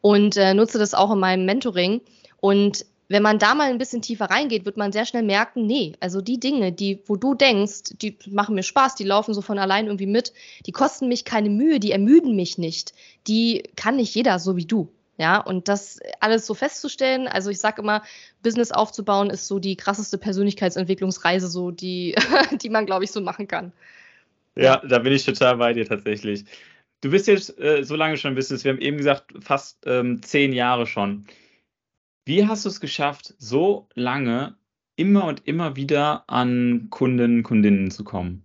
und 0.00 0.36
äh, 0.36 0.54
nutze 0.54 0.78
das 0.78 0.94
auch 0.94 1.12
in 1.12 1.18
meinem 1.18 1.46
Mentoring. 1.46 2.00
Und 2.38 2.86
wenn 3.08 3.22
man 3.22 3.38
da 3.38 3.54
mal 3.54 3.70
ein 3.70 3.78
bisschen 3.78 4.02
tiefer 4.02 4.26
reingeht, 4.26 4.64
wird 4.64 4.76
man 4.76 4.92
sehr 4.92 5.06
schnell 5.06 5.22
merken, 5.22 5.66
nee, 5.66 5.92
also 6.00 6.20
die 6.20 6.40
Dinge, 6.40 6.72
die, 6.72 7.00
wo 7.06 7.16
du 7.16 7.34
denkst, 7.34 7.94
die 8.00 8.18
machen 8.28 8.54
mir 8.54 8.62
Spaß, 8.62 8.96
die 8.96 9.04
laufen 9.04 9.34
so 9.34 9.42
von 9.42 9.58
allein 9.58 9.86
irgendwie 9.86 10.06
mit, 10.06 10.32
die 10.66 10.72
kosten 10.72 11.08
mich 11.08 11.24
keine 11.24 11.50
Mühe, 11.50 11.78
die 11.78 11.92
ermüden 11.92 12.34
mich 12.34 12.58
nicht, 12.58 12.94
die 13.26 13.62
kann 13.76 13.96
nicht 13.96 14.14
jeder 14.14 14.38
so 14.38 14.56
wie 14.56 14.66
du. 14.66 14.92
Ja, 15.18 15.38
und 15.38 15.68
das 15.68 15.98
alles 16.20 16.46
so 16.46 16.52
festzustellen, 16.52 17.26
also 17.26 17.48
ich 17.48 17.58
sage 17.58 17.80
immer, 17.80 18.02
Business 18.42 18.70
aufzubauen 18.70 19.30
ist 19.30 19.46
so 19.46 19.58
die 19.58 19.74
krasseste 19.74 20.18
Persönlichkeitsentwicklungsreise, 20.18 21.48
so 21.48 21.70
die, 21.70 22.14
die 22.60 22.68
man, 22.68 22.84
glaube 22.84 23.04
ich, 23.04 23.12
so 23.12 23.22
machen 23.22 23.48
kann. 23.48 23.72
Ja, 24.56 24.82
da 24.86 24.98
bin 24.98 25.14
ich 25.14 25.24
total 25.24 25.56
bei 25.56 25.72
dir 25.72 25.86
tatsächlich. 25.86 26.44
Du 27.00 27.10
bist 27.10 27.26
jetzt 27.28 27.58
äh, 27.58 27.82
so 27.82 27.96
lange 27.96 28.18
schon 28.18 28.30
im 28.30 28.34
Business, 28.34 28.64
wir 28.64 28.72
haben 28.72 28.80
eben 28.80 28.98
gesagt, 28.98 29.32
fast 29.40 29.78
ähm, 29.86 30.22
zehn 30.22 30.52
Jahre 30.52 30.86
schon. 30.86 31.26
Wie 32.26 32.46
hast 32.46 32.64
du 32.64 32.68
es 32.68 32.80
geschafft, 32.80 33.34
so 33.38 33.88
lange 33.94 34.56
immer 34.96 35.26
und 35.26 35.46
immer 35.46 35.76
wieder 35.76 36.24
an 36.26 36.88
Kunden, 36.90 37.44
Kundinnen 37.44 37.92
zu 37.92 38.02
kommen? 38.02 38.44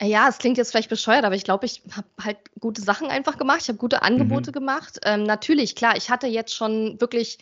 Ja, 0.00 0.26
es 0.28 0.38
klingt 0.38 0.56
jetzt 0.56 0.70
vielleicht 0.70 0.88
bescheuert, 0.88 1.24
aber 1.24 1.34
ich 1.34 1.44
glaube, 1.44 1.66
ich 1.66 1.82
habe 1.94 2.08
halt 2.18 2.38
gute 2.60 2.80
Sachen 2.80 3.08
einfach 3.08 3.36
gemacht. 3.36 3.60
Ich 3.60 3.68
habe 3.68 3.78
gute 3.78 4.02
Angebote 4.02 4.50
mhm. 4.50 4.54
gemacht. 4.54 5.00
Ähm, 5.04 5.24
natürlich, 5.24 5.76
klar, 5.76 5.98
ich 5.98 6.10
hatte 6.10 6.26
jetzt 6.26 6.54
schon 6.54 6.98
wirklich 7.00 7.38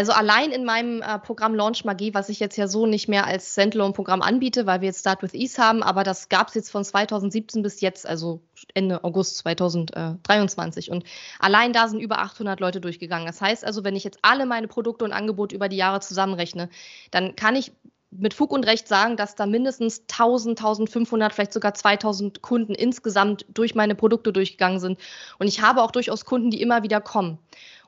also 0.00 0.12
allein 0.12 0.50
in 0.50 0.64
meinem 0.64 1.02
äh, 1.02 1.18
Programm 1.18 1.54
Launch 1.54 1.84
Magie, 1.84 2.14
was 2.14 2.30
ich 2.30 2.40
jetzt 2.40 2.56
ja 2.56 2.68
so 2.68 2.86
nicht 2.86 3.06
mehr 3.06 3.26
als 3.26 3.52
Standalone-Programm 3.52 4.22
anbiete, 4.22 4.64
weil 4.64 4.80
wir 4.80 4.86
jetzt 4.86 5.00
Start 5.00 5.22
with 5.22 5.34
Ease 5.34 5.62
haben, 5.62 5.82
aber 5.82 6.04
das 6.04 6.30
gab 6.30 6.48
es 6.48 6.54
jetzt 6.54 6.70
von 6.70 6.82
2017 6.82 7.62
bis 7.62 7.82
jetzt, 7.82 8.06
also 8.06 8.40
Ende 8.72 9.04
August 9.04 9.36
2023. 9.36 10.90
Und 10.90 11.04
allein 11.38 11.74
da 11.74 11.86
sind 11.86 12.00
über 12.00 12.20
800 12.20 12.60
Leute 12.60 12.80
durchgegangen. 12.80 13.26
Das 13.26 13.42
heißt 13.42 13.62
also, 13.62 13.84
wenn 13.84 13.94
ich 13.94 14.02
jetzt 14.02 14.20
alle 14.22 14.46
meine 14.46 14.68
Produkte 14.68 15.04
und 15.04 15.12
Angebote 15.12 15.54
über 15.54 15.68
die 15.68 15.76
Jahre 15.76 16.00
zusammenrechne, 16.00 16.70
dann 17.10 17.36
kann 17.36 17.54
ich 17.54 17.70
mit 18.10 18.32
Fug 18.32 18.52
und 18.52 18.64
Recht 18.64 18.88
sagen, 18.88 19.18
dass 19.18 19.34
da 19.34 19.44
mindestens 19.44 20.04
1000, 20.10 20.58
1500, 20.58 21.34
vielleicht 21.34 21.52
sogar 21.52 21.74
2000 21.74 22.40
Kunden 22.40 22.74
insgesamt 22.74 23.44
durch 23.52 23.74
meine 23.74 23.94
Produkte 23.94 24.32
durchgegangen 24.32 24.80
sind. 24.80 24.98
Und 25.38 25.46
ich 25.46 25.60
habe 25.60 25.82
auch 25.82 25.90
durchaus 25.90 26.24
Kunden, 26.24 26.50
die 26.50 26.62
immer 26.62 26.82
wieder 26.82 27.02
kommen. 27.02 27.38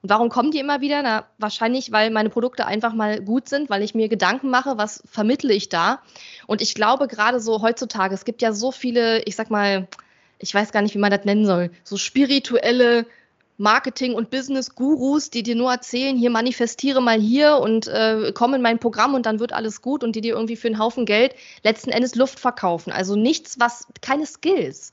Und 0.02 0.10
warum 0.10 0.28
kommen 0.28 0.50
die 0.50 0.58
immer 0.58 0.80
wieder? 0.80 1.02
Na, 1.02 1.26
wahrscheinlich, 1.38 1.92
weil 1.92 2.10
meine 2.10 2.28
Produkte 2.28 2.66
einfach 2.66 2.92
mal 2.92 3.20
gut 3.20 3.48
sind, 3.48 3.70
weil 3.70 3.82
ich 3.82 3.94
mir 3.94 4.08
Gedanken 4.08 4.50
mache, 4.50 4.76
was 4.76 5.02
vermittle 5.06 5.54
ich 5.54 5.68
da. 5.68 6.00
Und 6.48 6.60
ich 6.60 6.74
glaube, 6.74 7.06
gerade 7.06 7.40
so 7.40 7.62
heutzutage, 7.62 8.14
es 8.14 8.24
gibt 8.24 8.42
ja 8.42 8.52
so 8.52 8.72
viele, 8.72 9.22
ich 9.22 9.36
sag 9.36 9.50
mal, 9.50 9.86
ich 10.40 10.52
weiß 10.52 10.72
gar 10.72 10.82
nicht, 10.82 10.94
wie 10.96 10.98
man 10.98 11.12
das 11.12 11.24
nennen 11.24 11.46
soll, 11.46 11.70
so 11.84 11.96
spirituelle 11.96 13.06
Marketing- 13.58 14.14
und 14.14 14.30
Business-Gurus, 14.30 15.30
die 15.30 15.44
dir 15.44 15.54
nur 15.54 15.70
erzählen, 15.70 16.16
hier 16.16 16.30
manifestiere 16.30 17.00
mal 17.00 17.20
hier 17.20 17.58
und 17.58 17.86
äh, 17.86 18.32
komm 18.34 18.54
in 18.54 18.62
mein 18.62 18.80
Programm 18.80 19.14
und 19.14 19.24
dann 19.24 19.38
wird 19.38 19.52
alles 19.52 19.82
gut 19.82 20.02
und 20.02 20.16
die 20.16 20.20
dir 20.20 20.34
irgendwie 20.34 20.56
für 20.56 20.66
einen 20.66 20.80
Haufen 20.80 21.06
Geld 21.06 21.36
letzten 21.62 21.90
Endes 21.90 22.16
Luft 22.16 22.40
verkaufen. 22.40 22.92
Also 22.92 23.14
nichts, 23.14 23.60
was, 23.60 23.86
keine 24.00 24.26
Skills 24.26 24.92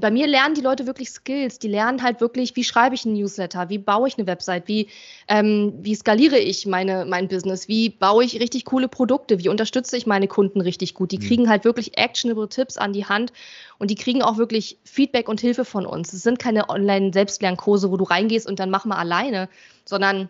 bei 0.00 0.12
mir 0.12 0.28
lernen 0.28 0.54
die 0.54 0.60
Leute 0.60 0.86
wirklich 0.86 1.10
Skills. 1.10 1.58
Die 1.58 1.66
lernen 1.66 2.02
halt 2.02 2.20
wirklich, 2.20 2.54
wie 2.54 2.62
schreibe 2.62 2.94
ich 2.94 3.04
einen 3.04 3.16
Newsletter, 3.16 3.68
wie 3.68 3.78
baue 3.78 4.06
ich 4.06 4.16
eine 4.16 4.28
Website, 4.28 4.68
wie, 4.68 4.88
ähm, 5.26 5.74
wie 5.80 5.94
skaliere 5.96 6.38
ich 6.38 6.66
meine, 6.66 7.04
mein 7.04 7.26
Business, 7.26 7.66
wie 7.66 7.90
baue 7.90 8.24
ich 8.24 8.40
richtig 8.40 8.64
coole 8.64 8.86
Produkte, 8.86 9.40
wie 9.40 9.48
unterstütze 9.48 9.96
ich 9.96 10.06
meine 10.06 10.28
Kunden 10.28 10.60
richtig 10.60 10.94
gut. 10.94 11.10
Die 11.10 11.18
mhm. 11.18 11.22
kriegen 11.22 11.48
halt 11.48 11.64
wirklich 11.64 11.98
actionable 11.98 12.48
Tipps 12.48 12.78
an 12.78 12.92
die 12.92 13.06
Hand 13.06 13.32
und 13.78 13.90
die 13.90 13.96
kriegen 13.96 14.22
auch 14.22 14.38
wirklich 14.38 14.78
Feedback 14.84 15.28
und 15.28 15.40
Hilfe 15.40 15.64
von 15.64 15.84
uns. 15.84 16.12
Es 16.12 16.22
sind 16.22 16.38
keine 16.38 16.68
Online-Selbstlernkurse, 16.68 17.90
wo 17.90 17.96
du 17.96 18.04
reingehst 18.04 18.46
und 18.46 18.60
dann 18.60 18.70
mach 18.70 18.84
mal 18.84 18.98
alleine, 18.98 19.48
sondern 19.84 20.28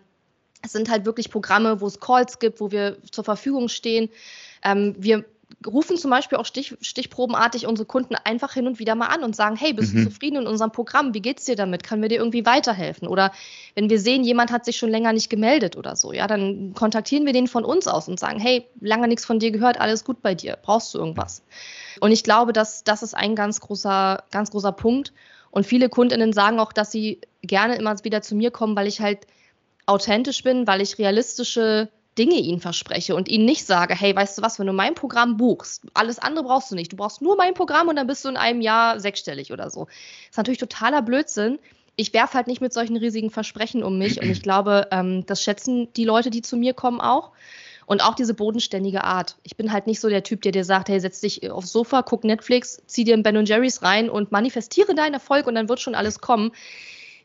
es 0.63 0.71
sind 0.71 0.89
halt 0.89 1.05
wirklich 1.05 1.29
Programme, 1.29 1.79
wo 1.79 1.85
es 1.85 1.99
Calls 1.99 2.39
gibt, 2.39 2.59
wo 2.59 2.71
wir 2.71 2.97
zur 3.11 3.23
Verfügung 3.23 3.69
stehen. 3.69 4.09
Ähm, 4.63 4.95
wir 4.97 5.25
rufen 5.67 5.97
zum 5.97 6.11
Beispiel 6.11 6.37
auch 6.37 6.45
Stich, 6.45 6.77
stichprobenartig 6.81 7.67
unsere 7.67 7.85
Kunden 7.85 8.15
einfach 8.15 8.53
hin 8.53 8.67
und 8.67 8.79
wieder 8.79 8.95
mal 8.95 9.07
an 9.07 9.23
und 9.23 9.35
sagen, 9.35 9.55
hey, 9.55 9.73
bist 9.73 9.93
mhm. 9.93 10.05
du 10.05 10.09
zufrieden 10.09 10.37
in 10.37 10.47
unserem 10.47 10.71
Programm? 10.71 11.13
Wie 11.13 11.21
geht's 11.21 11.45
dir 11.45 11.55
damit? 11.55 11.83
Können 11.83 12.01
wir 12.01 12.09
dir 12.09 12.19
irgendwie 12.19 12.45
weiterhelfen? 12.45 13.07
Oder 13.07 13.31
wenn 13.75 13.89
wir 13.89 13.99
sehen, 13.99 14.23
jemand 14.23 14.51
hat 14.51 14.65
sich 14.65 14.77
schon 14.77 14.89
länger 14.89 15.11
nicht 15.11 15.29
gemeldet 15.29 15.75
oder 15.75 15.95
so, 15.95 16.13
ja, 16.13 16.27
dann 16.27 16.73
kontaktieren 16.73 17.25
wir 17.25 17.33
den 17.33 17.47
von 17.47 17.65
uns 17.65 17.87
aus 17.87 18.07
und 18.07 18.19
sagen, 18.19 18.39
hey, 18.39 18.65
lange 18.79 19.07
nichts 19.07 19.25
von 19.25 19.39
dir 19.39 19.51
gehört, 19.51 19.79
alles 19.79 20.05
gut 20.05 20.21
bei 20.21 20.33
dir, 20.33 20.57
brauchst 20.61 20.93
du 20.93 20.99
irgendwas? 20.99 21.43
Und 21.99 22.11
ich 22.11 22.23
glaube, 22.23 22.53
dass 22.53 22.83
das 22.83 23.03
ist 23.03 23.15
ein 23.15 23.35
ganz 23.35 23.59
großer, 23.59 24.23
ganz 24.31 24.51
großer 24.51 24.71
Punkt. 24.71 25.13
Und 25.51 25.65
viele 25.65 25.89
Kundinnen 25.89 26.31
sagen 26.31 26.59
auch, 26.59 26.71
dass 26.71 26.91
sie 26.91 27.19
gerne 27.41 27.75
immer 27.75 27.95
wieder 28.03 28.21
zu 28.21 28.35
mir 28.35 28.51
kommen, 28.51 28.75
weil 28.75 28.87
ich 28.87 29.01
halt 29.01 29.27
authentisch 29.85 30.43
bin, 30.43 30.67
weil 30.67 30.81
ich 30.81 30.97
realistische 30.99 31.89
Dinge 32.17 32.35
ihnen 32.35 32.59
verspreche 32.59 33.15
und 33.15 33.29
ihnen 33.29 33.45
nicht 33.45 33.65
sage, 33.65 33.95
hey, 33.95 34.15
weißt 34.15 34.37
du 34.37 34.41
was, 34.41 34.59
wenn 34.59 34.67
du 34.67 34.73
mein 34.73 34.95
Programm 34.95 35.37
buchst, 35.37 35.83
alles 35.93 36.19
andere 36.19 36.43
brauchst 36.43 36.71
du 36.71 36.75
nicht. 36.75 36.91
Du 36.91 36.97
brauchst 36.97 37.21
nur 37.21 37.35
mein 37.37 37.53
Programm 37.53 37.87
und 37.87 37.95
dann 37.95 38.07
bist 38.07 38.25
du 38.25 38.29
in 38.29 38.37
einem 38.37 38.61
Jahr 38.61 38.99
sechsstellig 38.99 39.53
oder 39.53 39.69
so. 39.69 39.85
Das 39.85 40.31
ist 40.31 40.37
natürlich 40.37 40.59
totaler 40.59 41.01
Blödsinn. 41.01 41.59
Ich 41.95 42.13
werfe 42.13 42.35
halt 42.35 42.47
nicht 42.47 42.61
mit 42.61 42.73
solchen 42.73 42.97
riesigen 42.97 43.29
Versprechen 43.29 43.83
um 43.83 43.97
mich 43.97 44.21
und 44.21 44.29
ich 44.29 44.41
glaube, 44.41 44.87
ähm, 44.91 45.25
das 45.25 45.43
schätzen 45.43 45.91
die 45.93 46.05
Leute, 46.05 46.29
die 46.29 46.41
zu 46.41 46.57
mir 46.57 46.73
kommen, 46.73 47.01
auch. 47.01 47.31
Und 47.85 48.03
auch 48.03 48.13
diese 48.13 48.35
bodenständige 48.35 49.03
Art. 49.03 49.37
Ich 49.41 49.57
bin 49.57 49.73
halt 49.73 49.87
nicht 49.87 49.99
so 49.99 50.09
der 50.09 50.21
Typ, 50.21 50.43
der 50.43 50.51
dir 50.51 50.63
sagt, 50.63 50.89
hey, 50.89 50.99
setz 50.99 51.21
dich 51.21 51.49
aufs 51.49 51.71
Sofa, 51.71 52.03
guck 52.03 52.23
Netflix, 52.23 52.83
zieh 52.85 53.03
dir 53.03 53.15
ein 53.15 53.23
Ben 53.23 53.45
Jerry's 53.45 53.81
rein 53.81 54.11
und 54.11 54.31
manifestiere 54.31 54.93
deinen 54.93 55.15
Erfolg 55.15 55.47
und 55.47 55.55
dann 55.55 55.69
wird 55.69 55.79
schon 55.79 55.95
alles 55.95 56.19
kommen 56.21 56.51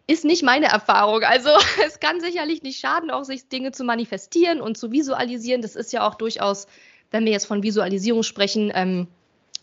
ist 0.07 0.25
nicht 0.25 0.43
meine 0.43 0.67
Erfahrung. 0.67 1.23
Also 1.23 1.51
es 1.87 2.01
kann 2.01 2.21
sicherlich 2.21 2.62
nicht 2.62 2.81
schaden, 2.81 3.11
auch 3.11 3.25
sich 3.25 3.49
Dinge 3.49 3.73
zu 3.73 3.85
manifestieren 3.85 4.61
und 4.61 4.77
zu 4.77 4.93
visualisieren. 4.93 5.62
Das 5.62 5.77
ist 5.77 5.93
ja 5.93 6.07
auch 6.07 6.14
durchaus, 6.14 6.67
wenn 7.11 7.25
wir 7.25 7.33
jetzt 7.33 7.47
von 7.47 7.62
Visualisierung 7.62 8.23
sprechen, 8.23 8.73
ähm, 8.75 9.09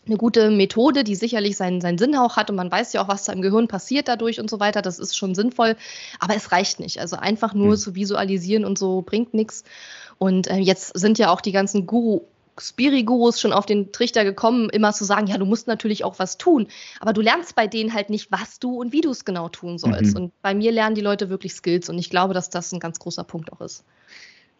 eine 0.04 0.16
gute 0.16 0.50
Methode, 0.50 1.04
die 1.04 1.14
sicherlich 1.14 1.56
seinen, 1.56 1.80
seinen 1.80 1.98
Sinn 1.98 2.16
auch 2.16 2.36
hat 2.36 2.50
und 2.50 2.56
man 2.56 2.72
weiß 2.72 2.92
ja 2.92 3.02
auch, 3.02 3.08
was 3.08 3.24
da 3.24 3.32
im 3.32 3.40
Gehirn 3.40 3.68
passiert 3.68 4.08
dadurch 4.08 4.40
und 4.40 4.50
so 4.50 4.58
weiter. 4.58 4.82
Das 4.82 4.98
ist 4.98 5.16
schon 5.16 5.36
sinnvoll, 5.36 5.76
aber 6.18 6.34
es 6.34 6.50
reicht 6.50 6.80
nicht. 6.80 6.98
Also 6.98 7.16
einfach 7.16 7.54
nur 7.54 7.72
mhm. 7.72 7.76
zu 7.76 7.94
visualisieren 7.94 8.64
und 8.64 8.78
so 8.78 9.02
bringt 9.02 9.32
nichts. 9.32 9.62
Und 10.18 10.48
äh, 10.48 10.56
jetzt 10.56 10.98
sind 10.98 11.18
ja 11.18 11.30
auch 11.30 11.40
die 11.40 11.52
ganzen 11.52 11.86
Guru 11.86 12.22
Spiri-Gurus 12.58 13.40
schon 13.40 13.52
auf 13.52 13.66
den 13.66 13.92
Trichter 13.92 14.24
gekommen, 14.24 14.68
immer 14.70 14.92
zu 14.92 15.04
sagen, 15.04 15.26
ja, 15.26 15.38
du 15.38 15.46
musst 15.46 15.66
natürlich 15.66 16.04
auch 16.04 16.18
was 16.18 16.38
tun, 16.38 16.68
aber 17.00 17.12
du 17.12 17.20
lernst 17.20 17.54
bei 17.54 17.66
denen 17.66 17.94
halt 17.94 18.10
nicht, 18.10 18.30
was 18.30 18.58
du 18.58 18.80
und 18.80 18.92
wie 18.92 19.00
du 19.00 19.10
es 19.10 19.24
genau 19.24 19.48
tun 19.48 19.78
sollst. 19.78 20.14
Mhm. 20.14 20.22
Und 20.22 20.42
bei 20.42 20.54
mir 20.54 20.72
lernen 20.72 20.94
die 20.94 21.00
Leute 21.00 21.30
wirklich 21.30 21.54
Skills 21.54 21.88
und 21.88 21.98
ich 21.98 22.10
glaube, 22.10 22.34
dass 22.34 22.50
das 22.50 22.72
ein 22.72 22.80
ganz 22.80 22.98
großer 22.98 23.24
Punkt 23.24 23.52
auch 23.52 23.60
ist. 23.60 23.84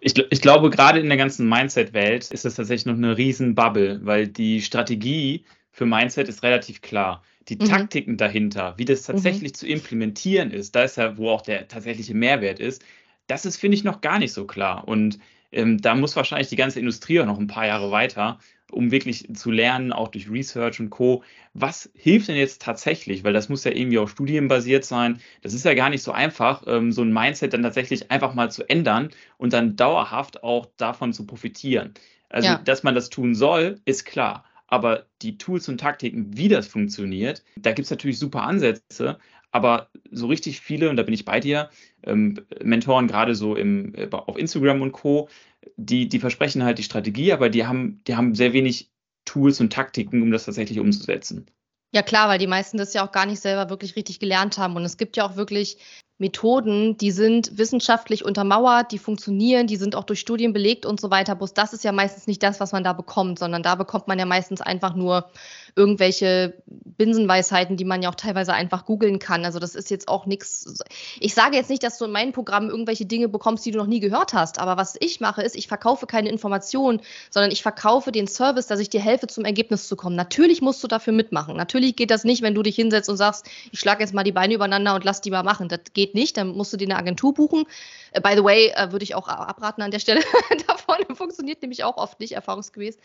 Ich, 0.01 0.19
ich 0.19 0.41
glaube, 0.41 0.71
gerade 0.71 0.99
in 0.99 1.09
der 1.09 1.19
ganzen 1.19 1.49
Mindset-Welt 1.49 2.31
ist 2.31 2.45
das 2.45 2.57
tatsächlich 2.57 2.87
noch 2.87 2.97
eine 2.97 3.17
riesen 3.17 3.55
Bubble, 3.55 4.01
weil 4.03 4.27
die 4.27 4.61
Strategie 4.61 5.45
für 5.71 5.87
Mindset 5.87 6.29
ist 6.29 6.43
relativ 6.43 6.81
klar. 6.81 7.23
Die 7.49 7.55
mhm. 7.55 7.67
Taktiken 7.67 8.17
dahinter, 8.17 8.75
wie 8.79 8.85
das 8.85 9.07
mhm. 9.07 9.13
tatsächlich 9.13 9.53
mhm. 9.53 9.57
zu 9.57 9.67
implementieren 9.69 10.51
ist, 10.51 10.75
da 10.75 10.83
ist 10.83 10.97
ja, 10.97 11.17
wo 11.17 11.31
auch 11.31 11.43
der 11.43 11.69
tatsächliche 11.69 12.15
Mehrwert 12.15 12.59
ist, 12.59 12.83
das 13.27 13.47
ist, 13.47 13.57
finde 13.57 13.77
ich, 13.77 13.85
noch 13.85 14.01
gar 14.01 14.19
nicht 14.19 14.33
so 14.33 14.47
klar. 14.47 14.87
Und 14.89 15.19
ähm, 15.53 15.81
da 15.81 15.95
muss 15.95 16.17
wahrscheinlich 16.17 16.49
die 16.49 16.57
ganze 16.57 16.81
Industrie 16.81 17.21
auch 17.21 17.27
noch 17.27 17.39
ein 17.39 17.47
paar 17.47 17.67
Jahre 17.67 17.91
weiter, 17.91 18.39
um 18.71 18.91
wirklich 18.91 19.29
zu 19.35 19.51
lernen, 19.51 19.93
auch 19.93 20.09
durch 20.09 20.31
Research 20.31 20.81
und 20.81 20.91
Co. 20.91 21.23
Was 21.53 21.91
hilft 21.95 22.29
denn 22.29 22.37
jetzt 22.37 22.63
tatsächlich? 22.63 23.23
Weil 23.23 23.35
das 23.35 23.51
muss 23.51 23.65
ja 23.65 23.71
irgendwie 23.71 23.99
auch 23.99 24.09
studienbasiert 24.09 24.85
sein. 24.85 25.21
Das 25.43 25.53
ist 25.53 25.65
ja 25.65 25.75
gar 25.75 25.91
nicht 25.91 26.03
so 26.03 26.11
einfach, 26.11 26.65
ähm, 26.67 26.91
so 26.91 27.03
ein 27.03 27.13
Mindset 27.13 27.53
dann 27.53 27.63
tatsächlich 27.63 28.11
einfach 28.11 28.35
mal 28.35 28.51
zu 28.51 28.69
ändern 28.69 29.11
und 29.37 29.53
dann 29.53 29.77
dauerhaft 29.77 30.43
auch 30.43 30.67
davon 30.79 31.13
zu 31.13 31.27
profitieren. 31.27 31.93
Also, 32.31 32.49
ja. 32.49 32.59
dass 32.59 32.83
man 32.83 32.95
das 32.95 33.11
tun 33.11 33.35
soll, 33.35 33.81
ist 33.85 34.07
klar. 34.07 34.47
Aber 34.67 35.05
die 35.21 35.37
Tools 35.37 35.69
und 35.69 35.79
Taktiken, 35.79 36.35
wie 36.35 36.49
das 36.49 36.67
funktioniert, 36.67 37.45
da 37.57 37.73
gibt 37.73 37.85
es 37.85 37.91
natürlich 37.91 38.19
super 38.19 38.45
Ansätze, 38.45 39.19
aber 39.53 39.91
so 40.11 40.27
richtig 40.27 40.61
viele, 40.61 40.91
und 40.91 40.97
da 40.97 41.03
bin 41.05 41.15
ich 41.15 41.25
bei 41.25 41.39
dir, 41.39 41.71
ähm, 42.03 42.41
Mentoren 42.63 43.07
gerade 43.07 43.35
so 43.35 43.55
im, 43.55 43.95
äh, 43.95 44.09
auf 44.11 44.37
Instagram 44.37 44.83
und 44.83 44.93
Co., 44.93 45.29
die, 45.77 46.09
die 46.09 46.19
versprechen 46.19 46.65
halt 46.65 46.79
die 46.79 46.83
Strategie, 46.83 47.33
aber 47.33 47.49
die 47.49 47.67
haben, 47.67 48.03
die 48.07 48.17
haben 48.17 48.35
sehr 48.35 48.53
wenig 48.53 48.91
Tools 49.25 49.61
und 49.61 49.73
Taktiken, 49.73 50.23
um 50.23 50.33
das 50.33 50.47
tatsächlich 50.47 50.81
umzusetzen. 50.81 51.47
Ja 51.95 52.03
klar, 52.03 52.29
weil 52.29 52.39
die 52.39 52.47
meisten 52.47 52.79
das 52.79 52.95
ja 52.95 53.07
auch 53.07 53.13
gar 53.13 53.27
nicht 53.27 53.41
selber 53.41 53.71
wirklich 53.71 53.95
richtig 53.95 54.19
gelernt 54.19 54.59
haben. 54.59 54.75
Und 54.75 54.85
es 54.85 54.97
gibt 54.97 55.17
ja 55.17 55.25
auch 55.25 55.37
wirklich 55.37 55.77
Methoden, 56.23 56.97
die 56.97 57.11
sind 57.11 57.59
wissenschaftlich 57.59 58.25
untermauert, 58.25 58.93
die 58.93 58.99
funktionieren, 58.99 59.67
die 59.67 59.77
sind 59.77 59.97
auch 59.97 60.05
durch 60.05 60.21
Studien 60.21 60.53
belegt 60.53 60.87
und 60.87 61.01
so 61.01 61.11
weiter. 61.11 61.35
Bloß 61.35 61.53
das 61.53 61.73
ist 61.73 61.83
ja 61.83 61.91
meistens 61.91 62.29
nicht 62.29 62.43
das, 62.43 62.61
was 62.61 62.71
man 62.71 62.85
da 62.85 62.93
bekommt, 62.93 63.41
sondern 63.41 63.63
da 63.63 63.75
bekommt 63.75 64.07
man 64.07 64.19
ja 64.19 64.25
meistens 64.25 64.61
einfach 64.61 64.95
nur 64.95 65.27
irgendwelche 65.75 66.55
Binsenweisheiten, 66.67 67.77
die 67.77 67.85
man 67.85 68.03
ja 68.03 68.11
auch 68.11 68.15
teilweise 68.15 68.53
einfach 68.53 68.85
googeln 68.85 69.19
kann. 69.19 69.45
Also 69.45 69.59
das 69.59 69.75
ist 69.75 69.91
jetzt 69.91 70.07
auch 70.09 70.27
nichts. 70.27 70.79
Ich 71.19 71.35
sage 71.35 71.57
jetzt 71.57 71.71
nicht, 71.71 71.83
dass 71.83 71.99
du 71.99 72.05
in 72.05 72.13
meinem 72.13 72.33
Programm 72.33 72.69
irgendwelche 72.69 73.07
Dinge 73.07 73.29
bekommst, 73.29 73.65
die 73.65 73.71
du 73.71 73.79
noch 73.79 73.87
nie 73.87 74.01
gehört 74.01 74.35
hast. 74.35 74.61
Aber 74.61 74.77
was 74.77 74.97
ich 75.01 75.21
mache, 75.21 75.43
ist, 75.43 75.57
ich 75.57 75.69
verkaufe 75.69 76.07
keine 76.07 76.29
Informationen, 76.29 77.01
sondern 77.31 77.51
ich 77.51 77.63
verkaufe 77.63 78.13
den 78.13 78.29
Service, 78.29 78.67
dass 78.67 78.81
ich 78.81 78.91
dir 78.91 79.01
helfe, 79.01 79.27
zum 79.27 79.45
Ergebnis 79.45 79.89
zu 79.89 79.97
kommen. 79.97 80.15
Natürlich 80.15 80.63
musst 80.63 80.85
du 80.85 80.89
dafür 80.89 81.13
mitmachen. 81.13 81.57
Natürlich 81.57 81.97
geht 81.97 82.11
das 82.11 82.25
nicht, 82.25 82.43
wenn 82.43 82.55
du 82.55 82.63
dich 82.63 82.77
hinsetzt 82.77 83.09
und 83.09 83.17
sagst, 83.17 83.47
ich 83.73 83.81
schlage 83.81 84.03
jetzt 84.03 84.15
mal 84.15 84.25
die 84.25 84.33
Beine 84.33 84.55
übereinander 84.55 84.95
und 84.95 85.05
lass 85.05 85.21
die 85.23 85.31
mal 85.31 85.43
machen. 85.43 85.69
Das 85.69 85.81
geht 85.95 86.12
nicht. 86.15 86.37
Dann 86.37 86.49
musst 86.49 86.73
du 86.73 86.77
dir 86.77 86.87
eine 86.87 86.97
Agentur 86.97 87.35
buchen. 87.35 87.65
Äh, 88.13 88.21
by 88.21 88.33
the 88.37 88.45
way, 88.45 88.73
äh, 88.75 88.93
würde 88.93 89.05
ich 89.05 89.15
auch 89.15 89.29
abraten 89.29 89.83
an 89.83 89.91
der 89.91 90.01
Stelle 90.01 90.21
davon. 90.67 90.97
Funktioniert 91.15 91.63
nämlich 91.63 91.85
auch 91.85 91.97
oft 91.97 92.21
nicht, 92.21 92.33
erfahrungsgemäß. 92.33 92.99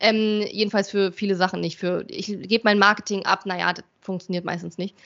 Ähm, 0.00 0.46
jedenfalls 0.50 0.90
für 0.90 1.12
viele 1.12 1.36
Sachen 1.36 1.60
nicht. 1.60 1.78
Für 1.78 2.04
ich 2.08 2.26
gebe 2.26 2.62
mein 2.64 2.78
Marketing 2.78 3.24
ab, 3.26 3.46
naja, 3.46 3.72
das 3.72 3.84
funktioniert 4.00 4.44
meistens 4.44 4.78
nicht. 4.78 4.96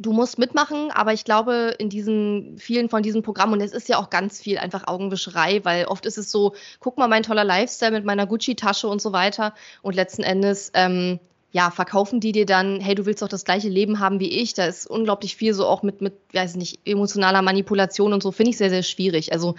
Du 0.00 0.12
musst 0.12 0.38
mitmachen, 0.38 0.92
aber 0.92 1.12
ich 1.12 1.24
glaube, 1.24 1.74
in 1.78 1.88
diesen 1.88 2.56
vielen 2.58 2.88
von 2.88 3.02
diesen 3.02 3.22
Programmen, 3.22 3.54
und 3.54 3.60
es 3.60 3.72
ist 3.72 3.88
ja 3.88 3.98
auch 3.98 4.10
ganz 4.10 4.40
viel 4.40 4.56
einfach 4.56 4.86
Augenwischerei, 4.86 5.64
weil 5.64 5.86
oft 5.86 6.06
ist 6.06 6.18
es 6.18 6.30
so, 6.30 6.54
guck 6.78 6.98
mal, 6.98 7.08
mein 7.08 7.24
toller 7.24 7.42
Lifestyle 7.42 7.90
mit 7.90 8.04
meiner 8.04 8.24
Gucci-Tasche 8.28 8.86
und 8.86 9.02
so 9.02 9.12
weiter. 9.12 9.54
Und 9.82 9.96
letzten 9.96 10.22
Endes, 10.22 10.70
ähm, 10.74 11.18
ja, 11.50 11.70
verkaufen 11.70 12.20
die 12.20 12.32
dir 12.32 12.44
dann, 12.44 12.78
hey, 12.80 12.94
du 12.94 13.06
willst 13.06 13.22
doch 13.22 13.28
das 13.28 13.44
gleiche 13.44 13.70
Leben 13.70 14.00
haben 14.00 14.20
wie 14.20 14.28
ich. 14.28 14.52
Da 14.52 14.66
ist 14.66 14.86
unglaublich 14.86 15.34
viel 15.34 15.54
so 15.54 15.66
auch 15.66 15.82
mit, 15.82 16.02
mit, 16.02 16.14
weiß 16.34 16.56
nicht, 16.56 16.80
emotionaler 16.84 17.40
Manipulation 17.40 18.12
und 18.12 18.22
so, 18.22 18.32
finde 18.32 18.50
ich 18.50 18.58
sehr, 18.58 18.68
sehr 18.68 18.82
schwierig. 18.82 19.32
Also 19.32 19.54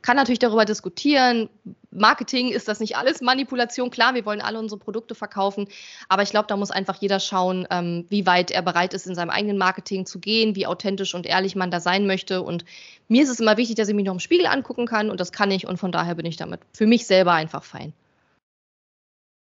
kann 0.00 0.16
natürlich 0.16 0.38
darüber 0.38 0.64
diskutieren. 0.64 1.50
Marketing 1.90 2.50
ist 2.50 2.66
das 2.66 2.80
nicht 2.80 2.96
alles 2.96 3.20
Manipulation. 3.20 3.90
Klar, 3.90 4.14
wir 4.14 4.24
wollen 4.24 4.40
alle 4.40 4.58
unsere 4.58 4.78
Produkte 4.78 5.14
verkaufen, 5.14 5.68
aber 6.08 6.22
ich 6.22 6.30
glaube, 6.30 6.46
da 6.48 6.56
muss 6.56 6.70
einfach 6.70 6.96
jeder 7.00 7.20
schauen, 7.20 7.66
ähm, 7.70 8.06
wie 8.08 8.24
weit 8.26 8.50
er 8.50 8.62
bereit 8.62 8.94
ist, 8.94 9.06
in 9.06 9.14
seinem 9.14 9.30
eigenen 9.30 9.58
Marketing 9.58 10.06
zu 10.06 10.20
gehen, 10.20 10.56
wie 10.56 10.66
authentisch 10.66 11.14
und 11.14 11.26
ehrlich 11.26 11.56
man 11.56 11.70
da 11.70 11.78
sein 11.78 12.06
möchte. 12.06 12.40
Und 12.40 12.64
mir 13.08 13.22
ist 13.22 13.30
es 13.30 13.40
immer 13.40 13.58
wichtig, 13.58 13.76
dass 13.76 13.88
ich 13.88 13.94
mich 13.94 14.06
noch 14.06 14.14
im 14.14 14.20
Spiegel 14.20 14.46
angucken 14.46 14.86
kann 14.86 15.10
und 15.10 15.20
das 15.20 15.30
kann 15.30 15.50
ich 15.50 15.66
und 15.66 15.76
von 15.76 15.92
daher 15.92 16.14
bin 16.14 16.26
ich 16.26 16.36
damit 16.36 16.60
für 16.72 16.86
mich 16.86 17.06
selber 17.06 17.32
einfach 17.32 17.64
fein. 17.64 17.92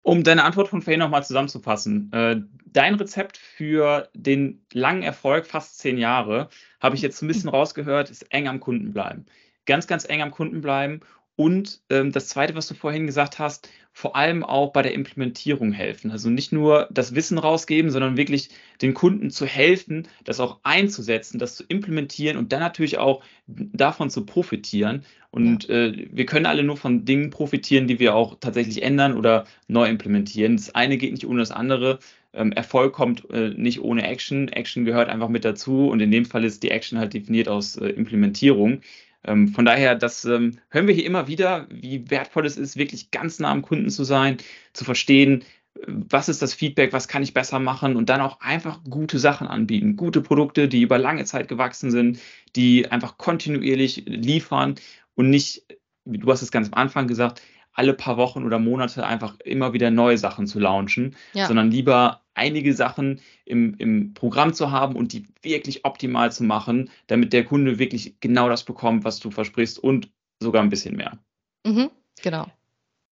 Um 0.10 0.24
deine 0.24 0.44
Antwort 0.44 0.70
von 0.70 0.82
Faye 0.82 0.98
nochmal 0.98 1.24
zusammenzufassen. 1.24 2.12
Äh, 2.12 2.38
dein 2.66 2.96
Rezept 2.96 3.38
für 3.38 4.10
den 4.16 4.66
langen 4.74 5.04
Erfolg, 5.04 5.46
fast 5.46 5.78
zehn 5.78 6.00
Jahre, 6.00 6.50
habe 6.80 6.96
ich 6.96 7.04
jetzt 7.04 7.22
ein 7.22 7.28
bisschen 7.28 7.52
rausgehört, 7.52 8.10
ist 8.10 8.24
eng 8.34 8.48
am 8.48 8.60
Kunden 8.60 8.92
bleiben. 8.92 9.28
Ganz, 9.68 9.86
ganz 9.86 10.10
eng 10.10 10.24
am 10.24 10.32
Kunden 10.32 10.62
bleiben. 10.62 11.02
Und 11.40 11.80
ähm, 11.90 12.12
das 12.12 12.28
Zweite, 12.28 12.54
was 12.56 12.68
du 12.68 12.74
vorhin 12.74 13.06
gesagt 13.06 13.40
hast, 13.40 13.70
vor 13.94 14.18
allem 14.18 14.44
auch 14.44 14.74
bei 14.74 14.82
der 14.82 14.94
Implementierung 14.94 15.72
helfen. 15.72 16.12
Also 16.12 16.30
nicht 16.30 16.52
nur 16.52 16.90
das 16.92 17.16
Wissen 17.16 17.38
rausgeben, 17.38 17.92
sondern 17.92 18.18
wirklich 18.18 18.50
den 18.82 18.94
Kunden 18.94 19.32
zu 19.32 19.46
helfen, 19.46 20.10
das 20.26 20.42
auch 20.42 20.60
einzusetzen, 20.64 21.40
das 21.40 21.56
zu 21.56 21.64
implementieren 21.70 22.36
und 22.36 22.52
dann 22.52 22.60
natürlich 22.60 22.98
auch 22.98 23.24
davon 23.48 24.10
zu 24.10 24.26
profitieren. 24.26 25.06
Und 25.32 25.70
ja. 25.70 25.76
äh, 25.76 26.10
wir 26.12 26.26
können 26.26 26.46
alle 26.46 26.64
nur 26.64 26.76
von 26.76 27.06
Dingen 27.06 27.30
profitieren, 27.30 27.88
die 27.88 28.00
wir 28.00 28.16
auch 28.16 28.36
tatsächlich 28.42 28.84
ändern 28.84 29.16
oder 29.16 29.46
neu 29.70 29.88
implementieren. 29.88 30.58
Das 30.58 30.76
eine 30.76 30.98
geht 30.98 31.14
nicht 31.14 31.26
ohne 31.26 31.40
das 31.40 31.52
andere. 31.52 32.00
Ähm, 32.34 32.52
Erfolg 32.52 32.92
kommt 32.92 33.30
äh, 33.32 33.52
nicht 33.52 33.80
ohne 33.80 34.06
Action. 34.06 34.50
Action 34.50 34.84
gehört 34.84 35.08
einfach 35.08 35.30
mit 35.30 35.46
dazu 35.46 35.88
und 35.88 36.02
in 36.02 36.12
dem 36.12 36.26
Fall 36.26 36.44
ist 36.44 36.64
die 36.64 36.72
Action 36.72 37.00
halt 37.00 37.14
definiert 37.14 37.48
aus 37.48 37.78
äh, 37.78 37.88
Implementierung. 37.88 38.82
Ähm, 39.24 39.50
von 39.50 39.66
daher, 39.66 39.96
das 39.96 40.26
ähm, 40.26 40.60
hören 40.70 40.88
wir 40.88 40.96
hier 40.96 41.06
immer 41.06 41.28
wieder, 41.28 41.68
wie 41.70 42.10
wertvoll 42.10 42.46
es 42.46 42.58
ist, 42.58 42.78
wirklich 42.78 43.12
ganz 43.12 43.40
nah 43.40 43.52
am 43.52 43.62
Kunden 43.62 43.90
zu 43.90 44.04
sein, 44.04 44.38
zu 44.74 44.86
verstehen, 44.86 45.44
was 45.86 46.30
ist 46.30 46.42
das 46.42 46.54
Feedback, 46.54 46.94
was 46.94 47.08
kann 47.08 47.24
ich 47.24 47.34
besser 47.34 47.60
machen 47.60 47.96
und 47.96 48.10
dann 48.10 48.22
auch 48.22 48.40
einfach 48.42 48.84
gute 48.84 49.20
Sachen 49.20 49.48
anbieten, 49.48 49.96
gute 49.96 50.22
Produkte, 50.22 50.68
die 50.68 50.82
über 50.82 50.98
lange 50.98 51.26
Zeit 51.26 51.48
gewachsen 51.48 51.92
sind, 51.92 52.20
die 52.56 52.90
einfach 52.92 53.18
kontinuierlich 53.18 54.04
liefern 54.06 54.76
und 55.16 55.30
nicht, 55.30 55.64
du 56.06 56.32
hast 56.32 56.42
es 56.42 56.52
ganz 56.52 56.68
am 56.68 56.74
Anfang 56.74 57.08
gesagt, 57.08 57.42
alle 57.74 57.94
paar 57.94 58.18
Wochen 58.18 58.46
oder 58.46 58.60
Monate 58.60 59.06
einfach 59.06 59.40
immer 59.42 59.74
wieder 59.74 59.92
neue 59.92 60.18
Sachen 60.18 60.48
zu 60.48 60.60
launchen, 60.60 61.16
ja. 61.34 61.48
sondern 61.48 61.72
lieber 61.72 62.24
einige 62.40 62.74
Sachen 62.74 63.22
im, 63.46 63.76
im 63.76 64.14
Programm 64.14 64.54
zu 64.54 64.72
haben 64.72 64.96
und 64.96 65.14
die 65.14 65.28
wirklich 65.42 65.86
optimal 65.86 66.32
zu 66.32 66.44
machen, 66.44 66.90
damit 67.08 67.34
der 67.34 67.46
Kunde 67.46 67.78
wirklich 67.78 68.20
genau 68.22 68.50
das 68.50 68.64
bekommt, 68.64 69.04
was 69.04 69.20
du 69.20 69.30
versprichst 69.30 69.78
und 69.78 70.10
sogar 70.40 70.64
ein 70.64 70.70
bisschen 70.70 70.96
mehr. 70.96 71.20
Mhm, 71.66 71.92
genau. 72.22 72.48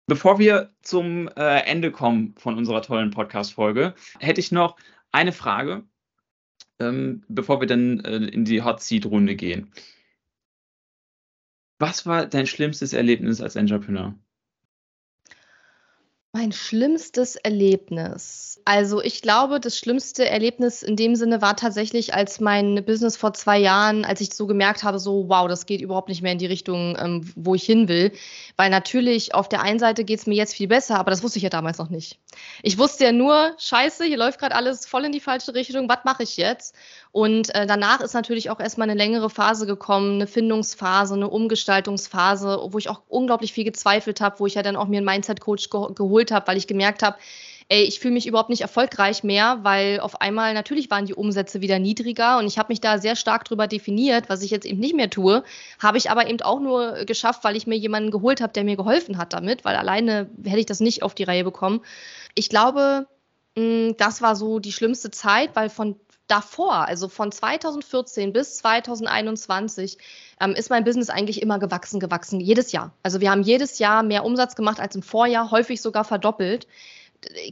Bevor 0.08 0.40
wir 0.40 0.72
zum 0.82 1.30
äh, 1.30 1.60
Ende 1.62 1.92
kommen 1.92 2.34
von 2.38 2.58
unserer 2.58 2.82
tollen 2.82 3.12
Podcast-Folge, 3.12 3.94
hätte 4.20 4.42
ich 4.42 4.52
noch 4.52 4.76
eine 5.12 5.32
Frage, 5.32 5.84
ähm, 6.80 7.24
bevor 7.30 7.62
wir 7.62 7.68
dann 7.68 8.00
äh, 8.02 8.18
in 8.18 8.44
die 8.44 8.64
Hot 8.64 8.82
Seat-Runde 8.82 9.36
gehen. 9.36 9.72
Was 11.80 12.06
war 12.06 12.26
dein 12.26 12.48
schlimmstes 12.48 12.94
Erlebnis 12.94 13.42
als 13.42 13.56
Entrepreneur? 13.56 14.16
Mein 16.34 16.54
schlimmstes 16.54 17.36
Erlebnis. 17.36 18.62
Also 18.64 19.02
ich 19.02 19.22
glaube, 19.22 19.60
das 19.60 19.78
schlimmste 19.78 20.30
Erlebnis 20.30 20.82
in 20.82 20.96
dem 20.96 21.18
Sinne 21.18 21.42
war 21.42 21.58
tatsächlich, 21.58 22.14
als 22.14 22.40
mein 22.40 22.86
Business 22.86 23.18
vor 23.18 23.34
zwei 23.34 23.58
Jahren, 23.60 24.06
als 24.06 24.22
ich 24.22 24.34
so 24.34 24.48
gemerkt 24.48 24.86
habe, 24.86 24.98
so 24.98 25.28
wow, 25.28 25.50
das 25.50 25.66
geht 25.66 25.82
überhaupt 25.82 26.08
nicht 26.08 26.22
mehr 26.22 26.32
in 26.32 26.38
die 26.38 26.46
Richtung, 26.46 26.96
ähm, 26.98 27.30
wo 27.36 27.54
ich 27.54 27.64
hin 27.64 27.90
will. 27.90 28.14
Weil 28.56 28.70
natürlich 28.70 29.36
auf 29.36 29.50
der 29.50 29.62
einen 29.62 29.80
Seite 29.80 30.06
geht 30.06 30.20
es 30.20 30.26
mir 30.26 30.36
jetzt 30.36 30.54
viel 30.54 30.70
besser, 30.70 30.98
aber 31.00 31.12
das 31.12 31.22
wusste 31.22 31.38
ich 31.38 31.44
ja 31.44 31.50
damals 31.50 31.80
noch 31.80 31.90
nicht. 31.90 32.18
Ich 32.64 32.78
wusste 32.78 33.04
ja 33.04 33.12
nur, 33.12 33.54
scheiße, 33.58 34.06
hier 34.06 34.18
läuft 34.18 34.40
gerade 34.40 34.56
alles 34.56 34.86
voll 34.86 35.04
in 35.04 35.12
die 35.12 35.20
falsche 35.20 35.54
Richtung, 35.54 35.90
was 35.90 36.06
mache 36.06 36.24
ich 36.24 36.38
jetzt? 36.38 36.76
Und 37.12 37.54
äh, 37.54 37.68
danach 37.68 38.00
ist 38.00 38.14
natürlich 38.14 38.50
auch 38.50 38.62
erstmal 38.62 38.90
eine 38.90 38.98
längere 38.98 39.30
Phase 39.30 39.66
gekommen, 39.66 40.14
eine 40.14 40.28
Findungsphase, 40.28 41.16
eine 41.16 41.30
Umgestaltungsphase, 41.30 42.68
wo 42.70 42.78
ich 42.78 42.88
auch 42.88 43.02
unglaublich 43.10 43.52
viel 43.52 43.66
gezweifelt 43.66 44.22
habe, 44.22 44.40
wo 44.40 44.46
ich 44.46 44.54
ja 44.54 44.62
dann 44.62 44.78
auch 44.78 44.88
mir 44.88 44.98
einen 44.98 45.06
Mindset-Coach 45.06 45.70
ge 45.70 45.82
geholt 45.94 46.21
geholt 46.22 46.32
habe, 46.32 46.48
weil 46.48 46.58
ich 46.58 46.68
gemerkt 46.68 47.04
habe, 47.04 47.18
ey, 47.70 47.84
ich 47.84 48.00
fühle 48.00 48.14
mich 48.14 48.28
überhaupt 48.28 48.50
nicht 48.50 48.62
erfolgreich 48.62 49.24
mehr, 49.24 49.60
weil 49.64 50.02
auf 50.02 50.20
einmal 50.20 50.54
natürlich 50.54 50.92
waren 50.92 51.06
die 51.06 51.14
Umsätze 51.14 51.62
wieder 51.62 51.80
niedriger 51.80 52.38
und 52.38 52.46
ich 52.46 52.58
habe 52.58 52.72
mich 52.72 52.82
da 52.82 52.98
sehr 52.98 53.16
stark 53.16 53.46
drüber 53.46 53.68
definiert, 53.68 54.28
was 54.28 54.44
ich 54.44 54.52
jetzt 54.52 54.66
eben 54.66 54.80
nicht 54.80 54.94
mehr 54.94 55.10
tue, 55.10 55.44
habe 55.80 55.98
ich 55.98 56.12
aber 56.12 56.28
eben 56.28 56.42
auch 56.42 56.60
nur 56.60 57.06
geschafft, 57.06 57.46
weil 57.46 57.56
ich 57.56 57.68
mir 57.68 57.78
jemanden 57.78 58.12
geholt 58.12 58.42
habe, 58.42 58.52
der 58.52 58.66
mir 58.66 58.76
geholfen 58.76 59.18
hat 59.18 59.32
damit, 59.32 59.64
weil 59.64 59.78
alleine 59.78 60.30
hätte 60.44 60.60
ich 60.60 60.66
das 60.66 60.82
nicht 60.82 61.02
auf 61.02 61.16
die 61.16 61.24
Reihe 61.24 61.46
bekommen. 61.46 61.80
Ich 62.36 62.50
glaube, 62.50 63.08
mm, 63.56 63.92
das 63.98 64.22
war 64.22 64.36
so 64.36 64.60
die 64.60 64.74
schlimmste 64.74 65.10
Zeit, 65.10 65.52
weil 65.54 65.70
von 65.70 65.96
davor, 66.28 66.88
also 66.88 67.08
von 67.08 67.32
2014 67.32 68.34
bis 68.34 68.58
2021, 68.58 69.98
ähm, 70.40 70.54
ist 70.54 70.70
mein 70.70 70.84
Business 70.84 71.10
eigentlich 71.10 71.42
immer 71.42 71.60
gewachsen, 71.60 72.00
gewachsen, 72.00 72.40
jedes 72.40 72.72
Jahr. 72.72 72.94
Also 73.04 73.22
wir 73.22 73.32
haben 73.32 73.44
jedes 73.44 73.80
Jahr 73.80 74.04
mehr 74.04 74.24
Umsatz 74.24 74.56
gemacht 74.56 74.80
als 74.80 74.96
im 74.96 75.04
Vorjahr, 75.04 75.52
häufig 75.52 75.82
sogar 75.82 76.04
verdoppelt 76.04 76.68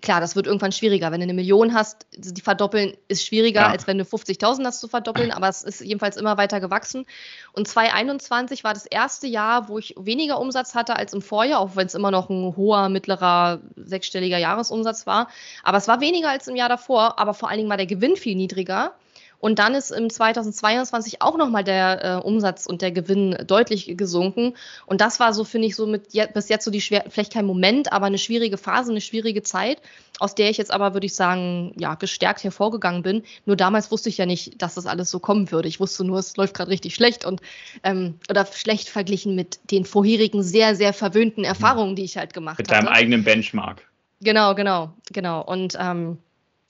klar, 0.01 0.20
das 0.20 0.36
wird 0.36 0.47
irgendwann 0.47 0.72
schwieriger. 0.72 1.11
Wenn 1.11 1.20
du 1.20 1.24
eine 1.24 1.34
Million 1.34 1.74
hast, 1.74 2.05
die 2.15 2.41
verdoppeln 2.41 2.97
ist 3.07 3.26
schwieriger, 3.26 3.61
ja. 3.61 3.70
als 3.70 3.88
wenn 3.88 3.97
du 3.97 4.03
50.000 4.03 4.65
hast 4.65 4.80
zu 4.80 4.88
verdoppeln, 4.88 5.32
aber 5.32 5.47
es 5.47 5.63
ist 5.63 5.82
jedenfalls 5.82 6.17
immer 6.17 6.38
weiter 6.38 6.59
gewachsen. 6.59 7.05
Und 7.53 7.67
2021 7.67 8.63
war 8.63 8.74
das 8.74 8.86
erste 8.86 9.28
Jahr, 9.28 9.70
wo 9.70 9.78
ich 9.78 9.95
weniger 9.97 10.39
Umsatz 10.39 10.76
hatte 10.76 10.95
als 10.95 11.13
im 11.13 11.22
Vorjahr, 11.22 11.59
auch 11.59 11.76
wenn 11.76 11.88
es 11.88 11.95
immer 11.95 12.11
noch 12.11 12.30
ein 12.30 12.55
hoher, 12.55 12.89
mittlerer, 12.89 13.59
sechsstelliger 13.76 14.38
Jahresumsatz 14.38 15.05
war. 15.05 15.30
Aber 15.63 15.78
es 15.78 15.88
war 15.88 16.01
weniger 16.01 16.30
als 16.30 16.47
im 16.47 16.55
Jahr 16.55 16.70
davor, 16.70 17.20
aber 17.20 17.34
vor 17.34 17.49
allen 17.49 17.59
Dingen 17.59 17.70
war 17.70 17.78
der 17.78 17.86
Gewinn 17.86 18.15
viel 18.15 18.36
niedriger. 18.36 18.93
Und 19.40 19.60
dann 19.60 19.74
ist 19.74 19.92
im 19.92 20.10
2022 20.10 21.22
auch 21.22 21.38
nochmal 21.38 21.64
der 21.64 22.04
äh, 22.04 22.28
Umsatz 22.28 22.66
und 22.66 22.82
der 22.82 22.92
Gewinn 22.92 23.38
deutlich 23.48 23.98
gesunken. 23.98 24.56
Und 24.86 25.02
das 25.02 25.20
war 25.20 25.34
so, 25.34 25.44
finde 25.44 25.68
ich, 25.68 25.76
so 25.76 25.88
mit 25.88 26.14
je 26.14 26.28
bis 26.34 26.50
jetzt 26.50 26.66
so 26.66 26.72
die 26.72 26.82
schwer, 26.82 27.06
vielleicht 27.10 27.34
kein 27.34 27.46
Moment, 27.46 27.94
aber 27.94 28.08
eine 28.08 28.18
schwierige 28.18 28.58
Phase, 28.58 28.92
eine 28.92 29.02
schwierige 29.02 29.42
Zeit, 29.42 29.82
aus 30.20 30.36
der 30.36 30.50
ich 30.50 30.58
jetzt 30.58 30.72
aber, 30.72 30.94
würde 30.94 31.06
ich 31.06 31.16
sagen, 31.16 31.74
ja, 31.78 31.96
gestärkt 31.96 32.44
hervorgegangen 32.44 33.02
bin. 33.02 33.24
Nur 33.46 33.56
damals 33.56 33.92
wusste 33.92 34.10
ich 34.10 34.18
ja 34.18 34.26
nicht, 34.26 34.62
dass 34.62 34.76
das 34.76 34.86
alles 34.86 35.10
so 35.10 35.20
kommen 35.20 35.52
würde. 35.52 35.70
Ich 35.70 35.80
wusste 35.80 36.04
nur, 36.04 36.20
es 36.20 36.36
läuft 36.36 36.56
gerade 36.56 36.70
richtig 36.70 36.96
schlecht 36.96 37.26
und 37.26 37.42
ähm, 37.84 38.16
oder 38.30 38.46
schlecht 38.46 38.90
verglichen 38.90 39.36
mit 39.36 39.60
den 39.72 39.86
vorherigen 39.86 40.44
sehr, 40.44 40.76
sehr 40.76 40.94
verwöhnten 40.94 41.46
Erfahrungen, 41.46 41.96
die 41.96 42.04
ich 42.04 42.18
halt 42.18 42.34
gemacht 42.34 42.58
habe. 42.58 42.64
Mit 42.64 42.72
deinem 42.72 42.88
hatte. 42.88 42.96
eigenen 42.96 43.24
Benchmark. 43.24 43.84
Genau, 44.22 44.54
genau, 44.54 44.92
genau. 45.14 45.42
Und 45.42 45.78
ähm, 45.80 46.18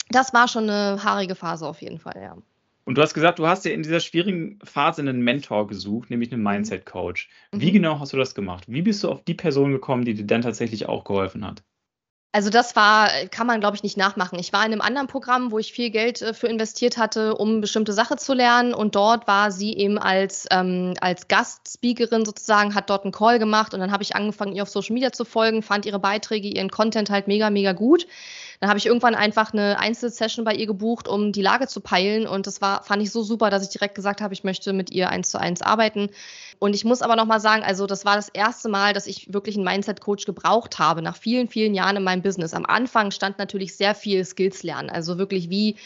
das 0.09 0.33
war 0.33 0.47
schon 0.47 0.69
eine 0.69 1.03
haarige 1.03 1.35
Phase 1.35 1.67
auf 1.67 1.81
jeden 1.81 1.99
Fall, 1.99 2.19
ja. 2.21 2.37
Und 2.89 2.97
du 2.97 3.03
hast 3.03 3.13
gesagt, 3.13 3.37
du 3.37 3.45
hast 3.45 3.65
dir 3.65 3.73
in 3.75 3.83
dieser 3.83 3.99
schwierigen 3.99 4.57
Phase 4.63 5.03
einen 5.03 5.21
Mentor 5.21 5.67
gesucht, 5.67 6.09
nämlich 6.09 6.33
einen 6.33 6.41
Mindset-Coach. 6.41 7.29
Wie 7.51 7.69
mhm. 7.69 7.73
genau 7.73 7.99
hast 7.99 8.13
du 8.13 8.17
das 8.17 8.33
gemacht? 8.33 8.63
Wie 8.65 8.81
bist 8.81 9.03
du 9.03 9.09
auf 9.09 9.23
die 9.23 9.35
Person 9.35 9.71
gekommen, 9.71 10.05
die 10.05 10.15
dir 10.15 10.25
dann 10.25 10.41
tatsächlich 10.41 10.89
auch 10.89 11.03
geholfen 11.03 11.45
hat? 11.45 11.61
Also 12.31 12.49
das 12.49 12.75
war, 12.75 13.09
kann 13.29 13.45
man, 13.45 13.59
glaube 13.59 13.75
ich, 13.75 13.83
nicht 13.83 13.95
nachmachen. 13.95 14.39
Ich 14.39 14.53
war 14.53 14.65
in 14.65 14.71
einem 14.71 14.81
anderen 14.81 15.07
Programm, 15.07 15.51
wo 15.51 15.59
ich 15.59 15.71
viel 15.71 15.91
Geld 15.91 16.23
äh, 16.23 16.33
für 16.33 16.47
investiert 16.47 16.97
hatte, 16.97 17.35
um 17.35 17.61
bestimmte 17.61 17.93
Sache 17.93 18.17
zu 18.17 18.33
lernen. 18.33 18.73
Und 18.73 18.95
dort 18.95 19.27
war 19.27 19.51
sie 19.51 19.77
eben 19.77 19.99
als, 19.99 20.47
ähm, 20.49 20.95
als 20.99 21.27
Gastspeakerin 21.27 22.25
sozusagen, 22.25 22.73
hat 22.73 22.89
dort 22.89 23.03
einen 23.03 23.11
Call 23.11 23.37
gemacht. 23.37 23.75
Und 23.75 23.81
dann 23.81 23.91
habe 23.91 24.01
ich 24.01 24.15
angefangen, 24.15 24.53
ihr 24.53 24.63
auf 24.63 24.69
Social 24.69 24.95
Media 24.95 25.11
zu 25.11 25.25
folgen, 25.25 25.61
fand 25.61 25.85
ihre 25.85 25.99
Beiträge, 25.99 26.47
ihren 26.47 26.71
Content 26.71 27.11
halt 27.11 27.27
mega, 27.27 27.51
mega 27.51 27.73
gut. 27.73 28.07
Dann 28.59 28.69
habe 28.69 28.77
ich 28.77 28.85
irgendwann 28.85 29.15
einfach 29.15 29.53
eine 29.53 29.79
Einzelsession 29.79 30.43
bei 30.43 30.53
ihr 30.53 30.67
gebucht, 30.67 31.07
um 31.07 31.31
die 31.31 31.41
Lage 31.41 31.67
zu 31.67 31.79
peilen. 31.79 32.27
Und 32.27 32.45
das 32.45 32.61
war, 32.61 32.83
fand 32.83 33.01
ich 33.01 33.09
so 33.09 33.23
super, 33.23 33.49
dass 33.49 33.63
ich 33.63 33.69
direkt 33.69 33.95
gesagt 33.95 34.19
habe, 34.19 34.33
ich 34.33 34.43
möchte 34.43 34.73
mit 34.73 34.91
ihr 34.91 35.09
eins 35.09 35.31
zu 35.31 35.39
eins 35.39 35.61
arbeiten. 35.61 36.09
Und 36.59 36.75
ich 36.75 36.83
muss 36.83 37.01
aber 37.01 37.15
nochmal 37.15 37.39
sagen, 37.39 37.63
also 37.63 37.87
das 37.87 38.03
war 38.03 38.17
das 38.17 38.27
erste 38.27 38.67
Mal, 38.67 38.93
dass 38.93 39.07
ich 39.07 39.33
wirklich 39.33 39.55
einen 39.55 39.63
Mindset-Coach 39.63 40.25
gebraucht 40.25 40.77
habe, 40.77 41.01
nach 41.01 41.15
vielen, 41.15 41.47
vielen 41.47 41.73
Jahren 41.73 41.95
in 41.95 42.03
meinem 42.03 42.21
Business. 42.21 42.53
Am 42.53 42.65
Anfang 42.65 43.11
stand 43.11 43.39
natürlich 43.39 43.77
sehr 43.77 43.95
viel 43.95 44.25
Skills 44.25 44.61
lernen. 44.63 44.89
Also 44.89 45.17
wirklich, 45.17 45.49
wie 45.49 45.77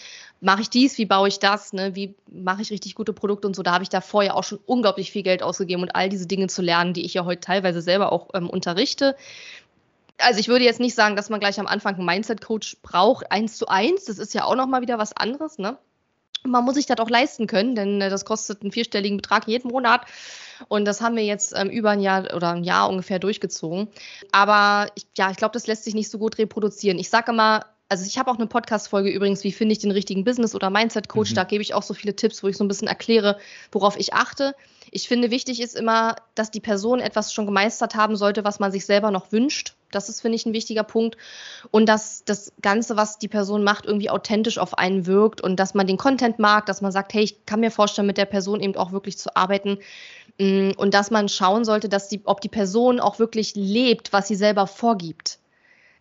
mache 0.42 0.62
ich 0.62 0.70
dies, 0.70 0.98
wie 0.98 1.06
baue 1.06 1.28
ich 1.28 1.40
das, 1.40 1.74
ne? 1.74 1.96
wie 1.96 2.16
mache 2.30 2.64
ich 2.64 2.72
richtig 2.72 2.96
gute 2.96 3.14
Produkte 3.14 3.48
und 3.48 3.56
so. 3.56 3.64
Da 3.64 3.72
habe 3.72 3.84
ich 3.84 3.90
da 3.90 4.02
vorher 4.02 4.36
auch 4.36 4.44
schon 4.44 4.60
unglaublich 4.66 5.12
viel 5.12 5.24
Geld 5.24 5.42
ausgegeben 5.42 5.84
und 5.84 5.96
all 5.96 6.10
diese 6.10 6.28
Dinge 6.28 6.48
zu 6.48 6.62
lernen, 6.62 6.94
die 6.94 7.06
ich 7.06 7.14
ja 7.14 7.24
heute 7.24 7.40
teilweise 7.40 7.82
selber 7.82 8.12
auch 8.12 8.30
ähm, 8.34 8.50
unterrichte 8.50 9.16
also 10.18 10.39
ich 10.39 10.47
würde 10.47 10.66
jetzt 10.66 10.80
nicht 10.80 10.95
sagen, 10.95 11.16
dass 11.16 11.30
man 11.30 11.39
gleich 11.39 11.59
am 11.59 11.68
Anfang 11.68 11.95
einen 11.95 12.05
Mindset-Coach 12.05 12.78
braucht, 12.82 13.32
eins 13.32 13.57
zu 13.57 13.68
eins. 13.68 14.05
Das 14.05 14.20
ist 14.20 14.34
ja 14.34 14.45
auch 14.45 14.55
nochmal 14.55 14.82
wieder 14.82 14.97
was 14.97 15.16
anderes, 15.16 15.57
ne? 15.57 15.78
Man 16.45 16.66
muss 16.66 16.76
sich 16.76 16.86
das 16.86 16.99
auch 16.99 17.09
leisten 17.09 17.47
können, 17.47 17.74
denn 17.74 18.01
äh, 18.01 18.09
das 18.09 18.26
kostet 18.26 18.61
einen 18.61 18.72
vierstelligen 18.74 19.18
Betrag 19.18 19.47
jeden 19.47 19.72
Monat. 19.72 20.01
Und 20.68 20.86
das 20.86 21.01
haben 21.01 21.16
wir 21.16 21.24
jetzt 21.24 21.53
ähm, 21.55 21.70
über 21.70 21.91
ein 21.91 22.01
Jahr 22.01 22.34
oder 22.36 22.51
ein 22.51 22.66
Jahr 22.66 22.89
ungefähr 22.89 23.20
durchgezogen. 23.20 23.88
Aber 24.32 24.88
ich, 24.95 25.05
ja, 25.18 25.32
ich 25.32 25.38
glaube, 25.38 25.53
das 25.53 25.68
lässt 25.68 25.86
sich 25.86 25.93
nicht 25.93 26.09
so 26.09 26.18
gut 26.18 26.38
reproduzieren. 26.38 26.99
Ich 26.99 27.09
sage 27.09 27.32
immer, 27.32 27.66
also 27.94 28.08
ich 28.08 28.18
habe 28.18 28.32
auch 28.32 28.38
eine 28.38 28.48
Podcast-Folge 28.48 29.12
übrigens, 29.12 29.44
wie 29.44 29.52
finde 29.52 29.74
ich 29.74 29.78
den 29.78 29.91
richtigen 29.91 30.24
Business- 30.24 30.56
oder 30.56 30.72
Mindset-Coach. 30.72 31.30
Mhm. 31.30 31.36
Da 31.36 31.44
gebe 31.44 31.62
ich 31.62 31.76
auch 31.76 31.84
so 31.84 31.94
viele 31.94 32.16
Tipps, 32.16 32.41
wo 32.41 32.48
ich 32.48 32.58
so 32.58 32.64
ein 32.64 32.68
bisschen 32.68 32.88
erkläre, 32.88 33.38
worauf 33.72 34.00
ich 34.00 34.16
achte. 34.16 34.56
Ich 34.89 35.08
finde, 35.08 35.30
wichtig 35.30 35.62
ist 35.62 35.76
immer, 35.76 36.16
dass 36.34 36.50
die 36.50 36.60
Person 36.60 37.00
etwas 37.00 37.32
schon 37.32 37.46
gemeistert 37.46 37.94
haben 37.94 38.16
sollte, 38.16 38.44
was 38.44 38.60
man 38.60 38.72
sich 38.72 38.88
selber 38.88 39.12
noch 39.12 39.32
wünscht. 39.32 39.76
Das 39.91 40.10
ist, 40.10 40.22
finde 40.22 40.38
ich, 40.38 40.48
ein 40.48 40.54
wichtiger 40.54 40.82
Punkt. 40.82 41.18
Und 41.70 41.88
dass 41.88 42.26
das 42.26 42.52
Ganze, 42.64 42.98
was 42.98 43.20
die 43.20 43.28
Person 43.28 43.64
macht, 43.64 43.86
irgendwie 43.86 44.10
authentisch 44.10 44.58
auf 44.58 44.76
einen 44.76 45.06
wirkt 45.06 45.41
und 45.41 45.60
dass 45.60 45.76
man 45.76 45.86
den 45.86 45.98
Content 45.98 46.39
mag, 46.39 46.66
dass 46.66 46.82
man 46.82 46.91
sagt, 46.91 47.14
hey, 47.14 47.22
ich 47.22 47.46
kann 47.46 47.60
mir 47.60 47.70
vorstellen, 47.70 48.08
mit 48.08 48.18
der 48.18 48.26
Person 48.26 48.60
eben 48.60 48.76
auch 48.76 48.91
wirklich 48.91 49.20
zu 49.20 49.36
arbeiten. 49.36 49.78
Mm, 50.39 50.72
und 50.78 50.96
dass 50.96 51.12
man 51.12 51.30
schauen 51.30 51.64
sollte, 51.64 51.89
dass 51.89 52.10
die, 52.10 52.22
ob 52.26 52.41
die 52.41 52.50
Person 52.50 53.00
auch 53.00 53.20
wirklich 53.20 53.54
lebt, 53.54 54.14
was 54.14 54.28
sie 54.28 54.36
selber 54.36 54.66
vorgibt 54.66 55.38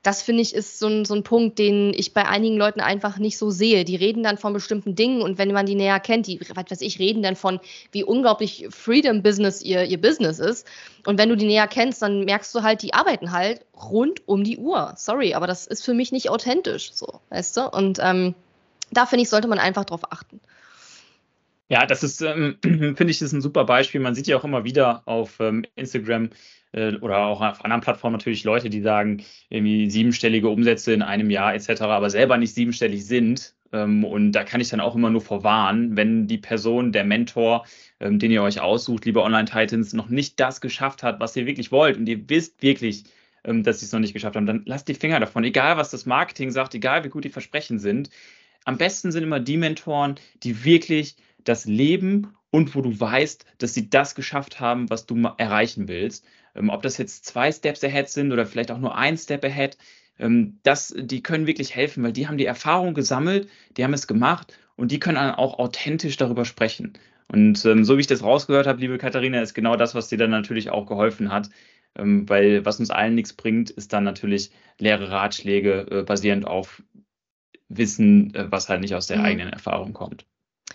das 0.03 0.20
finde 0.20 0.42
ich 0.42 0.55
ist 0.55 0.80
so 0.80 0.88
ein, 0.88 1.05
so 1.05 1.14
ein 1.14 1.22
Punkt, 1.22 1.59
den 1.59 1.94
ich 1.94 2.12
bei 2.12 2.26
einigen 2.26 2.57
Leuten 2.57 2.80
einfach 2.80 3.18
nicht 3.18 3.38
so 3.38 3.50
sehe. 3.50 3.84
Die 3.84 3.94
reden 3.94 4.24
dann 4.24 4.36
von 4.36 4.53
bestimmten 4.53 4.96
Dingen 4.96 5.22
und 5.22 5.38
wenn 5.38 5.53
man 5.53 5.64
die 5.64 5.76
näher 5.76 6.00
kennt, 6.00 6.26
die, 6.26 6.40
was 6.40 6.70
weiß 6.70 6.80
ich, 6.80 6.98
reden 6.98 7.22
dann 7.22 7.36
von, 7.36 7.61
wie 7.92 8.03
unglaublich 8.03 8.66
Freedom 8.70 9.22
Business 9.22 9.62
ihr, 9.62 9.84
ihr 9.84 10.00
Business 10.00 10.40
ist. 10.40 10.66
Und 11.07 11.18
wenn 11.18 11.28
du 11.28 11.36
die 11.36 11.46
näher 11.46 11.68
kennst, 11.68 12.03
dann 12.03 12.24
merkst 12.24 12.53
du 12.55 12.62
halt, 12.62 12.82
die 12.82 12.94
arbeiten 12.94 13.30
halt 13.30 13.64
rund 13.76 14.26
um 14.26 14.42
die 14.42 14.59
Uhr. 14.59 14.92
Sorry, 14.96 15.34
aber 15.34 15.46
das 15.46 15.68
ist 15.68 15.84
für 15.84 15.94
mich 15.94 16.11
nicht 16.11 16.30
authentisch, 16.30 16.92
so, 16.92 17.20
weißt 17.30 17.57
du? 17.57 17.68
Und 17.68 17.98
ähm, 18.03 18.34
da 18.90 19.07
finde 19.07 19.22
ich, 19.22 19.28
sollte 19.28 19.48
man 19.48 19.61
einfach 19.61 19.84
drauf 19.84 20.11
achten. 20.11 20.40
Ja, 21.73 21.87
das 21.87 22.03
ist, 22.03 22.20
ähm, 22.20 22.59
finde 22.62 23.07
ich, 23.07 23.23
ist 23.23 23.33
ein 23.33 23.41
super 23.41 23.64
Beispiel. 23.64 23.99
Man 23.99 24.14
sieht 24.14 24.27
ja 24.27 24.37
auch 24.37 24.45
immer 24.45 24.64
wieder 24.64 25.03
auf 25.07 25.41
ähm, 25.41 25.64
Instagram, 25.75 26.29
äh, 26.73 26.97
oder 26.97 27.20
auch 27.20 27.41
auf 27.41 27.64
anderen 27.64 27.81
Plattformen 27.81 28.12
natürlich 28.12 28.45
Leute, 28.45 28.68
die 28.68 28.83
sagen, 28.83 29.25
irgendwie 29.49 29.89
siebenstellige 29.91 30.51
Umsätze 30.51 30.93
in 30.93 31.01
einem 31.01 31.31
Jahr 31.31 31.55
etc., 31.55 31.81
aber 31.81 32.11
selber 32.11 32.37
nicht 32.37 32.55
siebenstellig 32.55 33.07
sind. 33.07 33.55
Ähm, 33.73 34.05
und 34.05 34.33
da 34.33 34.45
kann 34.45 34.61
ich 34.61 34.68
dann 34.68 34.81
auch 34.81 34.95
immer 34.95 35.09
nur 35.09 35.23
vorwarnen, 35.23 35.97
wenn 35.97 36.27
die 36.27 36.37
Person, 36.37 36.93
der 36.93 37.05
Mentor, 37.05 37.64
ähm, 38.01 38.18
den 38.18 38.33
ihr 38.33 38.43
euch 38.43 38.61
aussucht, 38.61 39.07
liebe 39.07 39.23
Online-Titans, 39.23 39.95
noch 39.95 40.11
nicht 40.11 40.39
das 40.41 40.61
geschafft 40.61 41.03
hat, 41.03 41.20
was 41.20 41.35
ihr 41.37 41.47
wirklich 41.47 41.73
wollt 41.73 41.97
und 41.97 42.07
ihr 42.07 42.29
wisst 42.29 42.62
wirklich, 42.62 43.05
ähm, 43.45 43.62
dass 43.62 43.81
sie 43.81 43.87
es 43.87 43.93
noch 43.93 44.01
nicht 44.01 44.12
geschafft 44.12 44.37
haben, 44.37 44.45
dann 44.45 44.64
lasst 44.66 44.89
die 44.89 44.95
Finger 44.95 45.20
davon. 45.20 45.43
Egal, 45.45 45.79
was 45.79 45.91
das 45.91 46.05
Marketing 46.05 46.51
sagt, 46.51 46.75
egal, 46.75 47.03
wie 47.03 47.09
gut 47.09 47.25
die 47.25 47.31
Versprechen 47.31 47.79
sind. 47.79 48.11
Am 48.64 48.77
besten 48.77 49.11
sind 49.11 49.23
immer 49.23 49.41
die 49.41 49.57
Mentoren, 49.57 50.16
die 50.43 50.64
wirklich 50.64 51.16
das 51.45 51.66
Leben 51.66 52.34
und 52.51 52.74
wo 52.74 52.82
du 52.82 52.99
weißt, 52.99 53.47
dass 53.59 53.74
sie 53.74 53.88
das 53.90 54.14
geschafft 54.14 54.61
haben, 54.61 54.90
was 54.90 55.07
du 55.07 55.16
erreichen 55.38 55.88
willst. 55.88 56.24
Ähm, 56.55 56.68
ob 56.68 56.82
das 56.82 56.99
jetzt 56.99 57.24
zwei 57.26 57.51
Steps 57.51 57.82
ahead 57.82 58.09
sind 58.09 58.32
oder 58.32 58.47
vielleicht 58.47 58.70
auch 58.70 58.78
nur 58.78 58.97
ein 58.97 59.16
Step 59.16 59.45
ahead, 59.45 59.78
ähm, 60.18 60.59
das, 60.62 60.95
die 60.97 61.22
können 61.22 61.47
wirklich 61.47 61.74
helfen, 61.74 62.03
weil 62.05 62.12
die 62.12 62.28
haben 62.28 62.38
die 62.38 62.47
Erfahrung 62.47 62.95
gesammelt, 62.95 63.49
die 63.76 63.84
haben 63.84 63.95
es 63.95 64.07
gemacht 64.07 64.57
und 64.76 64.93
die 64.93 65.01
können 65.01 65.16
dann 65.16 65.34
auch 65.34 65.59
authentisch 65.59 66.16
darüber 66.16 66.45
sprechen. 66.45 66.93
Und 67.28 67.64
ähm, 67.64 67.84
so 67.84 67.97
wie 67.97 68.03
ich 68.03 68.07
das 68.07 68.22
rausgehört 68.22 68.66
habe, 68.66 68.80
liebe 68.80 68.99
Katharina, 68.99 69.40
ist 69.40 69.55
genau 69.55 69.76
das, 69.76 69.95
was 69.95 70.09
dir 70.09 70.18
dann 70.18 70.30
natürlich 70.30 70.70
auch 70.70 70.86
geholfen 70.86 71.32
hat. 71.32 71.49
Ähm, 71.97 72.28
weil 72.28 72.64
was 72.64 72.80
uns 72.80 72.90
allen 72.90 73.14
nichts 73.14 73.32
bringt, 73.32 73.70
ist 73.70 73.93
dann 73.93 74.05
natürlich 74.05 74.51
leere 74.78 75.11
Ratschläge 75.11 75.86
äh, 75.90 76.03
basierend 76.03 76.47
auf 76.47 76.82
Wissen, 77.68 78.34
äh, 78.34 78.51
was 78.51 78.68
halt 78.68 78.80
nicht 78.80 78.95
aus 78.95 79.07
der 79.07 79.18
mhm. 79.18 79.24
eigenen 79.24 79.49
Erfahrung 79.51 79.93
kommt. 79.93 80.26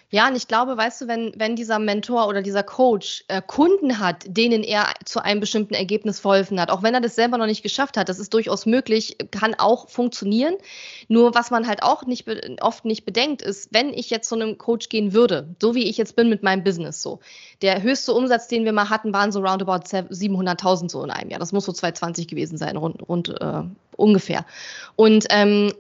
Ja, 0.10 0.30
und 0.30 0.38
ich 0.38 0.48
glaube, 0.48 0.78
weißt 0.78 1.02
du, 1.02 1.08
wenn, 1.10 1.34
wenn 1.36 1.58
dieser 1.58 1.80
Mentor 1.80 2.30
oder 2.30 2.42
dieser 2.42 2.64
Coach 2.64 3.26
äh, 3.28 3.42
Kunden 3.46 4.00
hat, 4.00 4.24
denen 4.26 4.64
er 4.64 4.86
zu 5.04 5.22
einem 5.22 5.42
bestimmten 5.42 5.74
Ergebnis 5.74 6.22
verholfen 6.22 6.62
hat, 6.62 6.72
auch 6.72 6.82
wenn 6.82 6.94
er 6.94 7.02
das 7.02 7.16
selber 7.16 7.38
noch 7.38 7.46
nicht 7.46 7.62
geschafft 7.62 7.98
hat, 7.98 8.08
das 8.08 8.18
ist 8.18 8.34
durchaus 8.34 8.66
möglich, 8.66 9.18
kann 9.32 9.54
auch 9.56 9.90
funktionieren. 9.90 10.56
Nur 11.10 11.36
was 11.36 11.52
man 11.52 11.68
halt 11.68 11.84
auch 11.84 12.06
nicht 12.06 12.26
oft 12.62 12.86
nicht 12.86 13.04
bedenkt, 13.04 13.42
ist, 13.42 13.74
wenn 13.74 13.90
ich 13.90 14.10
jetzt 14.10 14.30
zu 14.30 14.36
einem 14.36 14.58
Coach 14.58 14.88
gehen 14.88 15.12
würde, 15.12 15.54
so 15.62 15.76
wie 15.76 15.90
ich 15.90 15.98
jetzt 15.98 16.16
bin 16.16 16.30
mit 16.30 16.42
meinem 16.42 16.64
Business 16.64 17.02
so, 17.02 17.20
der 17.62 17.84
höchste 17.84 18.14
Umsatz, 18.14 18.48
den 18.48 18.64
wir 18.64 18.72
mal 18.72 18.90
hatten, 18.90 19.12
waren 19.12 19.34
so 19.34 19.42
roundabout 19.42 19.88
700.000 19.88 20.90
so 20.90 21.04
in 21.04 21.12
einem 21.12 21.32
Jahr. 21.32 21.42
Das 21.42 21.52
muss 21.52 21.66
so 21.66 21.74
2020 21.74 22.30
gewesen 22.30 22.58
sein, 22.58 22.78
rund, 22.78 23.08
rund 23.10 23.30
äh, 23.42 23.64
ungefähr. 23.98 24.46
Und 24.96 25.26
ähm, 25.32 25.74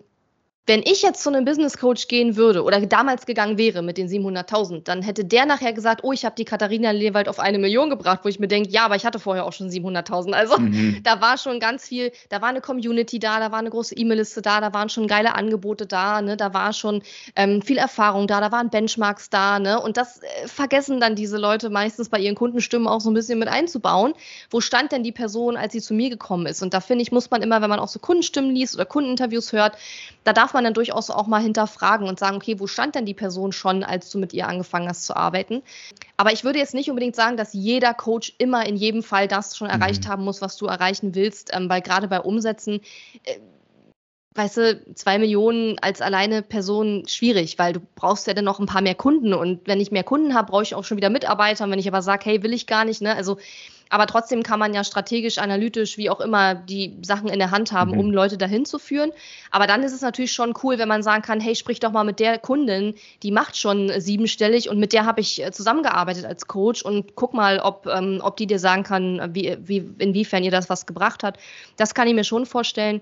wenn 0.68 0.82
ich 0.82 1.02
jetzt 1.02 1.24
zu 1.24 1.30
einem 1.30 1.46
Business 1.46 1.78
Coach 1.78 2.10
gehen 2.10 2.36
würde 2.36 2.62
oder 2.62 2.82
damals 2.82 3.26
gegangen 3.26 3.58
wäre 3.58 3.82
mit 3.82 3.98
den 3.98 4.10
700.000, 4.10 4.84
dann 4.84 5.02
hätte 5.02 5.24
der 5.24 5.46
nachher 5.46 5.72
gesagt, 5.72 6.04
oh, 6.04 6.12
ich 6.12 6.26
habe 6.26 6.36
die 6.36 6.44
Katharina 6.44 6.92
Lewald 6.92 7.30
auf 7.30 7.40
eine 7.40 7.58
Million 7.58 7.90
gebracht, 7.90 8.20
wo 8.24 8.30
ich 8.30 8.38
mir 8.38 8.50
denke, 8.50 8.70
ja, 8.70 8.84
aber 8.84 8.98
ich 8.98 9.06
hatte 9.06 9.18
vorher 9.18 9.46
auch 9.46 9.54
schon 9.54 9.70
700.000. 9.70 10.34
Also 10.34 10.60
mhm. 10.60 11.00
da 11.04 11.22
war 11.22 11.38
schon 11.38 11.62
ganz 11.62 11.88
viel, 11.88 12.12
da 12.28 12.42
war 12.42 12.50
eine 12.50 12.60
Community 12.60 13.18
da, 13.18 13.40
da 13.40 13.50
war 13.54 13.60
eine 13.60 13.70
große 13.70 13.96
E-Mail-Liste 13.96 14.42
da, 14.42 14.60
da 14.60 14.74
waren 14.74 14.90
schon 14.90 15.08
geile 15.08 15.36
Angebote 15.36 15.86
da, 15.86 16.22
ne, 16.22 16.36
da 16.36 16.54
war 16.54 16.74
schon 16.74 17.02
ähm, 17.38 17.62
viel 17.62 17.78
Erfahrung 17.78 18.28
da, 18.28 18.42
da 18.42 18.52
waren 18.52 18.70
Benchmarks 18.70 19.30
da, 19.30 19.60
ne, 19.60 19.80
und 19.80 19.96
das 19.96 20.22
äh, 20.22 20.48
vergessen 20.48 21.00
dann 21.00 21.16
diese 21.16 21.38
Leute 21.38 21.70
meistens 21.70 22.10
bei 22.10 22.20
ihren 22.20 22.36
Kundenstimmen 22.36 22.90
auch 22.90 23.00
so 23.00 23.10
ein 23.10 23.14
bisschen 23.14 23.40
mit 23.40 23.48
einzubauen. 23.48 24.14
Wo 24.50 24.60
stand 24.60 24.92
denn 24.92 25.04
die 25.04 25.14
Person, 25.14 25.56
als 25.56 25.72
sie 25.72 25.82
zu 25.82 25.94
mir 25.94 26.10
gekommen 26.10 26.46
ist? 26.46 26.62
Und 26.62 26.74
da 26.74 26.82
finde 26.82 27.04
ich, 27.04 27.14
muss 27.14 27.32
man 27.32 27.42
immer, 27.42 27.62
wenn 27.62 27.70
man 27.70 27.80
auch 27.80 27.88
so 27.88 28.00
Kundenstimmen 28.00 28.52
liest 28.52 28.76
oder 28.76 28.84
Kundeninterviews 28.84 29.54
hört, 29.54 29.78
da 30.26 30.34
darf 30.34 30.54
man 30.54 30.57
dann 30.64 30.74
durchaus 30.74 31.10
auch 31.10 31.28
mal 31.28 31.42
hinterfragen 31.42 32.08
und 32.08 32.20
sagen, 32.20 32.38
okay, 32.38 32.60
wo 32.60 32.68
stand 32.68 32.96
denn 32.96 33.06
die 33.06 33.14
Person 33.14 33.52
schon, 33.52 33.84
als 33.84 34.10
du 34.10 34.18
mit 34.18 34.34
ihr 34.34 34.48
angefangen 34.48 34.88
hast 34.88 35.06
zu 35.06 35.16
arbeiten? 35.16 35.64
Aber 36.18 36.32
ich 36.32 36.44
würde 36.44 36.60
jetzt 36.60 36.74
nicht 36.74 36.90
unbedingt 36.90 37.16
sagen, 37.16 37.38
dass 37.38 37.54
jeder 37.54 37.94
Coach 37.94 38.34
immer 38.38 38.66
in 38.66 38.76
jedem 38.76 39.04
Fall 39.04 39.28
das 39.28 39.58
schon 39.58 39.70
erreicht 39.70 40.06
mhm. 40.06 40.10
haben 40.10 40.24
muss, 40.24 40.42
was 40.42 40.58
du 40.58 40.66
erreichen 40.66 41.16
willst, 41.16 41.52
ähm, 41.54 41.70
weil 41.70 41.82
gerade 41.82 42.08
bei 42.08 42.20
Umsätzen 42.20 42.82
äh, 43.24 43.40
weißt 44.38 44.58
du, 44.58 44.94
zwei 44.94 45.18
Millionen 45.18 45.80
als 45.80 46.00
alleine 46.00 46.44
Person 46.44 47.08
schwierig, 47.08 47.58
weil 47.58 47.74
du 47.74 47.80
brauchst 47.96 48.28
ja 48.28 48.34
dann 48.34 48.46
noch 48.46 48.60
ein 48.60 48.68
paar 48.68 48.82
mehr 48.82 48.96
Kunden 48.96 49.34
und 49.34 49.68
wenn 49.68 49.82
ich 49.82 49.92
mehr 49.92 50.04
Kunden 50.04 50.36
habe, 50.36 50.52
brauche 50.52 50.64
ich 50.64 50.76
auch 50.76 50.84
schon 50.84 50.98
wieder 50.98 51.10
Mitarbeiter. 51.10 51.64
Und 51.64 51.72
wenn 51.72 51.80
ich 51.80 51.88
aber 51.88 52.04
sage, 52.04 52.26
hey, 52.26 52.44
will 52.44 52.54
ich 52.54 52.68
gar 52.68 52.86
nicht, 52.86 53.02
ne? 53.02 53.16
Also 53.16 53.38
aber 53.90 54.08
trotzdem 54.08 54.44
kann 54.44 54.60
man 54.60 54.74
ja 54.74 54.84
strategisch, 54.84 55.38
analytisch, 55.38 55.98
wie 55.98 56.10
auch 56.10 56.20
immer, 56.20 56.56
die 56.56 56.98
Sachen 57.02 57.30
in 57.30 57.40
der 57.40 57.52
Hand 57.52 57.72
haben, 57.72 57.92
mhm. 57.92 58.00
um 58.00 58.12
Leute 58.12 58.38
dahin 58.38 58.66
zu 58.66 58.80
führen. 58.80 59.12
Aber 59.52 59.68
dann 59.68 59.84
ist 59.84 59.94
es 59.94 60.02
natürlich 60.02 60.32
schon 60.32 60.54
cool, 60.64 60.78
wenn 60.78 60.88
man 60.88 61.04
sagen 61.04 61.22
kann, 61.22 61.40
hey, 61.40 61.56
sprich 61.56 61.80
doch 61.80 61.92
mal 61.92 62.04
mit 62.04 62.20
der 62.20 62.38
Kundin, 62.38 62.96
die 63.24 63.32
macht 63.32 63.58
schon 63.58 63.92
siebenstellig 64.00 64.70
und 64.70 64.80
mit 64.80 64.94
der 64.94 65.06
habe 65.06 65.22
ich 65.22 65.44
äh, 65.44 65.52
zusammengearbeitet 65.52 66.26
als 66.26 66.48
Coach 66.48 66.82
und 66.84 67.16
guck 67.16 67.34
mal, 67.34 67.60
ob, 67.60 67.88
ähm, 67.88 68.20
ob 68.24 68.38
die 68.38 68.48
dir 68.48 68.60
sagen 68.60 68.84
kann, 68.84 69.34
wie, 69.34 69.58
wie, 69.62 69.88
inwiefern 70.00 70.44
ihr 70.44 70.52
das 70.52 70.70
was 70.70 70.86
gebracht 70.86 71.24
hat. 71.24 71.38
Das 71.78 71.94
kann 71.94 72.08
ich 72.08 72.14
mir 72.14 72.24
schon 72.24 72.46
vorstellen. 72.46 73.02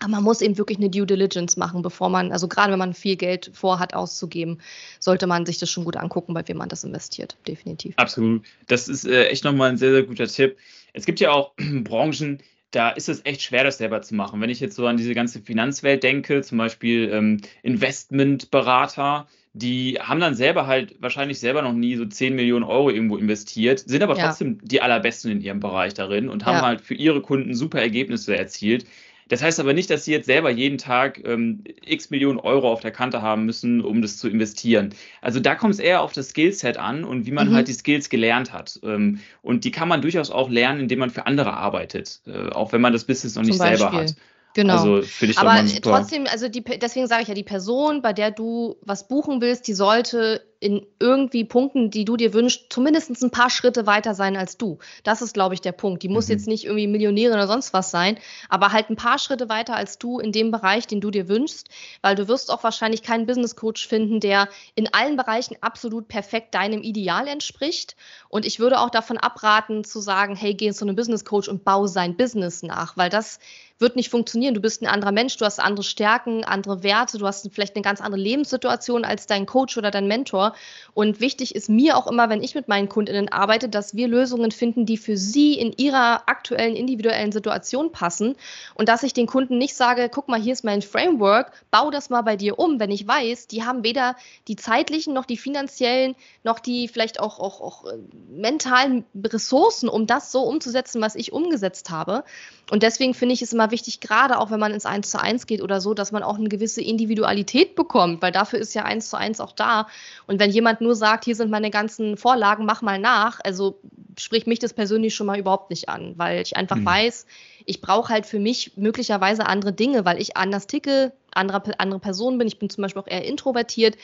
Aber 0.00 0.10
man 0.10 0.22
muss 0.22 0.40
eben 0.40 0.56
wirklich 0.58 0.78
eine 0.78 0.90
Due 0.90 1.06
Diligence 1.06 1.56
machen, 1.56 1.82
bevor 1.82 2.08
man, 2.08 2.32
also 2.32 2.46
gerade 2.48 2.72
wenn 2.72 2.78
man 2.78 2.94
viel 2.94 3.16
Geld 3.16 3.50
vorhat 3.52 3.94
auszugeben, 3.94 4.58
sollte 5.00 5.26
man 5.26 5.44
sich 5.44 5.58
das 5.58 5.70
schon 5.70 5.84
gut 5.84 5.96
angucken, 5.96 6.34
bei 6.34 6.46
wem 6.46 6.58
man 6.58 6.68
das 6.68 6.84
investiert, 6.84 7.36
definitiv. 7.46 7.94
Absolut. 7.96 8.42
Das 8.66 8.88
ist 8.88 9.06
äh, 9.06 9.26
echt 9.26 9.44
nochmal 9.44 9.70
ein 9.70 9.76
sehr, 9.76 9.92
sehr 9.92 10.04
guter 10.04 10.26
Tipp. 10.26 10.56
Es 10.92 11.04
gibt 11.04 11.20
ja 11.20 11.30
auch 11.30 11.52
Branchen, 11.56 12.38
da 12.70 12.90
ist 12.90 13.08
es 13.08 13.24
echt 13.24 13.42
schwer, 13.42 13.64
das 13.64 13.78
selber 13.78 14.02
zu 14.02 14.14
machen. 14.14 14.40
Wenn 14.40 14.50
ich 14.50 14.60
jetzt 14.60 14.76
so 14.76 14.86
an 14.86 14.96
diese 14.96 15.14
ganze 15.14 15.40
Finanzwelt 15.40 16.02
denke, 16.02 16.42
zum 16.42 16.58
Beispiel 16.58 17.10
ähm, 17.12 17.40
Investmentberater, 17.62 19.26
die 19.54 19.98
haben 20.00 20.20
dann 20.20 20.34
selber 20.34 20.66
halt 20.66 20.94
wahrscheinlich 21.00 21.40
selber 21.40 21.62
noch 21.62 21.72
nie 21.72 21.96
so 21.96 22.04
10 22.04 22.34
Millionen 22.34 22.64
Euro 22.64 22.90
irgendwo 22.90 23.16
investiert, 23.16 23.80
sind 23.80 24.02
aber 24.02 24.16
ja. 24.16 24.26
trotzdem 24.26 24.58
die 24.62 24.82
allerbesten 24.82 25.32
in 25.32 25.40
ihrem 25.40 25.60
Bereich 25.60 25.94
darin 25.94 26.28
und 26.28 26.44
haben 26.44 26.58
ja. 26.58 26.66
halt 26.66 26.80
für 26.80 26.94
ihre 26.94 27.22
Kunden 27.22 27.54
super 27.54 27.80
Ergebnisse 27.80 28.36
erzielt. 28.36 28.86
Das 29.28 29.42
heißt 29.42 29.60
aber 29.60 29.72
nicht, 29.72 29.90
dass 29.90 30.04
sie 30.04 30.12
jetzt 30.12 30.26
selber 30.26 30.50
jeden 30.50 30.78
Tag 30.78 31.20
ähm, 31.24 31.62
x 31.84 32.10
Millionen 32.10 32.38
Euro 32.38 32.72
auf 32.72 32.80
der 32.80 32.90
Kante 32.90 33.22
haben 33.22 33.44
müssen, 33.44 33.80
um 33.80 34.02
das 34.02 34.16
zu 34.16 34.28
investieren. 34.28 34.94
Also 35.20 35.38
da 35.38 35.54
kommt 35.54 35.74
es 35.74 35.80
eher 35.80 36.02
auf 36.02 36.12
das 36.12 36.30
Skillset 36.30 36.78
an 36.78 37.04
und 37.04 37.26
wie 37.26 37.32
man 37.32 37.50
mhm. 37.50 37.54
halt 37.54 37.68
die 37.68 37.74
Skills 37.74 38.08
gelernt 38.08 38.52
hat. 38.52 38.80
Ähm, 38.82 39.20
und 39.42 39.64
die 39.64 39.70
kann 39.70 39.88
man 39.88 40.02
durchaus 40.02 40.30
auch 40.30 40.50
lernen, 40.50 40.80
indem 40.80 40.98
man 40.98 41.10
für 41.10 41.26
andere 41.26 41.52
arbeitet, 41.54 42.20
äh, 42.26 42.48
auch 42.48 42.72
wenn 42.72 42.80
man 42.80 42.92
das 42.92 43.04
Business 43.04 43.34
noch 43.34 43.42
Zum 43.42 43.50
nicht 43.50 43.58
Beispiel. 43.58 43.78
selber 43.78 43.92
hat. 43.92 44.14
Genau. 44.58 44.72
Also 44.72 44.98
ich 45.20 45.38
Aber 45.38 45.64
trotzdem, 45.82 46.26
also 46.26 46.48
die, 46.48 46.64
deswegen 46.64 47.06
sage 47.06 47.22
ich 47.22 47.28
ja, 47.28 47.34
die 47.34 47.44
Person, 47.44 48.02
bei 48.02 48.12
der 48.12 48.32
du 48.32 48.74
was 48.80 49.06
buchen 49.06 49.40
willst, 49.40 49.68
die 49.68 49.72
sollte 49.72 50.42
in 50.58 50.84
irgendwie 50.98 51.44
Punkten, 51.44 51.92
die 51.92 52.04
du 52.04 52.16
dir 52.16 52.34
wünschst, 52.34 52.64
zumindest 52.68 53.22
ein 53.22 53.30
paar 53.30 53.50
Schritte 53.50 53.86
weiter 53.86 54.16
sein 54.16 54.36
als 54.36 54.56
du. 54.56 54.78
Das 55.04 55.22
ist, 55.22 55.34
glaube 55.34 55.54
ich, 55.54 55.60
der 55.60 55.70
Punkt. 55.70 56.02
Die 56.02 56.08
muss 56.08 56.26
mhm. 56.26 56.32
jetzt 56.32 56.48
nicht 56.48 56.64
irgendwie 56.64 56.88
Millionärin 56.88 57.34
oder 57.34 57.46
sonst 57.46 57.72
was 57.72 57.92
sein, 57.92 58.18
aber 58.48 58.72
halt 58.72 58.90
ein 58.90 58.96
paar 58.96 59.20
Schritte 59.20 59.48
weiter 59.48 59.76
als 59.76 59.98
du 59.98 60.18
in 60.18 60.32
dem 60.32 60.50
Bereich, 60.50 60.88
den 60.88 61.00
du 61.00 61.12
dir 61.12 61.28
wünschst, 61.28 61.68
weil 62.02 62.16
du 62.16 62.26
wirst 62.26 62.50
auch 62.50 62.64
wahrscheinlich 62.64 63.04
keinen 63.04 63.26
Business 63.26 63.54
Coach 63.54 63.86
finden, 63.86 64.18
der 64.18 64.48
in 64.74 64.92
allen 64.92 65.16
Bereichen 65.16 65.56
absolut 65.60 66.08
perfekt 66.08 66.56
deinem 66.56 66.82
Ideal 66.82 67.28
entspricht. 67.28 67.94
Und 68.28 68.44
ich 68.44 68.58
würde 68.58 68.80
auch 68.80 68.90
davon 68.90 69.18
abraten 69.18 69.84
zu 69.84 70.00
sagen, 70.00 70.34
hey, 70.34 70.54
geh 70.54 70.72
zu 70.72 70.84
einem 70.84 70.96
Business 70.96 71.24
Coach 71.24 71.46
und 71.46 71.62
bau 71.62 71.86
sein 71.86 72.16
Business 72.16 72.64
nach, 72.64 72.96
weil 72.96 73.10
das 73.10 73.38
wird 73.78 73.96
nicht 73.96 74.10
funktionieren. 74.10 74.54
Du 74.54 74.60
bist 74.60 74.82
ein 74.82 74.86
anderer 74.86 75.12
Mensch, 75.12 75.36
du 75.36 75.44
hast 75.44 75.60
andere 75.60 75.84
Stärken, 75.84 76.44
andere 76.44 76.82
Werte, 76.82 77.18
du 77.18 77.26
hast 77.26 77.48
vielleicht 77.52 77.76
eine 77.76 77.82
ganz 77.82 78.00
andere 78.00 78.20
Lebenssituation 78.20 79.04
als 79.04 79.26
dein 79.26 79.46
Coach 79.46 79.78
oder 79.78 79.90
dein 79.90 80.08
Mentor. 80.08 80.54
Und 80.94 81.20
wichtig 81.20 81.54
ist 81.54 81.68
mir 81.68 81.96
auch 81.96 82.06
immer, 82.06 82.28
wenn 82.28 82.42
ich 82.42 82.54
mit 82.54 82.68
meinen 82.68 82.88
Kundinnen 82.88 83.28
arbeite, 83.28 83.68
dass 83.68 83.94
wir 83.94 84.08
Lösungen 84.08 84.50
finden, 84.50 84.86
die 84.86 84.96
für 84.96 85.16
sie 85.16 85.54
in 85.54 85.72
ihrer 85.76 86.28
aktuellen 86.28 86.76
individuellen 86.76 87.32
Situation 87.32 87.92
passen 87.92 88.36
und 88.74 88.88
dass 88.88 89.02
ich 89.02 89.12
den 89.12 89.26
Kunden 89.26 89.58
nicht 89.58 89.74
sage, 89.74 90.08
guck 90.12 90.28
mal, 90.28 90.40
hier 90.40 90.52
ist 90.52 90.64
mein 90.64 90.82
Framework, 90.82 91.52
bau 91.70 91.90
das 91.90 92.10
mal 92.10 92.22
bei 92.22 92.36
dir 92.36 92.58
um, 92.58 92.80
wenn 92.80 92.90
ich 92.90 93.06
weiß, 93.06 93.46
die 93.46 93.64
haben 93.64 93.84
weder 93.84 94.16
die 94.48 94.56
zeitlichen 94.56 95.14
noch 95.14 95.24
die 95.24 95.36
finanziellen 95.36 96.16
noch 96.42 96.58
die 96.58 96.88
vielleicht 96.88 97.20
auch, 97.20 97.38
auch, 97.38 97.60
auch 97.60 97.84
äh, 97.84 97.98
mentalen 98.30 99.04
Ressourcen, 99.22 99.88
um 99.88 100.06
das 100.06 100.32
so 100.32 100.42
umzusetzen, 100.42 101.00
was 101.00 101.14
ich 101.14 101.32
umgesetzt 101.32 101.90
habe. 101.90 102.24
Und 102.70 102.82
deswegen 102.82 103.14
finde 103.14 103.34
ich 103.34 103.42
es 103.42 103.52
immer 103.52 103.67
wichtig, 103.70 104.00
gerade 104.00 104.38
auch 104.38 104.50
wenn 104.50 104.60
man 104.60 104.72
ins 104.72 104.86
Eins 104.86 105.10
zu 105.10 105.20
eins 105.20 105.46
geht 105.46 105.62
oder 105.62 105.80
so, 105.80 105.94
dass 105.94 106.12
man 106.12 106.22
auch 106.22 106.36
eine 106.38 106.48
gewisse 106.48 106.82
Individualität 106.82 107.74
bekommt, 107.74 108.22
weil 108.22 108.32
dafür 108.32 108.58
ist 108.58 108.74
ja 108.74 108.84
Eins 108.84 109.10
zu 109.10 109.16
eins 109.16 109.40
auch 109.40 109.52
da. 109.52 109.86
Und 110.26 110.40
wenn 110.40 110.50
jemand 110.50 110.80
nur 110.80 110.94
sagt, 110.94 111.24
hier 111.24 111.36
sind 111.36 111.50
meine 111.50 111.70
ganzen 111.70 112.16
Vorlagen, 112.16 112.64
mach 112.64 112.82
mal 112.82 112.98
nach, 112.98 113.40
also 113.44 113.78
spricht 114.18 114.46
mich 114.46 114.58
das 114.58 114.72
persönlich 114.72 115.14
schon 115.14 115.26
mal 115.26 115.38
überhaupt 115.38 115.70
nicht 115.70 115.88
an, 115.88 116.14
weil 116.16 116.42
ich 116.42 116.56
einfach 116.56 116.76
mhm. 116.76 116.86
weiß, 116.86 117.26
ich 117.66 117.80
brauche 117.80 118.12
halt 118.12 118.26
für 118.26 118.38
mich 118.38 118.76
möglicherweise 118.76 119.46
andere 119.46 119.72
Dinge, 119.72 120.04
weil 120.04 120.20
ich 120.20 120.36
anders 120.36 120.66
ticke, 120.66 121.12
andere, 121.32 121.62
andere 121.78 122.00
Person 122.00 122.38
bin. 122.38 122.48
Ich 122.48 122.58
bin 122.58 122.70
zum 122.70 122.82
Beispiel 122.82 123.02
auch 123.02 123.08
eher 123.08 123.24
introvertiert 123.24 123.96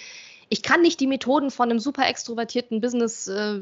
ich 0.48 0.62
kann 0.62 0.82
nicht 0.82 1.00
die 1.00 1.06
Methoden 1.06 1.50
von 1.50 1.70
einem 1.70 1.78
super 1.78 2.06
extrovertierten 2.06 2.80
Business 2.80 3.28
äh, 3.28 3.60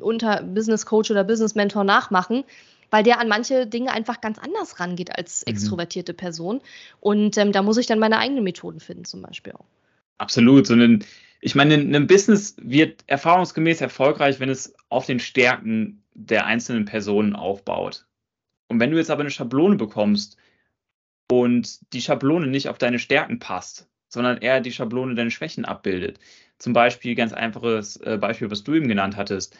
unter 0.00 0.42
Business 0.42 0.86
Coach 0.86 1.10
oder 1.10 1.24
Business 1.24 1.54
Mentor 1.54 1.84
nachmachen, 1.84 2.44
weil 2.90 3.02
der 3.02 3.20
an 3.20 3.28
manche 3.28 3.66
Dinge 3.66 3.92
einfach 3.92 4.20
ganz 4.20 4.38
anders 4.38 4.80
rangeht 4.80 5.16
als 5.16 5.44
mhm. 5.46 5.52
extrovertierte 5.52 6.12
mhm. 6.12 6.16
Person. 6.16 6.60
Und 7.00 7.36
ähm, 7.36 7.52
da 7.52 7.62
muss 7.62 7.76
ich 7.76 7.86
dann 7.86 7.98
meine 7.98 8.18
eigenen 8.18 8.44
Methoden 8.44 8.80
finden, 8.80 9.04
zum 9.04 9.22
Beispiel 9.22 9.52
auch. 9.52 9.66
Absolut. 10.18 10.66
So 10.66 10.74
ein, 10.74 11.04
ich 11.40 11.54
meine, 11.54 11.74
ein 11.74 12.06
Business 12.06 12.56
wird 12.58 13.04
erfahrungsgemäß 13.06 13.80
erfolgreich, 13.80 14.40
wenn 14.40 14.48
es 14.48 14.74
auf 14.88 15.06
den 15.06 15.20
Stärken 15.20 16.02
der 16.14 16.46
einzelnen 16.46 16.86
Personen 16.86 17.36
aufbaut. 17.36 18.06
Und 18.68 18.80
wenn 18.80 18.90
du 18.90 18.96
jetzt 18.96 19.10
aber 19.10 19.20
eine 19.20 19.30
Schablone 19.30 19.76
bekommst 19.76 20.36
und 21.30 21.92
die 21.92 22.00
Schablone 22.00 22.46
nicht 22.46 22.68
auf 22.68 22.78
deine 22.78 22.98
Stärken 22.98 23.38
passt, 23.38 23.88
sondern 24.08 24.38
eher 24.38 24.60
die 24.60 24.72
Schablone 24.72 25.14
deine 25.14 25.30
Schwächen 25.30 25.64
abbildet. 25.64 26.18
Zum 26.58 26.72
Beispiel, 26.72 27.14
ganz 27.14 27.32
einfaches 27.32 27.96
äh, 27.98 28.18
Beispiel, 28.18 28.50
was 28.50 28.64
du 28.64 28.74
eben 28.74 28.88
genannt 28.88 29.16
hattest. 29.16 29.56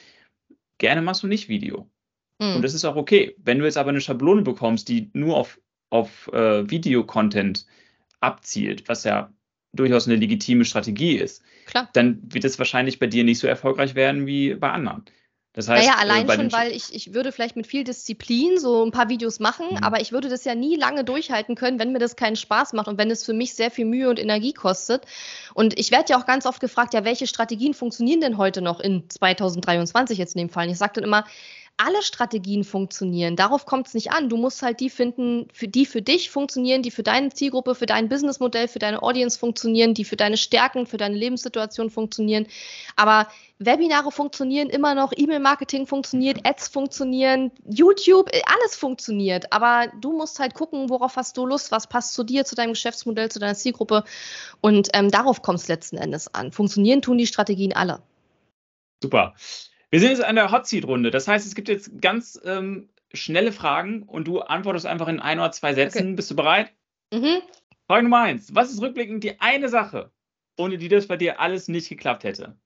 Gerne 0.79 1.03
machst 1.03 1.23
du 1.23 1.27
nicht 1.27 1.49
Video. 1.49 1.91
Mhm. 2.39 2.57
Und 2.57 2.63
das 2.63 2.75
ist 2.75 2.85
auch 2.85 2.97
okay. 2.97 3.35
Wenn 3.39 3.59
du 3.59 3.65
jetzt 3.65 3.79
aber 3.79 3.91
eine 3.91 4.01
Schablone 4.01 4.43
bekommst, 4.43 4.89
die 4.89 5.11
nur 5.13 5.37
auf, 5.37 5.61
auf 5.91 6.29
äh, 6.33 6.69
Video-Content 6.69 7.67
abzielt, 8.21 8.89
was 8.89 9.05
ja 9.05 9.33
durchaus 9.73 10.07
eine 10.07 10.17
legitime 10.17 10.65
Strategie 10.65 11.17
ist, 11.17 11.43
Klar. 11.67 11.89
dann 11.93 12.21
wird 12.23 12.45
es 12.45 12.59
wahrscheinlich 12.59 12.99
bei 12.99 13.07
dir 13.07 13.25
nicht 13.25 13.39
so 13.39 13.47
erfolgreich 13.47 13.95
werden 13.95 14.27
wie 14.27 14.55
bei 14.55 14.71
anderen. 14.71 15.05
Das 15.57 15.69
heißt, 15.69 15.87
naja, 15.87 15.97
äh, 15.99 16.03
allein 16.03 16.31
schon, 16.31 16.53
weil 16.53 16.71
ich, 16.71 16.95
ich 16.95 17.15
würde 17.15 17.33
vielleicht 17.33 17.57
mit 17.57 17.67
viel 17.67 17.83
Disziplin 17.83 18.59
so 18.59 18.85
ein 18.85 18.91
paar 18.91 19.09
Videos 19.09 19.41
machen, 19.41 19.67
mhm. 19.71 19.79
aber 19.79 20.03
ich 20.03 20.13
würde 20.13 20.29
das 20.29 20.45
ja 20.45 20.55
nie 20.55 20.77
lange 20.77 21.03
durchhalten 21.03 21.55
können, 21.55 21.79
wenn 21.79 21.93
mir 21.93 21.99
das 21.99 22.15
keinen 22.15 22.37
Spaß 22.37 22.75
macht 22.75 22.89
und 22.89 22.99
wenn 22.99 23.11
es 23.11 23.25
für 23.25 23.33
mich 23.33 23.55
sehr 23.55 23.71
viel 23.71 23.87
Mühe 23.87 24.11
und 24.11 24.21
Energie 24.21 24.53
kostet. 24.53 25.07
Und 25.55 25.79
ich 25.79 25.91
werde 25.91 26.11
ja 26.11 26.21
auch 26.21 26.27
ganz 26.27 26.45
oft 26.45 26.61
gefragt, 26.61 26.93
ja, 26.93 27.07
welche 27.07 27.27
Strategien 27.27 27.73
funktionieren 27.73 28.21
denn 28.21 28.37
heute 28.37 28.61
noch 28.61 28.81
in 28.81 29.09
2023 29.09 30.19
jetzt 30.19 30.35
in 30.35 30.41
dem 30.41 30.51
Fall? 30.51 30.67
Und 30.67 30.73
ich 30.73 30.79
sage 30.79 30.93
dann 30.97 31.05
immer, 31.05 31.25
alle 31.79 32.03
Strategien 32.03 32.65
funktionieren. 32.65 33.37
Darauf 33.37 33.67
kommt 33.67 33.89
es 33.89 33.95
nicht 33.95 34.11
an. 34.11 34.29
Du 34.29 34.37
musst 34.37 34.63
halt 34.63 34.81
die 34.81 34.89
finden, 34.89 35.49
für 35.53 35.69
die 35.69 35.85
für 35.85 36.01
dich 36.01 36.31
funktionieren, 36.31 36.83
die 36.83 36.91
für 36.91 37.03
deine 37.03 37.31
Zielgruppe, 37.31 37.75
für 37.75 37.87
dein 37.87 38.09
Businessmodell, 38.09 38.67
für 38.67 38.79
deine 38.79 39.03
Audience 39.03 39.39
funktionieren, 39.39 39.93
die 39.93 40.05
für 40.05 40.17
deine 40.17 40.39
Stärken, 40.39 40.87
für 40.87 40.97
deine 40.97 41.17
Lebenssituation 41.17 41.91
funktionieren. 41.91 42.47
Aber 42.97 43.29
Webinare 43.59 44.11
funktionieren 44.11 44.71
immer 44.71 44.95
noch, 44.95 45.13
E-Mail-Marketing 45.15 45.87
funktioniert, 45.87 46.47
Ads 46.47 46.69
funktionieren, 46.69 47.53
YouTube, 47.69 48.33
äh, 48.33 48.41
alles 48.47 48.77
funktioniert. 48.77 49.53
Aber 49.53 49.93
du 50.01 50.13
musst 50.17 50.39
halt 50.39 50.55
gucken, 50.55 50.89
worauf 50.89 51.17
hast 51.17 51.37
du 51.37 51.45
Lust, 51.45 51.73
was 51.73 51.89
passt 51.89 52.15
zu 52.15 52.25
dir, 52.25 52.45
zu 52.47 52.55
deinem 52.55 52.73
Geschäftsmodell, 52.73 53.31
zu 53.31 53.39
deiner 53.39 53.55
Zielgruppe. 53.55 54.05
Und 54.63 54.89
ähm, 54.95 55.11
darauf 55.11 55.43
kommt 55.43 55.61
es 55.61 55.69
letzten 55.69 55.99
Endes 55.99 56.33
an. 56.33 56.53
Funktionieren 56.53 57.03
tun 57.03 57.19
die 57.19 57.27
Strategien 57.27 57.75
alle. 57.75 58.03
Super. 59.03 59.35
Wir 59.91 60.01
sind 60.01 60.11
jetzt 60.11 60.25
an 60.25 60.37
der 60.37 60.51
Hot 60.51 60.67
Seat 60.67 60.85
Runde. 60.85 61.11
Das 61.11 61.29
heißt, 61.29 61.47
es 61.47 61.55
gibt 61.55 61.69
jetzt 61.69 62.01
ganz 62.01 62.41
ähm, 62.45 62.89
schnelle 63.13 63.53
Fragen 63.53 64.03
und 64.03 64.27
du 64.27 64.41
antwortest 64.41 64.87
einfach 64.87 65.09
in 65.09 65.21
ein 65.21 65.39
oder 65.39 65.53
zwei 65.53 65.75
Sätzen. 65.75 66.09
Okay. 66.09 66.15
Bist 66.15 66.31
du 66.31 66.37
bereit? 66.37 66.73
Mhm. 67.13 67.43
Frage 67.87 68.03
Nummer 68.03 68.23
eins. 68.23 68.55
Was 68.55 68.71
ist 68.71 68.81
rückblickend 68.81 69.23
die 69.23 69.41
eine 69.41 69.69
Sache, 69.69 70.11
ohne 70.57 70.79
die 70.79 70.89
das 70.89 71.07
bei 71.07 71.17
dir 71.17 71.41
alles 71.41 71.69
nicht 71.69 71.89
geklappt 71.89 72.25
hätte? 72.25 72.57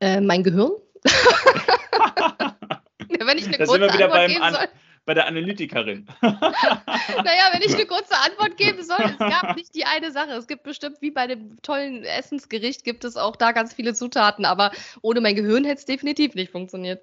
Äh, 0.00 0.20
mein 0.20 0.42
Gehirn. 0.42 0.72
Wenn 3.08 3.38
ich 3.38 3.46
eine 3.46 3.58
da 3.58 3.66
sind 3.66 3.80
wir 3.80 3.92
wieder 3.92 4.08
beim 4.08 4.42
An. 4.42 4.56
Bei 5.04 5.14
der 5.14 5.26
Analytikerin. 5.26 6.06
Naja, 6.22 7.50
wenn 7.52 7.62
ich 7.62 7.74
eine 7.74 7.86
kurze 7.86 8.16
Antwort 8.16 8.56
geben 8.56 8.82
soll, 8.82 9.00
es 9.00 9.18
gab 9.18 9.56
nicht 9.56 9.74
die 9.74 9.84
eine 9.84 10.12
Sache. 10.12 10.32
Es 10.32 10.46
gibt 10.46 10.62
bestimmt, 10.62 10.98
wie 11.00 11.10
bei 11.10 11.26
dem 11.26 11.60
tollen 11.62 12.04
Essensgericht, 12.04 12.84
gibt 12.84 13.04
es 13.04 13.16
auch 13.16 13.36
da 13.36 13.52
ganz 13.52 13.74
viele 13.74 13.92
Zutaten, 13.94 14.44
aber 14.44 14.72
ohne 15.02 15.20
mein 15.20 15.34
Gehirn 15.34 15.64
hätte 15.64 15.80
es 15.80 15.84
definitiv 15.84 16.34
nicht 16.34 16.52
funktioniert. 16.52 17.02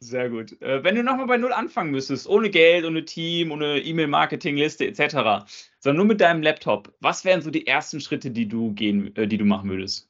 Sehr 0.00 0.30
gut. 0.30 0.60
Äh, 0.62 0.84
wenn 0.84 0.94
du 0.94 1.02
nochmal 1.02 1.26
bei 1.26 1.36
Null 1.36 1.52
anfangen 1.52 1.90
müsstest, 1.90 2.28
ohne 2.28 2.50
Geld, 2.50 2.84
ohne 2.84 3.04
Team, 3.04 3.50
ohne 3.50 3.80
E-Mail-Marketing-Liste 3.80 4.86
etc., 4.86 5.48
sondern 5.80 5.96
nur 5.96 6.06
mit 6.06 6.20
deinem 6.20 6.42
Laptop, 6.42 6.94
was 7.00 7.24
wären 7.24 7.42
so 7.42 7.50
die 7.50 7.66
ersten 7.66 8.00
Schritte, 8.00 8.30
die 8.30 8.46
du 8.46 8.72
gehen, 8.72 9.14
äh, 9.16 9.26
die 9.26 9.38
du 9.38 9.44
machen 9.44 9.68
würdest? 9.68 10.08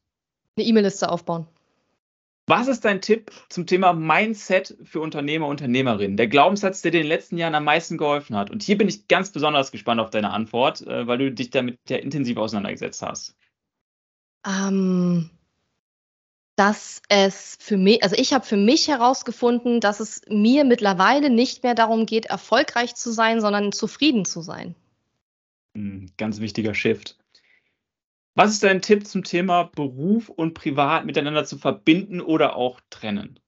Eine 0.56 0.66
E-Mail-Liste 0.66 1.10
aufbauen. 1.10 1.46
Was 2.48 2.66
ist 2.66 2.86
dein 2.86 3.02
Tipp 3.02 3.30
zum 3.50 3.66
Thema 3.66 3.92
Mindset 3.92 4.74
für 4.82 5.00
Unternehmer, 5.00 5.48
Unternehmerinnen? 5.48 6.16
Der 6.16 6.28
Glaubenssatz, 6.28 6.80
der 6.80 6.90
dir 6.90 7.00
in 7.00 7.04
den 7.04 7.10
letzten 7.10 7.36
Jahren 7.36 7.54
am 7.54 7.64
meisten 7.64 7.98
geholfen 7.98 8.34
hat. 8.36 8.50
Und 8.50 8.62
hier 8.62 8.78
bin 8.78 8.88
ich 8.88 9.06
ganz 9.06 9.30
besonders 9.30 9.70
gespannt 9.70 10.00
auf 10.00 10.08
deine 10.08 10.30
Antwort, 10.30 10.80
äh, 10.86 11.06
weil 11.06 11.18
du 11.18 11.30
dich 11.30 11.50
damit 11.50 11.78
ja 11.90 11.98
intensiv 11.98 12.38
auseinandergesetzt 12.38 13.02
hast. 13.02 13.36
Ähm, 14.46 15.28
dass 16.56 17.02
es 17.10 17.58
für 17.60 17.76
mich, 17.76 18.02
also 18.02 18.16
ich 18.16 18.32
habe 18.32 18.46
für 18.46 18.56
mich 18.56 18.88
herausgefunden, 18.88 19.80
dass 19.80 20.00
es 20.00 20.22
mir 20.28 20.64
mittlerweile 20.64 21.28
nicht 21.28 21.62
mehr 21.62 21.74
darum 21.74 22.06
geht, 22.06 22.26
erfolgreich 22.26 22.94
zu 22.94 23.12
sein, 23.12 23.42
sondern 23.42 23.72
zufrieden 23.72 24.24
zu 24.24 24.40
sein. 24.40 24.74
Hm, 25.76 26.06
Ganz 26.16 26.40
wichtiger 26.40 26.72
Shift. 26.72 27.17
Was 28.38 28.52
ist 28.52 28.62
dein 28.62 28.80
Tipp 28.80 29.04
zum 29.04 29.24
Thema 29.24 29.64
Beruf 29.64 30.28
und 30.28 30.54
Privat 30.54 31.04
miteinander 31.04 31.44
zu 31.44 31.58
verbinden 31.58 32.20
oder 32.20 32.54
auch 32.54 32.78
trennen? 32.88 33.40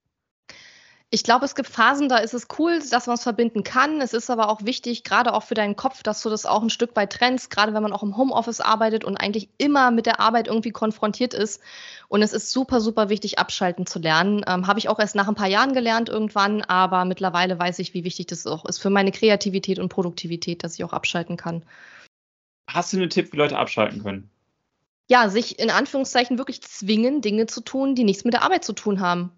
Ich 1.10 1.22
glaube, 1.22 1.44
es 1.44 1.54
gibt 1.54 1.68
Phasen, 1.68 2.08
da 2.08 2.16
ist 2.16 2.34
es 2.34 2.48
cool, 2.58 2.80
dass 2.90 3.06
man 3.06 3.14
es 3.14 3.22
verbinden 3.22 3.62
kann. 3.62 4.00
Es 4.00 4.12
ist 4.12 4.30
aber 4.30 4.48
auch 4.48 4.64
wichtig, 4.64 5.04
gerade 5.04 5.32
auch 5.32 5.44
für 5.44 5.54
deinen 5.54 5.76
Kopf, 5.76 6.02
dass 6.02 6.20
du 6.22 6.28
das 6.28 6.44
auch 6.44 6.60
ein 6.60 6.70
Stück 6.70 6.96
weit 6.96 7.12
trennst, 7.12 7.50
gerade 7.50 7.72
wenn 7.72 7.84
man 7.84 7.92
auch 7.92 8.02
im 8.02 8.16
Homeoffice 8.16 8.60
arbeitet 8.60 9.04
und 9.04 9.16
eigentlich 9.16 9.48
immer 9.58 9.92
mit 9.92 10.06
der 10.06 10.18
Arbeit 10.18 10.48
irgendwie 10.48 10.72
konfrontiert 10.72 11.34
ist. 11.34 11.62
Und 12.08 12.22
es 12.22 12.32
ist 12.32 12.50
super, 12.50 12.80
super 12.80 13.08
wichtig, 13.10 13.38
abschalten 13.38 13.86
zu 13.86 14.00
lernen. 14.00 14.42
Ähm, 14.48 14.66
Habe 14.66 14.80
ich 14.80 14.88
auch 14.88 14.98
erst 14.98 15.14
nach 15.14 15.28
ein 15.28 15.36
paar 15.36 15.46
Jahren 15.46 15.72
gelernt 15.72 16.08
irgendwann, 16.08 16.62
aber 16.62 17.04
mittlerweile 17.04 17.56
weiß 17.56 17.78
ich, 17.78 17.94
wie 17.94 18.02
wichtig 18.02 18.26
das 18.26 18.44
auch 18.44 18.64
ist 18.64 18.78
für 18.78 18.90
meine 18.90 19.12
Kreativität 19.12 19.78
und 19.78 19.88
Produktivität, 19.88 20.64
dass 20.64 20.74
ich 20.74 20.82
auch 20.82 20.92
abschalten 20.92 21.36
kann. 21.36 21.64
Hast 22.68 22.92
du 22.92 22.96
einen 22.96 23.08
Tipp, 23.08 23.32
wie 23.32 23.36
Leute 23.36 23.56
abschalten 23.56 24.02
können? 24.02 24.30
Ja, 25.10 25.28
sich 25.28 25.58
in 25.58 25.70
Anführungszeichen 25.70 26.38
wirklich 26.38 26.62
zwingen, 26.62 27.20
Dinge 27.20 27.46
zu 27.46 27.62
tun, 27.62 27.96
die 27.96 28.04
nichts 28.04 28.22
mit 28.22 28.32
der 28.32 28.42
Arbeit 28.42 28.64
zu 28.64 28.72
tun 28.72 29.00
haben. 29.00 29.32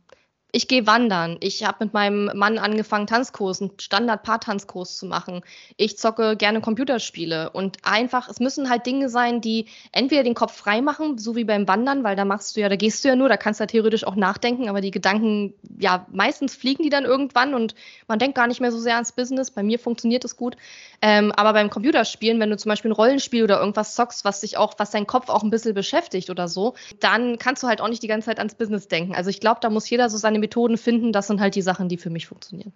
Ich 0.55 0.69
gehe 0.69 0.87
wandern. 0.87 1.39
Ich 1.41 1.65
habe 1.65 1.79
mit 1.81 1.95
meinem 1.95 2.31
Mann 2.35 2.59
angefangen, 2.59 3.07
Tanzkurs, 3.07 3.63
einen 3.63 3.71
Standard-Paar-Tanzkurs 3.81 4.99
zu 4.99 5.07
machen. 5.07 5.41
Ich 5.79 5.97
zocke 5.97 6.37
gerne 6.37 6.61
Computerspiele. 6.61 7.49
Und 7.51 7.79
einfach, 7.85 8.29
es 8.29 8.39
müssen 8.39 8.69
halt 8.69 8.85
Dinge 8.85 9.09
sein, 9.09 9.41
die 9.41 9.65
entweder 9.93 10.25
den 10.25 10.35
Kopf 10.35 10.55
frei 10.55 10.83
machen, 10.83 11.17
so 11.17 11.37
wie 11.37 11.45
beim 11.45 11.67
Wandern, 11.69 12.05
weil 12.05 12.17
da 12.17 12.27
machst 12.27 12.55
du 12.55 12.61
ja, 12.61 12.69
da 12.69 12.77
gehst 12.77 13.03
du 13.03 13.09
ja 13.09 13.17
nur, 13.17 13.31
da 13.31 13.39
kannst 13.39 13.61
du 13.61 13.63
ja 13.63 13.67
theoretisch 13.67 14.05
auch 14.05 14.15
nachdenken, 14.15 14.69
aber 14.69 14.83
die 14.83 14.91
Gedanken, 14.91 15.55
ja, 15.79 16.07
meistens 16.13 16.55
fliegen 16.55 16.83
die 16.83 16.91
dann 16.91 17.07
irgendwann 17.07 17.55
und 17.55 17.75
man 18.07 18.19
denkt 18.19 18.37
gar 18.37 18.47
nicht 18.47 18.61
mehr 18.61 18.73
so 18.73 18.79
sehr 18.79 18.97
ans 18.97 19.13
Business. 19.13 19.51
Bei 19.51 19.63
mir 19.63 19.79
funktioniert 19.79 20.23
es 20.27 20.37
gut. 20.37 20.57
Ähm, 21.01 21.33
aber 21.33 21.55
beim 21.55 21.71
Computerspielen, 21.71 22.39
wenn 22.41 22.51
du 22.51 22.59
zum 22.59 22.69
Beispiel 22.69 22.91
ein 22.91 22.95
Rollenspiel 22.95 23.43
oder 23.43 23.59
irgendwas 23.59 23.95
zockst, 23.95 24.27
was 24.27 24.41
dich 24.41 24.59
auch, 24.59 24.75
was 24.77 24.91
deinen 24.91 25.07
Kopf 25.07 25.31
auch 25.31 25.43
ein 25.43 25.51
bisschen 25.51 25.73
beschäftigt 25.73 26.29
oder 26.29 26.47
so, 26.47 26.75
dann 27.01 27.39
kannst 27.39 27.63
du 27.63 27.69
halt 27.69 27.81
auch 27.81 27.89
nicht 27.89 28.03
die 28.03 28.09
ganze 28.09 28.27
Zeit 28.27 28.39
ans 28.39 28.55
Business 28.55 28.87
denken. 28.87 29.15
Also 29.15 29.31
ich 29.31 29.41
glaube, 29.41 29.61
da 29.63 29.71
muss 29.71 29.89
jeder 29.89 30.11
so 30.11 30.19
seine 30.19 30.42
Methoden 30.43 30.77
finden. 30.77 31.13
Das 31.13 31.27
sind 31.27 31.41
halt 31.41 31.55
die 31.55 31.63
Sachen, 31.63 31.89
die 31.89 31.97
für 31.97 32.11
mich 32.11 32.27
funktionieren. 32.27 32.73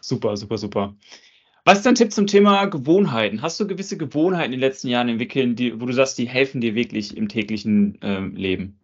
Super, 0.00 0.36
super, 0.36 0.56
super. 0.56 0.94
Was 1.64 1.78
ist 1.78 1.86
dein 1.86 1.94
Tipp 1.94 2.12
zum 2.12 2.26
Thema 2.26 2.64
Gewohnheiten? 2.64 3.42
Hast 3.42 3.60
du 3.60 3.66
gewisse 3.66 3.98
Gewohnheiten 3.98 4.54
in 4.54 4.60
den 4.60 4.60
letzten 4.60 4.88
Jahren 4.88 5.10
entwickelt, 5.10 5.58
die, 5.58 5.78
wo 5.78 5.84
du 5.84 5.92
sagst, 5.92 6.16
die 6.16 6.26
helfen 6.26 6.62
dir 6.62 6.74
wirklich 6.74 7.16
im 7.16 7.28
täglichen 7.28 7.98
ähm, 8.00 8.34
Leben? 8.34 8.79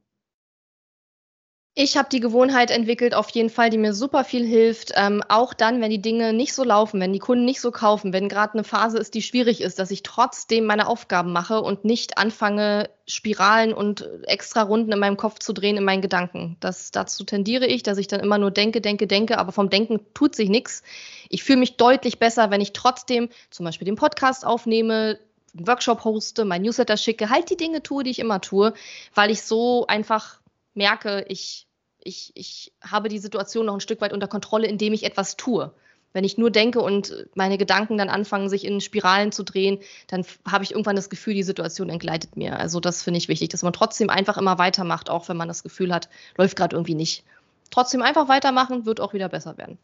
Ich 1.78 1.98
habe 1.98 2.08
die 2.10 2.20
Gewohnheit 2.20 2.70
entwickelt, 2.70 3.14
auf 3.14 3.28
jeden 3.28 3.50
Fall, 3.50 3.68
die 3.68 3.76
mir 3.76 3.92
super 3.92 4.24
viel 4.24 4.46
hilft. 4.46 4.92
Ähm, 4.96 5.22
auch 5.28 5.52
dann, 5.52 5.82
wenn 5.82 5.90
die 5.90 6.00
Dinge 6.00 6.32
nicht 6.32 6.54
so 6.54 6.64
laufen, 6.64 7.02
wenn 7.02 7.12
die 7.12 7.18
Kunden 7.18 7.44
nicht 7.44 7.60
so 7.60 7.70
kaufen, 7.70 8.14
wenn 8.14 8.30
gerade 8.30 8.54
eine 8.54 8.64
Phase 8.64 8.96
ist, 8.96 9.12
die 9.12 9.20
schwierig 9.20 9.60
ist, 9.60 9.78
dass 9.78 9.90
ich 9.90 10.02
trotzdem 10.02 10.64
meine 10.64 10.86
Aufgaben 10.86 11.32
mache 11.32 11.60
und 11.60 11.84
nicht 11.84 12.16
anfange, 12.16 12.88
Spiralen 13.06 13.74
und 13.74 14.08
extra 14.22 14.62
Runden 14.62 14.90
in 14.90 14.98
meinem 14.98 15.18
Kopf 15.18 15.38
zu 15.38 15.52
drehen 15.52 15.76
in 15.76 15.84
meinen 15.84 16.00
Gedanken. 16.00 16.56
Das, 16.60 16.92
dazu 16.92 17.24
tendiere 17.24 17.66
ich, 17.66 17.82
dass 17.82 17.98
ich 17.98 18.08
dann 18.08 18.20
immer 18.20 18.38
nur 18.38 18.50
denke, 18.50 18.80
denke, 18.80 19.06
denke, 19.06 19.36
aber 19.36 19.52
vom 19.52 19.68
Denken 19.68 20.00
tut 20.14 20.34
sich 20.34 20.48
nichts. 20.48 20.82
Ich 21.28 21.44
fühle 21.44 21.58
mich 21.58 21.76
deutlich 21.76 22.18
besser, 22.18 22.50
wenn 22.50 22.62
ich 22.62 22.72
trotzdem 22.72 23.28
zum 23.50 23.66
Beispiel 23.66 23.84
den 23.84 23.96
Podcast 23.96 24.46
aufnehme, 24.46 25.18
einen 25.54 25.66
Workshop 25.66 26.04
hoste, 26.04 26.46
mein 26.46 26.62
Newsletter 26.62 26.96
schicke, 26.96 27.28
halt 27.28 27.50
die 27.50 27.58
Dinge 27.58 27.82
tue, 27.82 28.02
die 28.02 28.12
ich 28.12 28.18
immer 28.18 28.40
tue, 28.40 28.72
weil 29.14 29.30
ich 29.30 29.42
so 29.42 29.86
einfach 29.88 30.40
merke, 30.76 31.24
ich, 31.28 31.65
ich, 32.06 32.32
ich 32.34 32.72
habe 32.82 33.08
die 33.08 33.18
Situation 33.18 33.66
noch 33.66 33.74
ein 33.74 33.80
Stück 33.80 34.00
weit 34.00 34.12
unter 34.12 34.28
Kontrolle, 34.28 34.66
indem 34.66 34.92
ich 34.92 35.04
etwas 35.04 35.36
tue. 35.36 35.72
Wenn 36.12 36.24
ich 36.24 36.38
nur 36.38 36.50
denke 36.50 36.80
und 36.80 37.26
meine 37.34 37.58
Gedanken 37.58 37.98
dann 37.98 38.08
anfangen, 38.08 38.48
sich 38.48 38.64
in 38.64 38.80
Spiralen 38.80 39.32
zu 39.32 39.42
drehen, 39.42 39.80
dann 40.06 40.24
habe 40.48 40.64
ich 40.64 40.70
irgendwann 40.70 40.96
das 40.96 41.10
Gefühl, 41.10 41.34
die 41.34 41.42
Situation 41.42 41.90
entgleitet 41.90 42.36
mir. 42.36 42.58
Also 42.58 42.80
das 42.80 43.02
finde 43.02 43.18
ich 43.18 43.28
wichtig, 43.28 43.50
dass 43.50 43.62
man 43.62 43.74
trotzdem 43.74 44.08
einfach 44.08 44.38
immer 44.38 44.56
weitermacht, 44.56 45.10
auch 45.10 45.28
wenn 45.28 45.36
man 45.36 45.48
das 45.48 45.62
Gefühl 45.62 45.92
hat, 45.92 46.08
läuft 46.38 46.56
gerade 46.56 46.74
irgendwie 46.74 46.94
nicht. 46.94 47.24
Trotzdem 47.70 48.00
einfach 48.00 48.28
weitermachen, 48.28 48.86
wird 48.86 49.00
auch 49.00 49.12
wieder 49.12 49.28
besser 49.28 49.58
werden. 49.58 49.76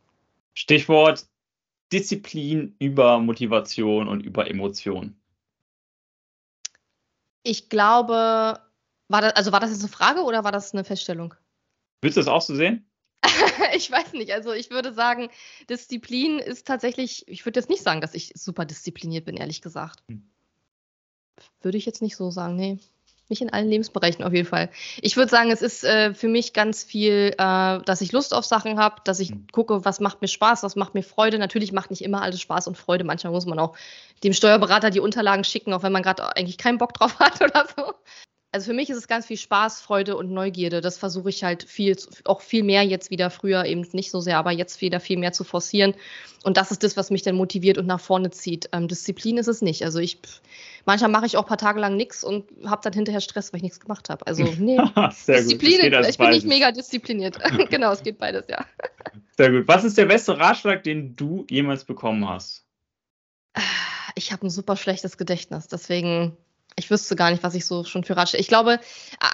Stichwort 0.55 1.27
Disziplin 1.93 2.75
über 2.79 3.19
Motivation 3.19 4.09
und 4.09 4.25
über 4.25 4.49
Emotion. 4.49 5.15
Ich 7.43 7.69
glaube, 7.69 8.61
war 9.09 9.21
das, 9.21 9.35
also 9.35 9.53
war 9.53 9.61
das 9.61 9.71
jetzt 9.71 9.81
eine 9.81 9.91
Frage 9.91 10.23
oder 10.23 10.45
war 10.45 10.53
das 10.53 10.73
eine 10.73 10.85
Feststellung? 10.85 11.35
Würdest 12.03 12.17
du 12.17 12.21
das 12.21 12.29
auch 12.29 12.43
so 12.43 12.55
sehen? 12.55 12.85
ich 13.75 13.91
weiß 13.91 14.13
nicht. 14.13 14.33
Also 14.33 14.53
ich 14.53 14.71
würde 14.71 14.93
sagen, 14.93 15.31
Disziplin 15.71 16.41
ist 16.41 16.67
tatsächlich, 16.67 17.27
ich 17.29 17.47
würde 17.47 17.61
jetzt 17.61 17.71
nicht 17.71 17.83
sagen, 17.83 18.01
dass 18.01 18.15
ich 18.15 18.33
super 18.35 18.65
diszipliniert 18.65 19.25
bin, 19.25 19.37
ehrlich 19.37 19.63
gesagt. 19.63 20.03
Hm. 20.09 20.29
Würde 21.61 21.79
ich 21.79 21.87
jetzt 21.87 22.03
nicht 22.03 22.17
so 22.17 22.31
sagen, 22.31 22.57
nee. 22.57 22.79
Nicht 23.29 23.41
in 23.41 23.53
allen 23.53 23.69
Lebensbereichen 23.69 24.25
auf 24.25 24.33
jeden 24.33 24.49
Fall. 24.49 24.69
Ich 25.01 25.17
würde 25.17 25.31
sagen, 25.31 25.51
es 25.53 25.63
ist 25.63 25.85
äh, 25.85 26.13
für 26.13 26.29
mich 26.29 26.53
ganz 26.53 26.83
viel, 26.83 27.35
äh, 27.39 27.81
dass 27.83 28.01
ich 28.01 28.13
Lust 28.13 28.35
auf 28.35 28.45
Sachen 28.45 28.79
habe, 28.79 28.97
dass 29.05 29.21
ich 29.21 29.31
Hm. 29.31 29.47
gucke, 29.53 29.85
was 29.85 30.01
macht 30.01 30.21
mir 30.23 30.29
Spaß, 30.29 30.65
was 30.65 30.75
macht 30.75 30.95
mir 30.95 31.05
Freude. 31.05 31.39
Natürlich 31.39 31.73
macht 31.73 31.91
nicht 31.91 32.03
immer 32.03 32.21
alles 32.21 32.41
Spaß 32.41 32.67
und 32.67 32.77
Freude. 32.77 33.05
Manchmal 33.05 33.33
muss 33.33 33.47
man 33.47 33.61
auch 33.61 33.77
dem 34.25 34.33
Steuerberater 34.33 34.91
die 34.91 35.01
Unterlagen 35.01 35.45
schicken, 35.45 35.73
auch 35.73 35.85
wenn 35.85 35.93
man 35.93 36.03
gerade 36.03 36.37
eigentlich 36.37 36.59
keinen 36.59 36.79
Bock 36.79 36.95
drauf 36.95 37.19
hat 37.21 37.41
oder 37.41 37.67
so. 37.77 37.95
Also 38.55 38.67
für 38.67 38.75
mich 38.75 38.91
ist 38.91 38.99
es 38.99 39.09
ganz 39.09 39.25
viel 39.25 39.39
Spaß, 39.39 39.81
Freude 39.81 40.15
und 40.15 40.31
Neugierde. 40.31 40.83
Das 40.83 40.99
versuche 40.99 41.31
ich 41.31 41.43
halt 41.43 41.63
viel, 41.63 41.97
auch 42.25 42.43
viel 42.43 42.63
mehr 42.63 42.83
jetzt 42.83 43.11
wieder, 43.11 43.31
früher 43.31 43.65
eben 43.65 43.87
nicht 43.93 44.11
so 44.11 44.21
sehr, 44.21 44.37
aber 44.37 44.51
jetzt 44.51 44.83
wieder 44.83 45.01
viel 45.01 45.17
mehr 45.17 45.33
zu 45.33 45.43
forcieren. 45.43 45.95
Und 46.45 46.59
das 46.59 46.71
ist 46.71 46.83
das, 46.83 46.99
was 46.99 47.11
mich 47.11 47.23
dann 47.23 47.35
motiviert 47.35 47.79
und 47.79 47.87
nach 47.87 48.01
vorne 48.01 48.31
zieht. 48.31 48.69
Ähm, 48.73 48.89
Disziplin 48.89 49.39
ist 49.39 49.47
es 49.47 49.63
nicht. 49.63 49.85
Also 49.85 50.01
ich, 50.01 50.19
manchmal 50.85 51.11
mache 51.11 51.25
ich 51.25 51.39
auch 51.39 51.45
ein 51.45 51.49
paar 51.49 51.57
Tage 51.57 51.81
lang 51.81 51.97
nichts 51.97 52.23
und 52.23 52.45
habe 52.67 52.83
dann 52.85 52.93
hinterher 52.93 53.23
Stress, 53.23 53.53
weil 53.53 53.59
ich 53.59 53.63
nichts 53.63 53.81
gemacht 53.81 54.11
habe. 54.11 54.27
Also 54.27 54.45
nee, 54.59 54.77
Disziplin, 55.27 55.81
gut. 55.81 55.81
Das 55.81 55.81
geht 55.81 55.95
als 55.95 56.09
ich 56.11 56.19
bin 56.19 56.31
nicht 56.31 56.47
mega 56.47 56.73
diszipliniert. 56.73 57.39
genau, 57.71 57.91
es 57.91 58.03
geht 58.03 58.19
beides, 58.19 58.45
ja. 58.49 58.67
Sehr 59.39 59.51
gut. 59.51 59.67
Was 59.67 59.83
ist 59.85 59.97
der 59.97 60.07
beste 60.07 60.39
Ratschlag, 60.39 60.83
den 60.83 61.17
du 61.17 61.47
jemals 61.49 61.87
bekommen 61.87 62.29
hast? 62.29 62.67
Ich 64.15 64.31
habe 64.31 64.47
ein 64.47 64.51
super 64.51 64.77
schlechtes 64.77 65.17
Gedächtnis, 65.17 65.69
deswegen, 65.69 66.37
ich 66.77 66.91
wüsste 66.91 67.17
gar 67.17 67.31
nicht, 67.31 67.43
was 67.43 67.55
ich 67.55 67.67
so 67.67 67.85
schon 67.85 68.05
für 68.05 68.17
Ratschläge. 68.17 68.41
Ich 68.41 68.49
glaube, 68.49 68.81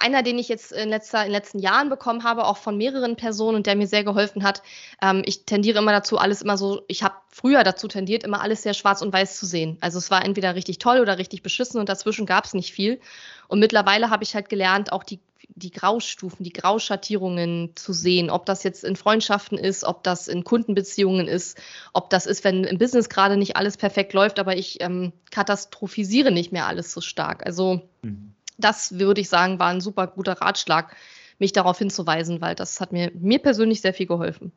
einer, 0.01 0.23
den 0.23 0.37
ich 0.37 0.49
jetzt 0.49 0.71
in, 0.71 0.89
letzter, 0.89 1.19
in 1.19 1.27
den 1.27 1.33
letzten 1.33 1.59
Jahren 1.59 1.89
bekommen 1.89 2.23
habe, 2.23 2.45
auch 2.45 2.57
von 2.57 2.77
mehreren 2.77 3.15
Personen 3.15 3.57
und 3.57 3.67
der 3.67 3.75
mir 3.75 3.87
sehr 3.87 4.03
geholfen 4.03 4.43
hat, 4.43 4.61
ähm, 5.01 5.23
ich 5.25 5.45
tendiere 5.45 5.79
immer 5.79 5.91
dazu, 5.91 6.17
alles 6.17 6.41
immer 6.41 6.57
so, 6.57 6.81
ich 6.87 7.03
habe 7.03 7.15
früher 7.29 7.63
dazu 7.63 7.87
tendiert, 7.87 8.23
immer 8.23 8.41
alles 8.41 8.63
sehr 8.63 8.73
schwarz 8.73 9.01
und 9.01 9.13
weiß 9.13 9.37
zu 9.37 9.45
sehen. 9.45 9.77
Also 9.81 9.97
es 9.97 10.11
war 10.11 10.25
entweder 10.25 10.55
richtig 10.55 10.79
toll 10.79 10.99
oder 10.99 11.17
richtig 11.17 11.41
beschissen 11.41 11.79
und 11.79 11.89
dazwischen 11.89 12.25
gab 12.25 12.45
es 12.45 12.53
nicht 12.53 12.73
viel. 12.73 12.99
Und 13.47 13.59
mittlerweile 13.59 14.09
habe 14.09 14.23
ich 14.23 14.35
halt 14.35 14.49
gelernt, 14.49 14.91
auch 14.91 15.03
die, 15.03 15.19
die 15.55 15.71
Graustufen, 15.71 16.43
die 16.43 16.53
Grauschattierungen 16.53 17.75
zu 17.75 17.91
sehen, 17.91 18.29
ob 18.29 18.45
das 18.45 18.63
jetzt 18.63 18.83
in 18.83 18.95
Freundschaften 18.95 19.57
ist, 19.57 19.83
ob 19.83 20.03
das 20.03 20.27
in 20.27 20.43
Kundenbeziehungen 20.43 21.27
ist, 21.27 21.59
ob 21.93 22.09
das 22.09 22.25
ist, 22.25 22.43
wenn 22.43 22.63
im 22.63 22.77
Business 22.77 23.09
gerade 23.09 23.35
nicht 23.35 23.55
alles 23.55 23.77
perfekt 23.77 24.13
läuft, 24.13 24.39
aber 24.39 24.55
ich 24.55 24.81
ähm, 24.81 25.11
katastrophisiere 25.31 26.31
nicht 26.31 26.51
mehr 26.51 26.67
alles 26.67 26.93
so 26.93 27.01
stark. 27.01 27.45
Also 27.45 27.81
Mhm. 28.01 28.33
das 28.57 28.99
würde 28.99 29.21
ich 29.21 29.29
sagen, 29.29 29.59
war 29.59 29.69
ein 29.69 29.81
super 29.81 30.07
guter 30.07 30.33
Ratschlag, 30.33 30.95
mich 31.39 31.51
darauf 31.51 31.77
hinzuweisen, 31.77 32.41
weil 32.41 32.55
das 32.55 32.79
hat 32.79 32.91
mir, 32.91 33.11
mir 33.13 33.39
persönlich 33.39 33.81
sehr 33.81 33.93
viel 33.93 34.07
geholfen. 34.07 34.51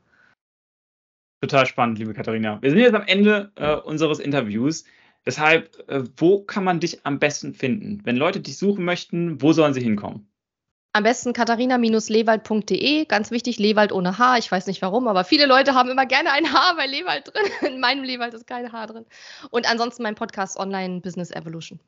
Total 1.40 1.66
spannend, 1.66 1.98
liebe 1.98 2.14
Katharina. 2.14 2.62
Wir 2.62 2.70
sind 2.70 2.78
jetzt 2.78 2.94
am 2.94 3.06
Ende 3.06 3.50
äh, 3.56 3.74
unseres 3.74 4.20
Interviews. 4.20 4.84
Deshalb, 5.26 5.88
äh, 5.88 6.04
wo 6.16 6.42
kann 6.42 6.64
man 6.64 6.80
dich 6.80 7.04
am 7.04 7.18
besten 7.18 7.54
finden? 7.54 8.00
Wenn 8.04 8.16
Leute 8.16 8.40
dich 8.40 8.58
suchen 8.58 8.84
möchten, 8.84 9.42
wo 9.42 9.52
sollen 9.52 9.74
sie 9.74 9.82
hinkommen? 9.82 10.31
Am 10.94 11.04
besten 11.04 11.32
katharina-lewald.de. 11.32 13.06
Ganz 13.06 13.30
wichtig, 13.30 13.58
Lewald 13.58 13.92
ohne 13.92 14.18
Haar. 14.18 14.36
Ich 14.36 14.52
weiß 14.52 14.66
nicht 14.66 14.82
warum, 14.82 15.08
aber 15.08 15.24
viele 15.24 15.46
Leute 15.46 15.74
haben 15.74 15.88
immer 15.88 16.04
gerne 16.04 16.32
ein 16.32 16.52
Haar 16.52 16.76
bei 16.76 16.86
Lewald 16.86 17.32
drin. 17.32 17.72
In 17.74 17.80
meinem 17.80 18.04
Lewald 18.04 18.34
ist 18.34 18.46
kein 18.46 18.72
Haar 18.72 18.88
drin. 18.88 19.06
Und 19.50 19.70
ansonsten 19.70 20.02
mein 20.02 20.14
Podcast 20.14 20.58
Online 20.58 21.00
Business 21.00 21.30
Evolution. 21.30 21.80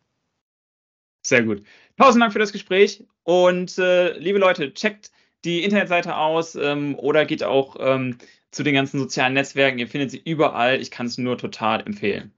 Sehr 1.26 1.42
gut. 1.42 1.62
Tausend 1.98 2.22
Dank 2.22 2.32
für 2.32 2.38
das 2.38 2.52
Gespräch. 2.52 3.04
Und 3.24 3.76
äh, 3.78 4.16
liebe 4.18 4.38
Leute, 4.38 4.72
checkt 4.72 5.10
die 5.44 5.64
Internetseite 5.64 6.16
aus 6.16 6.54
ähm, 6.54 6.98
oder 6.98 7.26
geht 7.26 7.44
auch 7.44 7.76
ähm, 7.78 8.16
zu 8.50 8.62
den 8.62 8.74
ganzen 8.74 8.98
sozialen 8.98 9.34
Netzwerken. 9.34 9.78
Ihr 9.78 9.88
findet 9.88 10.12
sie 10.12 10.22
überall. 10.24 10.80
Ich 10.80 10.90
kann 10.90 11.06
es 11.06 11.18
nur 11.18 11.36
total 11.36 11.80
empfehlen. 11.80 12.32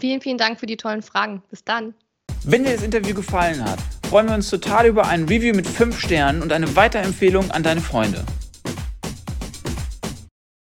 Vielen, 0.00 0.20
vielen 0.20 0.38
Dank 0.38 0.58
für 0.58 0.66
die 0.66 0.76
tollen 0.76 1.02
Fragen. 1.02 1.44
Bis 1.48 1.62
dann. 1.62 1.94
Wenn 2.44 2.64
dir 2.64 2.72
das 2.72 2.82
Interview 2.82 3.14
gefallen 3.14 3.64
hat, 3.64 3.78
freuen 4.06 4.28
wir 4.28 4.34
uns 4.36 4.50
total 4.50 4.86
über 4.86 5.08
ein 5.08 5.24
Review 5.24 5.52
mit 5.54 5.66
5 5.66 5.98
Sternen 5.98 6.40
und 6.40 6.52
eine 6.52 6.76
Weiterempfehlung 6.76 7.50
an 7.50 7.64
deine 7.64 7.80
Freunde. 7.80 8.24